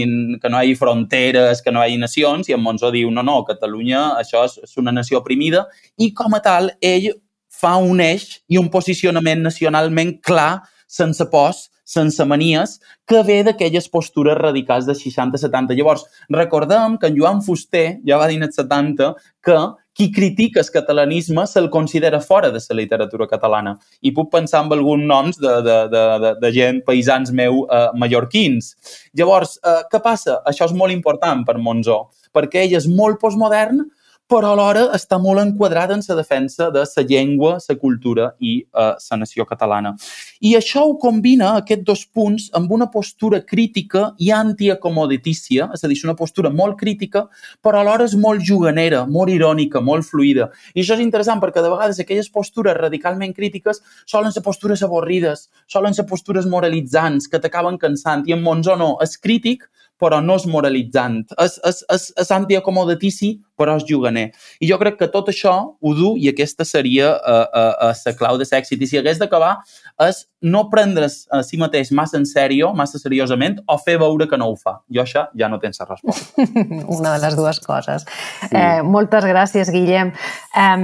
que 0.41 0.51
no 0.51 0.63
hi 0.63 0.75
fronteres, 0.79 1.63
que 1.63 1.73
no 1.73 1.83
hi 1.85 1.99
nacions, 2.01 2.49
i 2.49 2.57
en 2.57 2.63
Monzó 2.65 2.91
diu, 2.95 3.11
no, 3.11 3.25
no, 3.27 3.41
Catalunya 3.49 4.07
això 4.21 4.45
és, 4.49 4.59
és 4.65 4.77
una 4.81 4.95
nació 4.95 5.21
oprimida, 5.21 5.67
i 5.99 6.13
com 6.17 6.35
a 6.37 6.43
tal, 6.45 6.73
ell 6.81 7.13
fa 7.55 7.77
un 7.79 8.03
eix 8.03 8.41
i 8.51 8.59
un 8.59 8.71
posicionament 8.73 9.45
nacionalment 9.45 10.19
clar, 10.25 10.65
sense 10.91 11.25
pors, 11.31 11.69
sense 11.85 12.25
manies, 12.25 12.79
que 13.07 13.21
ve 13.23 13.43
d'aquelles 13.45 13.87
postures 13.93 14.39
radicals 14.39 14.89
de 14.89 14.97
60-70. 14.97 15.77
Llavors, 15.77 16.05
recordem 16.33 16.97
que 16.99 17.11
en 17.11 17.19
Joan 17.19 17.43
Fuster 17.45 18.01
ja 18.09 18.19
va 18.21 18.29
dir 18.31 18.41
en 18.41 18.49
els 18.49 18.57
70 18.57 19.13
que 19.45 19.59
qui 19.95 20.11
critica 20.13 20.61
el 20.61 20.71
catalanisme 20.75 21.47
se'l 21.47 21.71
considera 21.71 22.21
fora 22.21 22.51
de 22.51 22.61
la 22.69 22.77
literatura 22.77 23.29
catalana. 23.31 23.77
I 24.03 24.13
puc 24.13 24.31
pensar 24.33 24.65
en 24.65 24.73
alguns 24.73 25.07
noms 25.07 25.39
de, 25.39 25.55
de, 25.63 25.77
de, 25.89 26.05
de, 26.25 26.33
de 26.43 26.53
gent, 26.53 26.83
paisans 26.85 27.31
meu, 27.33 27.65
eh, 27.71 27.89
mallorquins. 27.95 28.75
Llavors, 29.15 29.59
eh, 29.63 29.83
què 29.91 30.03
passa? 30.03 30.41
Això 30.45 30.67
és 30.67 30.75
molt 30.75 30.93
important 30.93 31.45
per 31.47 31.59
Monzó, 31.59 32.09
perquè 32.35 32.67
ell 32.67 32.75
és 32.81 32.91
molt 32.91 33.23
postmodern, 33.23 33.85
però 34.31 34.55
alhora 34.55 34.87
està 34.97 35.19
molt 35.21 35.43
enquadrada 35.43 35.95
en 35.95 36.03
la 36.09 36.17
defensa 36.17 36.71
de 36.73 36.85
la 36.85 37.03
llengua, 37.05 37.59
la 37.69 37.77
cultura 37.77 38.31
i 38.41 38.55
la 38.73 38.95
uh, 38.97 39.19
nació 39.21 39.45
catalana. 39.45 39.95
I 40.41 40.55
això 40.57 40.85
ho 40.89 40.95
combina, 40.99 41.55
aquests 41.61 41.85
dos 41.85 42.05
punts, 42.07 42.49
amb 42.57 42.73
una 42.73 42.89
postura 42.91 43.43
crítica 43.45 44.15
i 44.19 44.31
antiacomoditícia, 44.33 45.69
és 45.75 45.85
a 45.85 45.91
dir, 45.91 46.01
una 46.05 46.17
postura 46.17 46.51
molt 46.51 46.79
crítica, 46.81 47.27
però 47.63 47.81
alhora 47.81 48.09
és 48.09 48.17
molt 48.17 48.43
juganera, 48.45 49.05
molt 49.07 49.33
irònica, 49.33 49.81
molt 49.85 50.09
fluida. 50.09 50.49
I 50.75 50.83
això 50.83 50.97
és 50.97 51.05
interessant 51.05 51.43
perquè 51.43 51.63
de 51.63 51.73
vegades 51.73 52.01
aquelles 52.01 52.31
postures 52.33 52.77
radicalment 52.81 53.37
crítiques 53.37 53.83
solen 54.07 54.33
ser 54.33 54.43
postures 54.45 54.83
avorrides, 54.83 55.49
solen 55.69 55.95
ser 55.95 56.09
postures 56.09 56.49
moralitzants 56.49 57.29
que 57.29 57.41
t'acaben 57.41 57.79
cansant. 57.79 58.25
I 58.29 58.37
en 58.37 58.43
Monzó 58.45 58.77
no, 58.81 58.95
és 59.05 59.19
crític, 59.21 59.69
però 60.01 60.21
no 60.25 60.37
és 60.41 60.47
moralitzant. 60.51 61.23
És, 61.41 61.59
és, 61.65 61.83
és, 61.95 62.07
és 62.21 62.31
antiacomodatici, 62.35 63.35
però 63.59 63.77
és 63.79 63.87
juganer. 63.87 64.29
I 64.61 64.69
jo 64.69 64.79
crec 64.81 64.99
que 64.99 65.11
tot 65.11 65.31
això 65.31 65.55
ho 65.79 65.95
du 65.95 66.15
i 66.19 66.29
aquesta 66.31 66.67
seria 66.67 67.13
la 67.15 67.41
uh, 67.47 67.91
uh, 67.91 67.93
uh, 67.95 68.17
clau 68.19 68.39
de 68.41 68.47
l'èxit. 68.49 68.81
I 68.81 68.89
si 68.91 68.99
hagués 68.99 69.21
d'acabar 69.23 69.57
és 70.03 70.25
no 70.45 70.65
prendre's 70.73 71.23
a 71.33 71.41
si 71.47 71.57
mateix 71.61 71.93
massa 71.95 72.19
en 72.19 72.27
sèrio, 72.29 72.73
massa 72.77 72.99
seriosament, 73.01 73.61
o 73.71 73.79
fer 73.81 73.97
veure 74.03 74.27
que 74.29 74.39
no 74.41 74.51
ho 74.51 74.57
fa. 74.61 74.77
Jo 74.93 75.05
això 75.05 75.27
ja 75.39 75.49
no 75.49 75.61
tens 75.63 75.81
la 75.81 75.89
resposta. 75.89 76.49
Una 76.99 77.15
de 77.15 77.23
les 77.23 77.39
dues 77.39 77.61
coses. 77.65 78.05
Sí. 78.43 78.51
Eh, 78.53 78.83
moltes 78.85 79.25
gràcies, 79.29 79.71
Guillem. 79.73 80.11
Eh, 80.11 80.75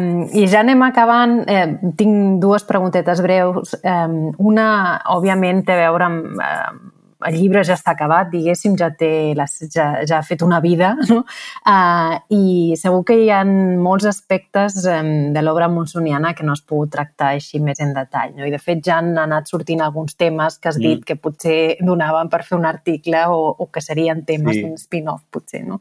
I 0.40 0.46
ja 0.50 0.62
anem 0.62 0.86
acabant. 0.86 1.40
Eh, 1.50 1.66
tinc 1.98 2.40
dues 2.42 2.64
preguntetes 2.68 3.20
breus. 3.26 3.74
Eh, 3.82 4.06
una, 4.38 4.70
òbviament, 5.18 5.66
té 5.66 5.76
a 5.76 5.84
veure 5.84 6.08
amb... 6.08 6.40
Eh, 6.46 6.96
el 7.26 7.36
llibre 7.36 7.62
ja 7.66 7.76
està 7.76 7.94
acabat, 7.94 8.30
diguéssim, 8.32 8.76
ja, 8.80 8.90
té 8.96 9.10
ja, 9.34 9.86
ja 10.06 10.18
ha 10.18 10.22
fet 10.26 10.42
una 10.42 10.60
vida, 10.60 10.92
no? 11.10 11.22
Uh, 11.68 12.16
i 12.32 12.76
segur 12.80 13.02
que 13.08 13.16
hi 13.20 13.28
ha 13.34 13.42
molts 13.44 14.06
aspectes 14.10 14.78
um, 14.88 15.32
de 15.34 15.42
l'obra 15.44 15.68
monsoniana 15.72 16.32
que 16.34 16.46
no 16.46 16.54
es 16.56 16.62
pogut 16.62 16.92
tractar 16.94 17.34
així 17.36 17.60
més 17.60 17.80
en 17.80 17.92
detall. 17.96 18.34
No? 18.36 18.46
I, 18.46 18.54
de 18.54 18.62
fet, 18.62 18.82
ja 18.86 19.00
han 19.00 19.12
anat 19.20 19.50
sortint 19.50 19.82
alguns 19.84 20.16
temes 20.20 20.58
que 20.58 20.72
has 20.72 20.80
dit 20.80 21.00
mm. 21.00 21.06
que 21.08 21.18
potser 21.20 21.58
donaven 21.84 22.30
per 22.32 22.42
fer 22.46 22.58
un 22.58 22.66
article 22.68 23.26
o, 23.34 23.42
o 23.58 23.68
que 23.72 23.84
serien 23.84 24.24
temes 24.28 24.56
sí. 24.56 24.64
d'un 24.64 24.78
spin-off, 24.80 25.26
potser. 25.30 25.64
No? 25.66 25.80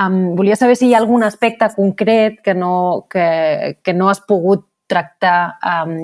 Um, 0.00 0.34
volia 0.38 0.58
saber 0.58 0.76
si 0.78 0.90
hi 0.90 0.96
ha 0.96 1.02
algun 1.02 1.24
aspecte 1.26 1.70
concret 1.76 2.40
que 2.42 2.54
no, 2.58 3.06
que, 3.10 3.78
que 3.82 3.94
no 3.94 4.10
has 4.10 4.20
pogut 4.26 4.66
tractar 4.92 5.56
um, 5.72 5.96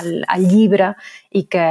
el, 0.00 0.10
el 0.24 0.48
llibre 0.48 0.92
i 1.32 1.44
que, 1.52 1.66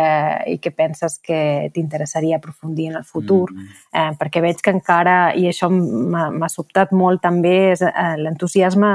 i 0.53 0.57
que 0.61 0.71
penses 0.73 1.17
que 1.21 1.69
t'interessaria 1.73 2.37
aprofundir 2.37 2.91
en 2.91 2.99
el 3.01 3.05
futur, 3.05 3.51
mm 3.51 3.57
-hmm. 3.57 3.67
eh, 3.99 4.11
perquè 4.19 4.41
veig 4.41 4.61
que 4.61 4.71
encara, 4.71 5.33
i 5.35 5.47
això 5.49 5.69
m'ha 5.69 6.49
sobtat 6.49 6.91
molt 6.91 7.21
també, 7.21 7.71
és 7.71 7.81
eh, 7.81 8.15
l'entusiasme 8.17 8.87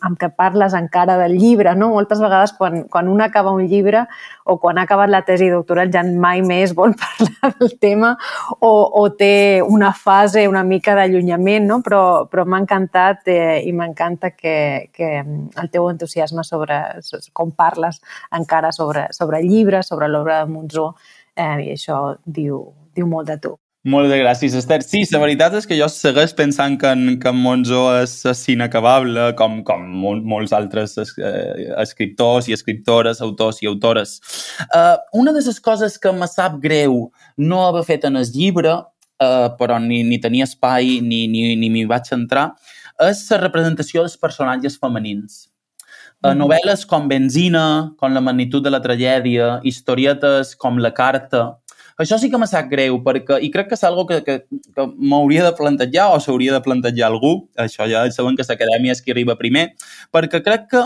amb 0.00 0.16
què 0.18 0.30
parles 0.36 0.74
encara 0.74 1.16
del 1.18 1.36
llibre, 1.38 1.74
no? 1.74 1.88
Moltes 1.88 2.20
vegades 2.20 2.52
quan, 2.52 2.84
quan 2.88 3.08
un 3.08 3.20
acaba 3.20 3.50
un 3.50 3.66
llibre 3.66 4.06
o 4.44 4.58
quan 4.58 4.78
ha 4.78 4.82
acabat 4.82 5.10
la 5.10 5.22
tesi 5.22 5.48
doctoral 5.50 5.90
ja 5.92 6.02
mai 6.02 6.42
més 6.42 6.74
vol 6.74 6.94
parlar 7.02 7.54
del 7.58 7.78
tema 7.78 8.16
o, 8.60 8.72
o 9.00 9.08
té 9.16 9.62
una 9.62 9.92
fase 9.92 10.46
una 10.48 10.62
mica 10.62 10.94
d'allunyament, 10.94 11.66
no? 11.66 11.80
però, 11.82 12.02
però 12.30 12.44
m'ha 12.46 12.62
encantat 12.62 13.28
eh, 13.32 13.62
i 13.66 13.72
m'encanta 13.72 14.32
que, 14.36 14.90
que 14.92 15.10
el 15.22 15.70
teu 15.70 15.88
entusiasme 15.90 16.44
sobre 16.44 16.78
com 17.32 17.50
parles 17.50 18.00
encara 18.32 18.72
sobre, 18.72 19.08
sobre 19.12 19.42
llibres, 19.42 19.88
sobre 19.88 20.08
l'obra 20.08 20.42
de 20.42 20.52
Monzó, 20.52 20.92
eh, 21.36 21.58
i 21.66 21.74
això 21.76 22.16
diu, 22.24 22.64
diu 22.96 23.08
molt 23.08 23.28
de 23.32 23.38
tu. 23.42 23.56
Molt 23.82 24.12
de 24.12 24.20
gràcies, 24.20 24.52
Esther. 24.54 24.78
Sí, 24.86 25.00
la 25.10 25.18
veritat 25.18 25.56
és 25.58 25.64
que 25.66 25.74
jo 25.74 25.88
segueix 25.90 26.30
pensant 26.38 26.76
que 26.78 26.92
en, 26.94 27.16
que 27.18 27.32
en 27.32 27.38
Monzó 27.42 27.80
és, 27.98 28.12
és 28.30 28.42
inacabable, 28.52 29.32
com, 29.38 29.56
com 29.66 29.82
mol, 30.04 30.20
molts 30.22 30.54
altres 30.54 30.94
es, 31.02 31.10
eh, 31.18 31.66
escriptors 31.82 32.46
i 32.46 32.54
escriptores, 32.54 33.18
autors 33.26 33.58
i 33.64 33.66
autores. 33.66 34.20
Uh, 34.68 35.02
una 35.18 35.34
de 35.34 35.42
les 35.42 35.58
coses 35.58 35.98
que 35.98 36.14
me 36.14 36.30
sap 36.30 36.60
greu 36.62 37.08
no 37.36 37.64
haver 37.66 37.82
fet 37.88 38.06
en 38.06 38.22
el 38.22 38.30
llibre, 38.30 38.76
uh, 38.78 39.50
però 39.58 39.82
ni, 39.82 40.04
ni 40.06 40.20
tenia 40.22 40.46
espai 40.46 41.00
ni, 41.02 41.24
ni, 41.26 41.56
ni 41.58 41.74
m'hi 41.74 41.82
vaig 41.90 42.14
entrar, 42.14 42.52
és 43.02 43.26
la 43.34 43.42
representació 43.42 44.06
dels 44.06 44.14
personatges 44.14 44.78
femenins. 44.78 45.48
Uh, 46.22 46.36
novel·les 46.38 46.84
com 46.86 47.08
Benzina, 47.10 47.94
com 47.98 48.14
La 48.14 48.22
magnitud 48.22 48.62
de 48.62 48.70
la 48.70 48.78
tragèdia, 48.82 49.56
historietes 49.66 50.54
com 50.54 50.78
La 50.78 50.92
carta, 50.94 51.56
això 51.98 52.18
sí 52.18 52.30
que 52.30 52.38
me 52.38 52.46
sap 52.46 52.70
greu, 52.70 53.00
perquè, 53.04 53.38
i 53.44 53.50
crec 53.52 53.68
que 53.70 53.76
és 53.76 53.84
algo 53.84 54.04
que, 54.08 54.20
que, 54.24 54.38
que 54.46 54.86
m'hauria 54.96 55.44
de 55.44 55.52
plantejar 55.58 56.08
o 56.14 56.20
s'hauria 56.22 56.54
de 56.54 56.62
plantejar 56.64 57.10
algú, 57.10 57.34
això 57.58 57.88
ja 57.90 58.04
saben 58.14 58.38
que 58.38 58.46
l'acadèmia 58.48 58.96
és 58.96 59.02
qui 59.04 59.14
arriba 59.14 59.36
primer, 59.38 59.68
perquè 60.14 60.40
crec 60.46 60.68
que 60.72 60.82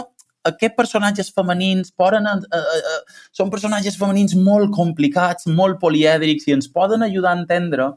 aquests 0.47 0.77
personatges 0.79 1.31
femenins 1.35 1.93
poden, 1.93 2.27
eh, 2.27 2.59
eh, 2.59 2.81
eh, 2.95 3.29
són 3.35 3.51
personatges 3.51 3.99
femenins 3.99 4.37
molt 4.39 4.73
complicats, 4.75 5.47
molt 5.47 5.81
polièdrics 5.83 6.47
i 6.49 6.57
ens 6.57 6.69
poden 6.71 7.03
ajudar 7.07 7.35
a 7.35 7.41
entendre 7.41 7.91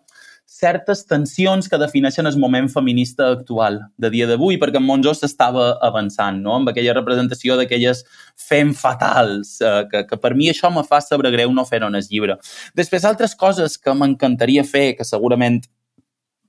certes 0.59 1.05
tensions 1.07 1.69
que 1.71 1.79
defineixen 1.79 2.27
el 2.27 2.37
moment 2.37 2.67
feminista 2.71 3.29
actual 3.31 3.79
de 3.97 4.11
dia 4.11 4.27
d'avui, 4.27 4.57
perquè 4.59 4.81
en 4.81 4.85
Monzó 4.87 5.13
s'estava 5.15 5.71
avançant, 5.85 6.41
no? 6.43 6.57
amb 6.57 6.71
aquella 6.71 6.95
representació 6.97 7.55
d'aquelles 7.55 8.03
fem 8.49 8.73
fatals, 8.75 9.55
eh, 9.63 9.85
que, 9.91 10.03
que 10.09 10.19
per 10.19 10.33
mi 10.35 10.49
això 10.51 10.71
me 10.73 10.83
fa 10.83 10.99
saber 11.05 11.31
greu 11.35 11.53
no 11.55 11.67
fer-ho 11.69 11.87
en 11.87 11.99
el 11.99 12.07
llibre. 12.11 12.35
Després, 12.75 13.07
altres 13.07 13.37
coses 13.39 13.77
que 13.79 13.95
m'encantaria 13.95 14.67
fer, 14.67 14.93
que 14.99 15.07
segurament 15.07 15.63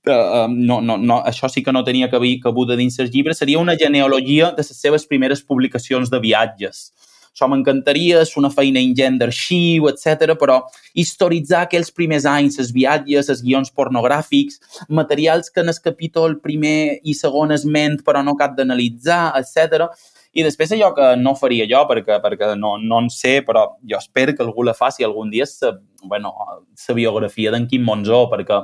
Uh, 0.01 0.47
no, 0.49 0.79
no, 0.81 0.95
no, 0.97 1.19
això 1.29 1.45
sí 1.45 1.61
que 1.61 1.69
no 1.69 1.83
tenia 1.85 2.07
cabuda 2.09 2.73
dins 2.73 2.95
el 2.97 3.11
llibre, 3.13 3.35
seria 3.37 3.59
una 3.61 3.75
genealogia 3.77 4.47
de 4.57 4.63
les 4.65 4.71
seves 4.73 5.05
primeres 5.05 5.43
publicacions 5.45 6.09
de 6.09 6.17
viatges 6.23 6.87
això 7.31 7.47
m'encantaria, 7.47 8.21
és 8.25 8.35
una 8.37 8.51
feina 8.51 8.81
ingent 8.83 9.17
d'arxiu, 9.21 9.87
etc. 9.89 10.35
però 10.39 10.59
historitzar 10.93 11.65
aquells 11.65 11.91
primers 11.95 12.27
anys, 12.27 12.59
els 12.59 12.73
viatges, 12.75 13.29
els 13.31 13.43
guions 13.45 13.71
pornogràfics, 13.71 14.59
materials 14.89 15.49
que 15.49 15.63
en 15.63 15.71
el 15.71 15.79
capítol 15.83 16.39
primer 16.43 16.99
i 17.03 17.15
segon 17.15 17.55
es 17.55 17.65
ment 17.65 18.01
però 18.05 18.23
no 18.23 18.35
cap 18.39 18.57
d'analitzar, 18.57 19.31
etc. 19.39 19.87
I 20.31 20.45
després 20.47 20.71
allò 20.71 20.91
que 20.95 21.13
no 21.19 21.35
faria 21.35 21.65
jo, 21.67 21.81
perquè, 21.89 22.19
perquè 22.23 22.53
no, 22.59 22.77
no 22.79 23.01
en 23.03 23.09
sé, 23.11 23.39
però 23.47 23.65
jo 23.87 23.99
espero 23.99 24.35
que 24.35 24.43
algú 24.45 24.63
la 24.63 24.75
faci 24.75 25.03
algun 25.03 25.31
dia, 25.31 25.47
sa, 25.47 25.73
bueno, 26.03 26.35
la 26.87 26.95
biografia 26.95 27.51
d'en 27.51 27.67
Quim 27.67 27.83
Monzó, 27.87 28.25
perquè 28.31 28.61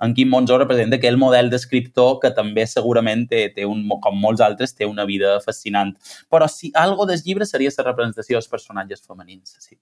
en 0.00 0.14
Quim 0.14 0.30
Monzó 0.30 0.58
representa 0.58 0.98
aquell 0.98 1.18
model 1.20 1.50
d'escriptor 1.50 2.18
que 2.22 2.30
també 2.36 2.66
segurament 2.70 3.26
té, 3.30 3.48
té 3.54 3.66
un, 3.66 3.84
com 4.02 4.18
molts 4.22 4.42
altres, 4.44 4.74
té 4.78 4.86
una 4.86 5.06
vida 5.08 5.38
fascinant. 5.44 5.94
Però 6.30 6.48
si 6.50 6.72
algo 6.74 7.06
del 7.06 7.22
llibre 7.24 7.46
seria 7.46 7.74
la 7.78 7.90
representació 7.90 8.38
dels 8.38 8.50
personatges 8.50 9.02
femenins, 9.06 9.56
sí. 9.58 9.76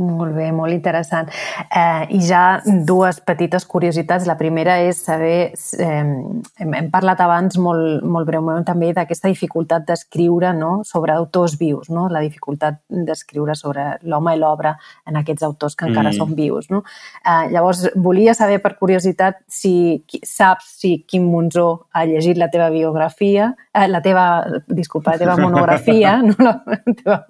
Molt 0.00 0.32
bé, 0.32 0.46
molt 0.56 0.72
interessant. 0.72 1.28
Eh, 1.68 2.06
I 2.16 2.20
ja 2.24 2.60
dues 2.64 3.18
petites 3.20 3.66
curiositats. 3.68 4.24
La 4.28 4.36
primera 4.38 4.78
és 4.80 5.02
saber, 5.04 5.52
eh, 5.52 5.88
hem, 5.90 6.74
hem 6.78 6.88
parlat 6.90 7.20
abans 7.20 7.58
molt, 7.60 8.00
molt 8.02 8.26
breument 8.26 8.64
també 8.64 8.94
d'aquesta 8.96 9.28
dificultat 9.28 9.84
d'escriure 9.84 10.54
no? 10.56 10.80
sobre 10.88 11.12
autors 11.12 11.58
vius, 11.60 11.90
no? 11.90 12.08
la 12.08 12.22
dificultat 12.24 12.80
d'escriure 12.88 13.54
sobre 13.54 13.98
l'home 14.02 14.34
i 14.34 14.40
l'obra 14.40 14.72
en 15.06 15.20
aquests 15.20 15.44
autors 15.44 15.76
que 15.76 15.90
encara 15.90 16.14
mm. 16.14 16.16
són 16.16 16.32
vius. 16.38 16.70
No? 16.72 16.80
Eh, 17.20 17.50
llavors, 17.52 17.84
volia 17.94 18.32
saber 18.34 18.62
per 18.64 18.78
curiositat 18.80 19.42
si 19.48 20.00
saps 20.24 20.78
si 20.80 20.94
Quim 21.04 21.28
Monzó 21.28 21.88
ha 21.92 22.06
llegit 22.08 22.40
la 22.40 22.48
teva 22.48 22.70
biografia, 22.72 23.52
eh, 23.74 23.86
la 23.88 24.00
teva, 24.00 24.26
disculpa, 24.66 25.12
la 25.12 25.18
teva 25.26 25.36
monografia, 25.36 26.16
no 26.28 26.34
la, 26.38 26.56
la, 26.64 26.80
teva, 26.88 27.20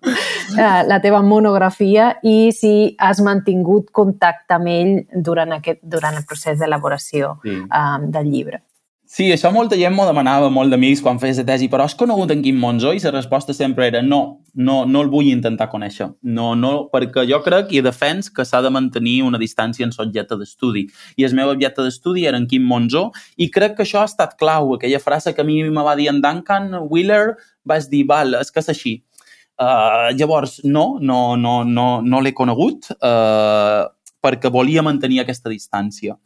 eh, 0.55 0.87
la 0.87 1.03
teva 1.03 1.23
monografia 1.27 2.13
i 2.23 2.53
si 2.61 2.73
has 2.99 3.21
mantingut 3.25 3.91
contacte 3.97 4.57
amb 4.57 4.71
ell 4.71 4.97
durant, 5.29 5.57
aquest, 5.59 5.81
durant 5.83 6.17
el 6.17 6.27
procés 6.29 6.59
d'elaboració 6.61 7.39
sí. 7.45 7.63
um, 7.67 8.11
del 8.13 8.29
llibre. 8.33 8.65
Sí, 9.11 9.25
això 9.35 9.51
molta 9.51 9.75
gent 9.75 9.91
m'ho 9.91 10.05
demanava, 10.07 10.53
molt 10.55 10.71
d'amics, 10.71 11.01
quan 11.03 11.17
fes 11.19 11.41
la 11.41 11.45
tesi, 11.49 11.67
però 11.67 11.83
has 11.83 11.97
conegut 11.99 12.31
en 12.31 12.45
Quim 12.45 12.61
Monzó? 12.63 12.93
I 12.95 13.01
la 13.03 13.11
resposta 13.11 13.51
sempre 13.51 13.89
era 13.89 14.05
no, 14.07 14.21
no, 14.55 14.85
no 14.87 15.03
el 15.03 15.11
vull 15.11 15.33
intentar 15.33 15.67
conèixer. 15.73 16.07
No, 16.37 16.53
no, 16.55 16.71
perquè 16.93 17.25
jo 17.27 17.41
crec 17.43 17.75
i 17.75 17.83
defens 17.83 18.31
que 18.31 18.47
s'ha 18.47 18.61
de 18.63 18.71
mantenir 18.71 19.17
una 19.27 19.41
distància 19.43 19.83
en 19.83 19.91
l'objecte 19.97 20.39
d'estudi. 20.39 20.85
I 21.19 21.27
el 21.27 21.35
meu 21.35 21.51
objecte 21.51 21.83
d'estudi 21.83 22.29
era 22.31 22.39
en 22.39 22.47
Quim 22.47 22.63
Monzó 22.63 23.09
i 23.35 23.51
crec 23.51 23.75
que 23.81 23.83
això 23.89 24.05
ha 24.05 24.07
estat 24.13 24.39
clau. 24.39 24.77
Aquella 24.77 25.03
frase 25.03 25.35
que 25.35 25.43
a 25.43 25.49
mi 25.49 25.59
me 25.65 25.83
va 25.83 25.99
dir 25.99 26.07
en 26.15 26.23
Duncan 26.23 26.71
Wheeler, 26.87 27.35
vaig 27.67 27.91
dir, 27.91 28.07
val, 28.07 28.39
és 28.39 28.55
que 28.55 28.63
és 28.63 28.71
així 28.71 29.01
Uh, 29.61 30.09
llavors, 30.17 30.63
no, 30.65 30.97
no, 31.05 31.37
no, 31.37 31.59
no, 31.69 31.89
no 32.01 32.21
l'he 32.25 32.33
conegut 32.33 32.87
uh, 32.97 33.85
perquè 34.25 34.49
volia 34.53 34.81
mantenir 34.81 35.21
aquesta 35.21 35.53
distància 35.53 36.17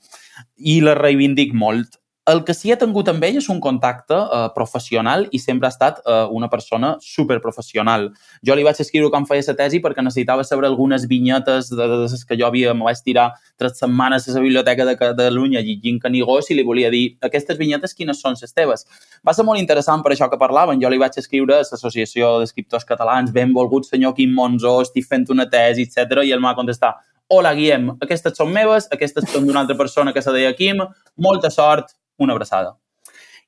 i 0.62 0.76
la 0.84 0.94
reivindic 0.98 1.54
molt. 1.54 1.98
El 2.26 2.42
que 2.44 2.54
sí 2.56 2.70
he 2.72 2.76
tingut 2.80 3.08
amb 3.10 3.24
ell 3.26 3.36
és 3.36 3.50
un 3.52 3.58
contacte 3.60 4.16
uh, 4.16 4.46
professional 4.54 5.26
i 5.36 5.38
sempre 5.42 5.68
ha 5.68 5.72
estat 5.74 5.98
uh, 6.08 6.24
una 6.32 6.48
persona 6.48 6.94
superprofessional. 7.04 8.06
Jo 8.40 8.56
li 8.56 8.64
vaig 8.64 8.80
escriure 8.80 9.10
quan 9.12 9.26
feia 9.28 9.44
la 9.44 9.54
tesi 9.58 9.80
perquè 9.84 10.00
necessitava 10.00 10.44
saber 10.48 10.64
algunes 10.70 11.04
vinyetes 11.10 11.68
de, 11.68 11.76
de, 11.76 11.98
de 12.08 12.20
que 12.24 12.38
jo 12.40 12.46
havia, 12.48 12.72
me 12.72 12.88
vaig 12.88 13.02
tirar 13.04 13.26
tres 13.60 13.76
setmanes 13.78 14.28
a 14.28 14.38
la 14.38 14.44
Biblioteca 14.46 14.86
de 14.88 14.96
Catalunya 14.96 15.60
llegint 15.60 16.00
Canigós 16.00 16.48
i 16.48 16.56
li 16.56 16.64
volia 16.64 16.90
dir 16.90 17.04
aquestes 17.20 17.58
vinyetes 17.60 17.92
quines 17.92 18.22
són 18.24 18.40
les 18.40 18.56
teves. 18.56 18.86
Va 19.20 19.34
ser 19.36 19.44
molt 19.44 19.60
interessant 19.60 20.00
per 20.02 20.14
això 20.14 20.30
que 20.32 20.40
parlaven. 20.40 20.80
Jo 20.80 20.88
li 20.88 21.00
vaig 21.00 21.18
escriure 21.20 21.58
a 21.58 21.66
l'Associació 21.66 22.38
d'Escriptors 22.40 22.88
Catalans, 22.88 23.34
benvolgut 23.36 23.84
senyor 23.84 24.14
Quim 24.16 24.32
Monzó, 24.32 24.78
estic 24.80 25.04
fent 25.04 25.28
una 25.28 25.44
tesi, 25.50 25.84
etc 25.84 26.24
i 26.24 26.32
ell 26.32 26.40
m'ha 26.40 26.56
contestat 26.56 27.04
hola 27.34 27.54
Guillem, 27.56 27.88
aquestes 28.04 28.36
són 28.36 28.50
meves, 28.52 28.86
aquestes 28.92 29.24
són 29.32 29.46
d'una 29.48 29.62
altra 29.64 29.76
persona 29.76 30.12
que 30.12 30.22
se 30.22 30.32
deia 30.32 30.52
Quim, 30.56 30.82
molta 31.16 31.50
sort, 31.50 31.94
una 32.18 32.34
abraçada. 32.34 32.76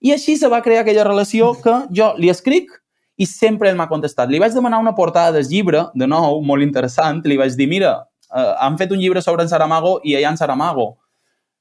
I 0.01 0.13
així 0.13 0.37
se 0.37 0.49
va 0.53 0.63
crear 0.63 0.85
aquella 0.85 1.07
relació 1.07 1.55
que 1.63 1.75
jo 1.97 2.13
li 2.21 2.31
escric 2.33 2.71
i 3.17 3.27
sempre 3.27 3.71
ell 3.71 3.79
m'ha 3.79 3.89
contestat. 3.89 4.29
Li 4.29 4.41
vaig 4.43 4.55
demanar 4.55 4.83
una 4.83 4.95
portada 4.95 5.33
del 5.33 5.49
llibre, 5.49 5.87
de 5.95 6.07
nou, 6.07 6.43
molt 6.45 6.65
interessant, 6.65 7.23
li 7.25 7.39
vaig 7.41 7.57
dir, 7.57 7.69
mira, 7.71 7.97
eh, 8.29 8.53
han 8.61 8.77
fet 8.77 8.93
un 8.93 9.01
llibre 9.01 9.23
sobre 9.25 9.47
en 9.47 9.53
Saramago 9.53 9.99
i 10.05 10.17
ha 10.17 10.29
en 10.29 10.37
Saramago. 10.37 10.97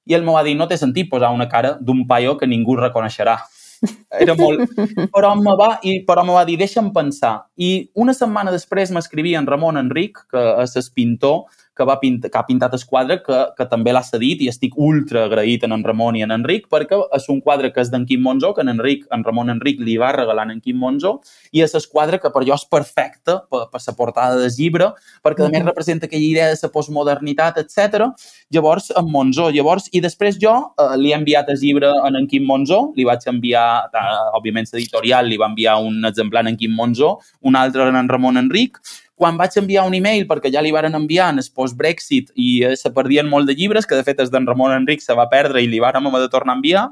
I 0.06 0.18
ell 0.18 0.26
m'ho 0.26 0.36
va 0.36 0.44
dir, 0.46 0.56
no 0.58 0.68
té 0.68 0.78
sentit 0.78 1.10
posar 1.10 1.32
una 1.34 1.48
cara 1.50 1.78
d'un 1.82 2.04
paio 2.08 2.36
que 2.38 2.48
ningú 2.48 2.76
reconeixerà. 2.78 3.40
Era 4.26 4.36
molt... 4.38 4.76
Però 5.16 5.32
me 5.40 5.56
va, 5.58 5.72
i, 5.84 5.98
però 6.08 6.24
me 6.28 6.36
va 6.36 6.44
dir, 6.46 6.58
deixa'm 6.60 6.92
pensar. 6.94 7.38
I 7.56 7.90
una 7.96 8.14
setmana 8.14 8.54
després 8.54 8.92
m'escrivia 8.94 9.40
en 9.40 9.48
Ramon 9.48 9.80
Enric, 9.80 10.22
que 10.32 10.44
és 10.66 10.92
pintor, 10.94 11.46
que, 11.76 11.86
va 11.88 12.00
pintar, 12.00 12.32
que 12.32 12.40
ha 12.40 12.46
pintat 12.48 12.74
el 12.78 12.84
quadre, 12.90 13.20
que, 13.24 13.42
que 13.58 13.68
també 13.72 13.94
l'ha 13.94 14.04
cedit 14.06 14.42
i 14.42 14.50
estic 14.52 14.78
ultra 14.78 15.26
agraït 15.30 15.66
en 15.68 15.76
en 15.76 15.84
Ramon 15.84 16.16
i 16.16 16.24
en 16.26 16.34
Enric 16.36 16.70
perquè 16.72 17.00
és 17.18 17.28
un 17.32 17.42
quadre 17.44 17.72
que 17.74 17.84
és 17.84 17.92
d'en 17.92 18.06
Quim 18.08 18.24
Monzó, 18.24 18.54
que 18.56 18.64
en, 18.64 18.72
Enric, 18.72 19.06
en 19.14 19.24
Ramon 19.28 19.52
Enric 19.54 19.82
li 19.84 19.98
va 20.02 20.14
regalar 20.16 20.48
en 20.52 20.62
Quim 20.64 20.80
Monzó 20.82 21.18
i 21.52 21.64
és 21.66 21.76
el 21.76 21.86
quadre 21.92 22.20
que 22.22 22.32
per 22.34 22.46
jo 22.48 22.56
és 22.56 22.66
perfecte 22.72 23.38
per, 23.52 23.66
per 23.72 23.82
la 23.86 23.96
portada 23.98 24.40
del 24.40 24.54
llibre 24.56 24.92
perquè 25.26 25.50
més 25.52 25.66
representa 25.66 26.08
aquella 26.10 26.26
idea 26.26 26.50
de 26.52 26.58
la 26.62 26.72
postmodernitat, 26.72 27.60
etc. 27.62 28.10
Llavors, 28.54 28.92
en 28.96 29.10
Monzó. 29.12 29.50
Llavors, 29.54 29.90
i 29.94 30.02
després 30.04 30.40
jo 30.42 30.54
eh, 30.80 30.96
li 31.02 31.12
he 31.12 31.18
enviat 31.18 31.50
el 31.54 31.60
llibre 31.62 31.92
en 32.08 32.16
en 32.16 32.28
Quim 32.32 32.46
Monzó, 32.48 32.82
li 32.96 33.06
vaig 33.08 33.26
enviar, 33.30 33.66
eh, 33.94 34.20
òbviament, 34.38 34.70
l'editorial 34.74 35.28
li 35.30 35.40
va 35.42 35.50
enviar 35.52 35.78
un 35.84 36.06
exemplar 36.08 36.46
en 36.48 36.58
Quim 36.58 36.74
Monzó, 36.76 37.18
un 37.42 37.56
altre 37.60 37.90
en 37.90 38.00
en 38.00 38.10
Ramon 38.10 38.38
Enric, 38.38 38.80
quan 39.16 39.38
vaig 39.40 39.56
enviar 39.58 39.86
un 39.88 39.96
e-mail, 39.96 40.28
perquè 40.28 40.52
ja 40.52 40.62
li 40.62 40.74
varen 40.76 40.96
enviar 40.98 41.32
en 41.32 41.40
el 41.40 41.48
post-Brexit 41.56 42.34
i 42.36 42.50
eh, 42.68 42.76
se 42.76 42.92
perdien 42.94 43.30
molt 43.32 43.48
de 43.48 43.56
llibres, 43.56 43.88
que 43.88 43.96
de 43.96 44.04
fet 44.04 44.20
és 44.20 44.32
d'en 44.32 44.48
Ramon 44.48 44.76
Enric 44.76 45.02
se 45.02 45.16
va 45.16 45.30
perdre 45.32 45.64
i 45.64 45.72
li 45.72 45.82
varen 45.84 46.06
haver 46.06 46.26
de 46.26 46.32
tornar 46.34 46.56
a 46.56 46.60
enviar, 46.60 46.86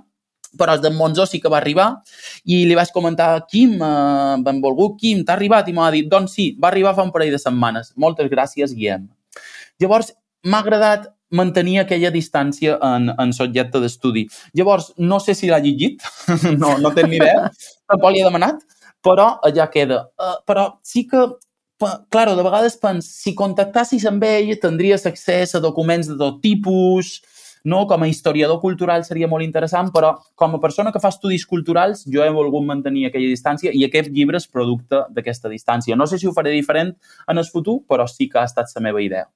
però 0.57 0.75
el 0.75 0.81
d'en 0.83 0.95
Monzó 0.95 1.25
sí 1.27 1.41
que 1.41 1.49
va 1.49 1.57
arribar 1.59 1.89
i 2.45 2.63
li 2.69 2.77
vaig 2.77 2.93
comentar, 2.95 3.45
Quim, 3.49 3.75
eh, 3.81 4.35
benvolgut, 4.45 4.99
Quim, 5.01 5.25
t'ha 5.25 5.35
arribat? 5.35 5.67
I 5.67 5.75
m'ha 5.75 5.89
dit, 5.91 6.07
doncs 6.09 6.37
sí, 6.37 6.51
va 6.61 6.69
arribar 6.71 6.95
fa 6.95 7.03
un 7.03 7.11
parell 7.11 7.33
de 7.33 7.41
setmanes. 7.41 7.91
Moltes 7.97 8.29
gràcies, 8.31 8.75
Guillem. 8.77 9.09
Llavors, 9.81 10.13
m'ha 10.45 10.61
agradat 10.63 11.09
mantenir 11.33 11.79
aquella 11.81 12.11
distància 12.13 12.77
en, 12.85 13.09
en 13.19 13.33
subjecte 13.33 13.81
d'estudi. 13.81 14.27
Llavors, 14.53 14.91
no 14.97 15.19
sé 15.19 15.33
si 15.35 15.49
l'ha 15.49 15.59
llegit, 15.63 16.05
no, 16.61 16.77
no 16.77 16.93
tenc 16.93 17.09
ni 17.09 17.17
idea, 17.17 17.49
tampoc 17.89 18.13
li 18.13 18.21
he 18.21 18.27
demanat, 18.27 18.61
però 19.03 19.33
allà 19.43 19.67
queda. 19.73 20.03
Uh, 20.21 20.37
però 20.47 20.67
sí 20.85 21.07
que 21.09 21.25
claro, 22.09 22.35
de 22.35 22.45
vegades 22.45 22.75
pens, 22.79 23.07
si 23.23 23.35
contactassis 23.37 24.05
amb 24.09 24.23
ell 24.27 24.55
tindries 24.61 25.05
accés 25.09 25.55
a 25.55 25.61
documents 25.63 26.09
de 26.09 26.17
tot 26.19 26.41
tipus, 26.43 27.19
no? 27.63 27.85
com 27.87 28.03
a 28.03 28.07
historiador 28.07 28.59
cultural 28.61 29.05
seria 29.07 29.29
molt 29.31 29.45
interessant, 29.45 29.91
però 29.95 30.13
com 30.35 30.55
a 30.55 30.61
persona 30.63 30.91
que 30.91 31.01
fa 31.03 31.13
estudis 31.13 31.45
culturals 31.47 32.03
jo 32.05 32.23
he 32.23 32.31
volgut 32.33 32.65
mantenir 32.67 33.07
aquella 33.07 33.31
distància 33.31 33.71
i 33.73 33.85
aquest 33.87 34.11
llibre 34.11 34.41
és 34.41 34.49
producte 34.49 35.05
d'aquesta 35.15 35.51
distància. 35.51 35.95
No 35.95 36.07
sé 36.07 36.19
si 36.19 36.27
ho 36.27 36.35
faré 36.35 36.51
diferent 36.51 36.93
en 37.27 37.39
el 37.39 37.47
futur, 37.47 37.81
però 37.87 38.07
sí 38.07 38.29
que 38.29 38.41
ha 38.41 38.49
estat 38.49 38.71
la 38.75 38.89
meva 38.89 39.01
idea. 39.01 39.29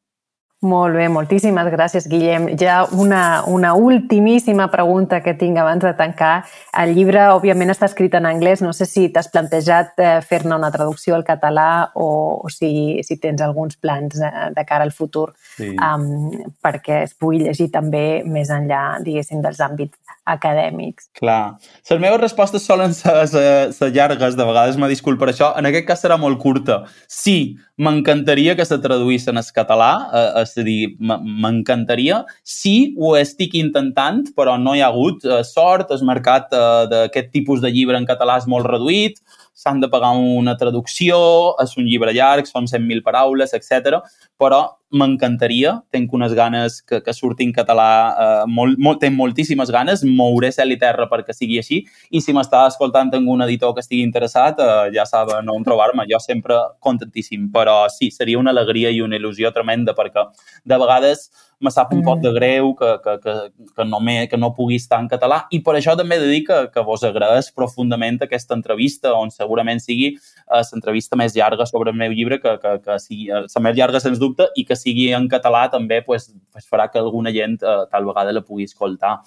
Molt 0.66 0.96
bé, 0.98 1.06
moltíssimes 1.14 1.68
gràcies, 1.70 2.08
Guillem. 2.10 2.48
Ja 2.58 2.80
una, 2.98 3.44
una 3.46 3.76
ultimíssima 3.78 4.66
pregunta 4.74 5.20
que 5.22 5.36
tinc 5.38 5.60
abans 5.62 5.84
de 5.86 5.92
tancar. 5.94 6.48
El 6.82 6.96
llibre, 6.98 7.28
òbviament, 7.36 7.70
està 7.70 7.86
escrit 7.86 8.16
en 8.18 8.26
anglès. 8.26 8.64
No 8.66 8.72
sé 8.74 8.88
si 8.90 9.06
t'has 9.14 9.30
plantejat 9.30 10.02
eh, 10.02 10.16
fer-ne 10.26 10.58
una 10.58 10.72
traducció 10.74 11.14
al 11.14 11.28
català 11.28 11.92
o, 11.94 12.08
o 12.42 12.50
si, 12.50 13.04
si 13.06 13.20
tens 13.22 13.44
alguns 13.46 13.78
plans 13.78 14.18
de, 14.18 14.32
de 14.58 14.66
cara 14.66 14.88
al 14.88 14.96
futur 14.98 15.28
sí. 15.60 15.76
um, 15.78 16.34
perquè 16.66 17.04
es 17.06 17.14
pugui 17.14 17.44
llegir 17.44 17.70
també 17.70 18.24
més 18.26 18.50
enllà, 18.50 18.98
diguéssim, 19.06 19.46
dels 19.46 19.62
àmbits 19.62 20.18
acadèmics. 20.26 21.12
Clar. 21.22 21.58
Les 21.86 22.02
meves 22.02 22.24
respostes 22.24 22.66
solen 22.66 22.98
ser, 22.98 23.14
ser, 23.30 23.48
ser 23.78 23.94
llargues, 23.94 24.34
de 24.34 24.50
vegades 24.50 24.82
me 24.82 24.90
disculpo 24.90 25.28
per 25.28 25.36
això. 25.36 25.54
En 25.54 25.70
aquest 25.70 25.86
cas 25.86 26.02
serà 26.02 26.18
molt 26.18 26.42
curta. 26.42 26.82
Sí, 27.06 27.58
m'encantaria 27.78 28.56
que 28.58 28.66
se 28.66 28.78
traduís 28.82 29.28
en 29.28 29.38
el 29.38 29.50
català, 29.56 29.92
eh, 30.12 30.42
és 30.42 30.58
a 30.58 30.64
dir, 30.66 30.96
m'encantaria. 31.00 32.24
Sí, 32.44 32.96
ho 32.98 33.16
estic 33.16 33.54
intentant, 33.56 34.24
però 34.36 34.58
no 34.60 34.74
hi 34.76 34.82
ha 34.82 34.90
hagut 34.90 35.26
eh, 35.26 35.44
sort. 35.46 35.92
El 35.92 36.06
mercat 36.06 36.54
eh, 36.54 36.88
d'aquest 36.94 37.32
tipus 37.32 37.62
de 37.62 37.72
llibre 37.72 37.98
en 37.98 38.10
català 38.10 38.40
és 38.42 38.50
molt 38.50 38.66
reduït 38.66 39.22
s'han 39.58 39.80
de 39.82 39.90
pagar 39.90 40.14
una 40.14 40.54
traducció, 40.58 41.18
és 41.64 41.74
un 41.82 41.88
llibre 41.90 42.14
llarg, 42.14 42.46
són 42.46 42.68
100.000 42.70 43.02
paraules, 43.06 43.56
etc. 43.58 44.04
però 44.38 44.62
m'encantaria, 44.94 45.74
tenc 45.92 46.14
unes 46.16 46.32
ganes 46.38 46.82
que, 46.82 47.02
que 47.04 47.14
surti 47.14 47.44
en 47.44 47.52
català, 47.56 47.90
eh, 48.24 48.44
molt, 48.48 48.78
molt, 48.80 49.02
tenc 49.02 49.18
moltíssimes 49.18 49.72
ganes, 49.74 50.04
mouré 50.08 50.52
cel 50.56 50.72
i 50.72 50.78
terra 50.80 51.10
perquè 51.12 51.36
sigui 51.36 51.60
així, 51.60 51.82
i 52.12 52.22
si 52.24 52.36
m'està 52.36 52.64
escoltant 52.72 53.12
un 53.18 53.44
editor 53.44 53.74
que 53.76 53.84
estigui 53.84 54.06
interessat, 54.08 54.62
eh, 54.64 54.94
ja 54.96 55.06
saben 55.10 55.50
on 55.52 55.66
trobar-me, 55.68 56.08
jo 56.08 56.20
sempre 56.24 56.56
contentíssim, 56.80 57.50
però 57.52 57.84
sí, 57.92 58.12
seria 58.12 58.40
una 58.40 58.56
alegria 58.56 58.94
i 58.94 59.02
una 59.04 59.20
il·lusió 59.20 59.52
tremenda 59.54 59.96
perquè 59.98 60.24
de 60.64 60.80
vegades 60.80 61.28
me 61.60 61.72
sap 61.72 61.92
un 61.94 62.02
mm. 62.02 62.06
pot 62.06 62.22
de 62.22 62.32
greu 62.36 62.74
que, 62.78 62.90
que, 63.04 63.16
que, 63.24 63.34
que, 63.76 63.86
no 63.86 64.00
me, 64.00 64.28
que 64.30 64.38
no 64.38 64.54
pugui 64.54 64.78
estar 64.78 65.00
en 65.02 65.08
català. 65.10 65.44
I 65.54 65.62
per 65.66 65.74
això 65.78 65.96
també 65.98 66.18
he 66.18 66.22
de 66.22 66.30
dir 66.30 66.44
que, 66.46 66.60
que 66.74 66.84
vos 66.86 67.04
agraeix 67.08 67.50
profundament 67.56 68.20
aquesta 68.22 68.56
entrevista 68.56 69.16
on 69.18 69.34
segurament 69.34 69.82
sigui 69.82 70.12
eh, 70.14 70.62
l'entrevista 70.72 71.18
més 71.20 71.36
llarga 71.36 71.66
sobre 71.70 71.94
el 71.94 71.98
meu 71.98 72.14
llibre 72.14 72.40
que, 72.44 72.54
que, 72.62 72.76
que 72.86 73.00
sigui 73.02 73.32
eh, 73.32 73.44
la 73.50 73.64
més 73.66 73.78
llarga 73.78 74.02
sens 74.04 74.22
dubte 74.22 74.50
i 74.56 74.66
que 74.70 74.77
sigui 74.80 75.10
en 75.18 75.28
català 75.32 75.66
també 75.74 76.02
pues, 76.06 76.30
pues 76.54 76.68
farà 76.70 76.88
que 76.92 77.02
alguna 77.02 77.34
gent 77.36 77.60
eh, 77.62 77.84
tal 77.92 78.08
vegada 78.08 78.36
la 78.36 78.46
pugui 78.46 78.68
escoltar 78.70 79.18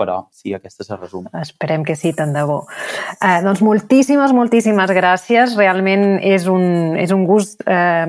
però 0.00 0.16
sí, 0.32 0.54
aquesta 0.56 0.84
és 0.86 0.90
el 0.94 1.00
resum. 1.02 1.28
Esperem 1.36 1.84
que 1.84 1.96
sí, 1.98 2.14
tant 2.16 2.32
de 2.32 2.44
bo. 2.48 2.62
Eh, 3.20 3.40
doncs 3.44 3.60
moltíssimes, 3.64 4.32
moltíssimes 4.36 4.92
gràcies. 4.96 5.56
Realment 5.58 6.18
és 6.24 6.46
un, 6.48 6.96
és 7.00 7.12
un 7.12 7.26
gust 7.28 7.60
eh, 7.68 8.06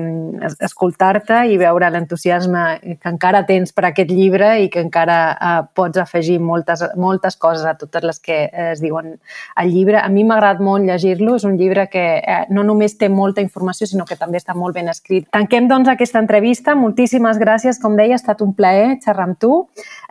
escoltar-te 0.64 1.42
i 1.52 1.58
veure 1.60 1.90
l'entusiasme 1.92 2.64
que 2.96 3.12
encara 3.12 3.44
tens 3.48 3.74
per 3.76 3.90
aquest 3.90 4.12
llibre 4.12 4.54
i 4.64 4.70
que 4.72 4.80
encara 4.80 5.18
eh, 5.34 5.52
pots 5.76 6.00
afegir 6.00 6.38
moltes, 6.40 6.84
moltes 6.96 7.36
coses 7.36 7.66
a 7.68 7.76
totes 7.76 8.06
les 8.08 8.22
que 8.22 8.38
es 8.70 8.80
diuen 8.80 9.18
al 9.56 9.72
llibre. 9.72 10.00
A 10.00 10.08
mi 10.08 10.24
m'ha 10.24 10.38
agradat 10.38 10.64
molt 10.64 10.88
llegir-lo. 10.88 11.36
És 11.36 11.44
un 11.48 11.58
llibre 11.60 11.88
que 11.92 12.06
eh, 12.18 12.40
no 12.54 12.64
només 12.64 12.96
té 12.98 13.10
molta 13.12 13.44
informació, 13.44 13.90
sinó 13.90 14.06
que 14.08 14.16
també 14.16 14.40
està 14.40 14.56
molt 14.56 14.76
ben 14.78 14.88
escrit. 14.92 15.28
Tanquem, 15.34 15.68
doncs, 15.68 15.90
aquesta 15.92 16.22
entrevista. 16.22 16.76
Moltíssimes 16.78 17.40
gràcies. 17.42 17.80
Com 17.82 17.98
deia, 18.00 18.16
ha 18.16 18.22
estat 18.22 18.40
un 18.44 18.56
plaer 18.56 18.96
xerrar 19.04 19.28
amb 19.28 19.40
tu. 19.42 19.52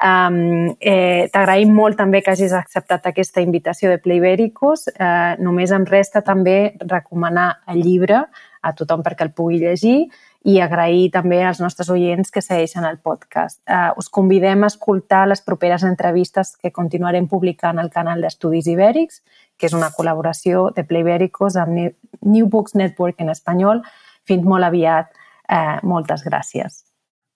Um, 0.02 0.72
eh, 0.80 1.30
T'agraïm 1.34 1.71
molt 1.72 1.98
també 2.00 2.22
que 2.22 2.34
hagis 2.34 2.54
acceptat 2.54 3.08
aquesta 3.08 3.42
invitació 3.44 3.90
de 3.92 4.00
Playbéricos. 4.04 4.88
Eh, 4.92 5.36
només 5.40 5.72
em 5.72 5.86
resta 5.88 6.22
també 6.22 6.76
recomanar 6.80 7.64
el 7.72 7.82
llibre 7.86 8.26
a 8.62 8.74
tothom 8.78 9.02
perquè 9.04 9.26
el 9.26 9.34
pugui 9.34 9.60
llegir 9.62 10.10
i 10.44 10.58
agrair 10.62 11.12
també 11.14 11.42
als 11.46 11.62
nostres 11.62 11.90
oients 11.94 12.32
que 12.34 12.42
segueixen 12.42 12.86
el 12.86 12.98
podcast. 12.98 13.60
Uh, 13.70 13.94
us 14.02 14.10
convidem 14.10 14.64
a 14.64 14.72
escoltar 14.72 15.28
les 15.30 15.42
properes 15.46 15.86
entrevistes 15.86 16.56
que 16.58 16.74
continuarem 16.74 17.28
publicant 17.30 17.80
al 17.80 17.92
canal 17.94 18.22
d'Estudis 18.26 18.70
Ibèrics, 18.74 19.22
que 19.58 19.70
és 19.70 19.78
una 19.78 19.92
col·laboració 19.94 20.70
de 20.74 20.86
Playbéricos 20.86 21.60
amb 21.62 21.92
New 22.26 22.50
Books 22.50 22.74
Network 22.74 23.22
en 23.22 23.30
espanyol. 23.30 23.84
Fins 24.26 24.46
molt 24.46 24.66
aviat. 24.66 25.14
Uh, 25.52 25.78
moltes 25.86 26.24
gràcies. 26.26 26.91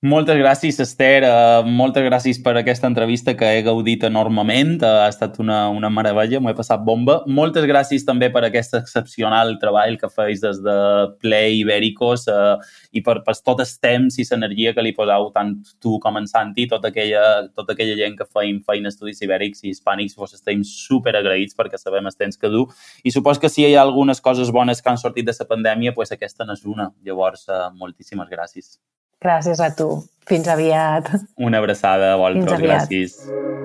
Moltes 0.06 0.38
gràcies, 0.38 0.76
Esther. 0.84 1.24
Uh, 1.26 1.66
moltes 1.66 2.03
gràcies 2.06 2.38
per 2.45 2.51
aquesta 2.60 2.86
entrevista 2.86 3.34
que 3.34 3.47
he 3.56 3.62
gaudit 3.66 4.03
enormement. 4.06 4.76
Uh, 4.84 4.99
ha 5.01 5.08
estat 5.10 5.39
una, 5.41 5.64
una 5.74 5.89
meravella, 5.89 6.38
m'ho 6.38 6.51
he 6.51 6.58
passat 6.58 6.84
bomba. 6.86 7.16
Moltes 7.39 7.66
gràcies 7.66 8.03
també 8.06 8.28
per 8.30 8.43
aquest 8.45 8.76
excepcional 8.78 9.56
treball 9.58 9.95
que 9.97 10.10
feis 10.14 10.43
des 10.43 10.60
de 10.62 10.76
Play 11.24 11.64
Ibèricos 11.64 12.28
uh, 12.30 12.60
i 12.93 13.01
per, 13.01 13.16
per 13.26 13.34
tot 13.39 13.64
el 13.64 13.72
temps 13.82 14.20
i 14.22 14.28
l'energia 14.30 14.76
que 14.76 14.86
li 14.86 14.93
poseu 14.93 15.32
tant 15.34 15.56
tu 15.82 15.95
com 16.03 16.20
en 16.22 16.30
Santi, 16.30 16.68
tota 16.70 16.91
aquella, 16.93 17.47
tota 17.58 17.74
aquella 17.74 17.95
gent 17.97 18.20
que 18.20 18.30
feim 18.30 18.60
feina 18.68 18.91
estudis 18.93 19.24
ibèrics 19.26 19.66
i 19.66 19.74
hispànics, 19.74 20.14
vos 20.20 20.38
estem 20.38 20.62
super 20.70 21.16
agraïts 21.18 21.58
perquè 21.58 21.80
sabem 21.82 22.06
el 22.06 22.20
temps 22.20 22.38
que 22.38 22.51
du. 22.53 22.68
I 23.01 23.16
supos 23.16 23.41
que 23.41 23.49
si 23.49 23.66
hi 23.66 23.74
ha 23.74 23.82
algunes 23.82 24.22
coses 24.22 24.53
bones 24.53 24.86
que 24.86 24.93
han 24.93 25.01
sortit 25.01 25.26
de 25.26 25.34
la 25.39 25.49
pandèmia, 25.49 25.95
pues 25.97 26.14
aquesta 26.14 26.45
n'és 26.45 26.62
una. 26.70 26.91
Llavors, 27.01 27.47
uh, 27.49 27.72
moltíssimes 27.74 28.30
gràcies. 28.30 28.76
Gràcies 29.22 29.59
a 29.59 29.72
tu. 29.76 30.03
Fins 30.26 30.47
aviat. 30.49 31.09
Una 31.38 31.59
abraçada 31.59 32.13
a 32.13 32.18
vosaltres. 32.18 32.59
Gràcies. 32.61 33.18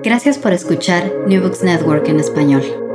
Gracias 0.03 0.37
por 0.37 0.53
escuchar 0.53 1.03
New 1.27 1.41
Books 1.41 1.63
Network 1.63 2.07
en 2.07 2.19
español. 2.19 2.90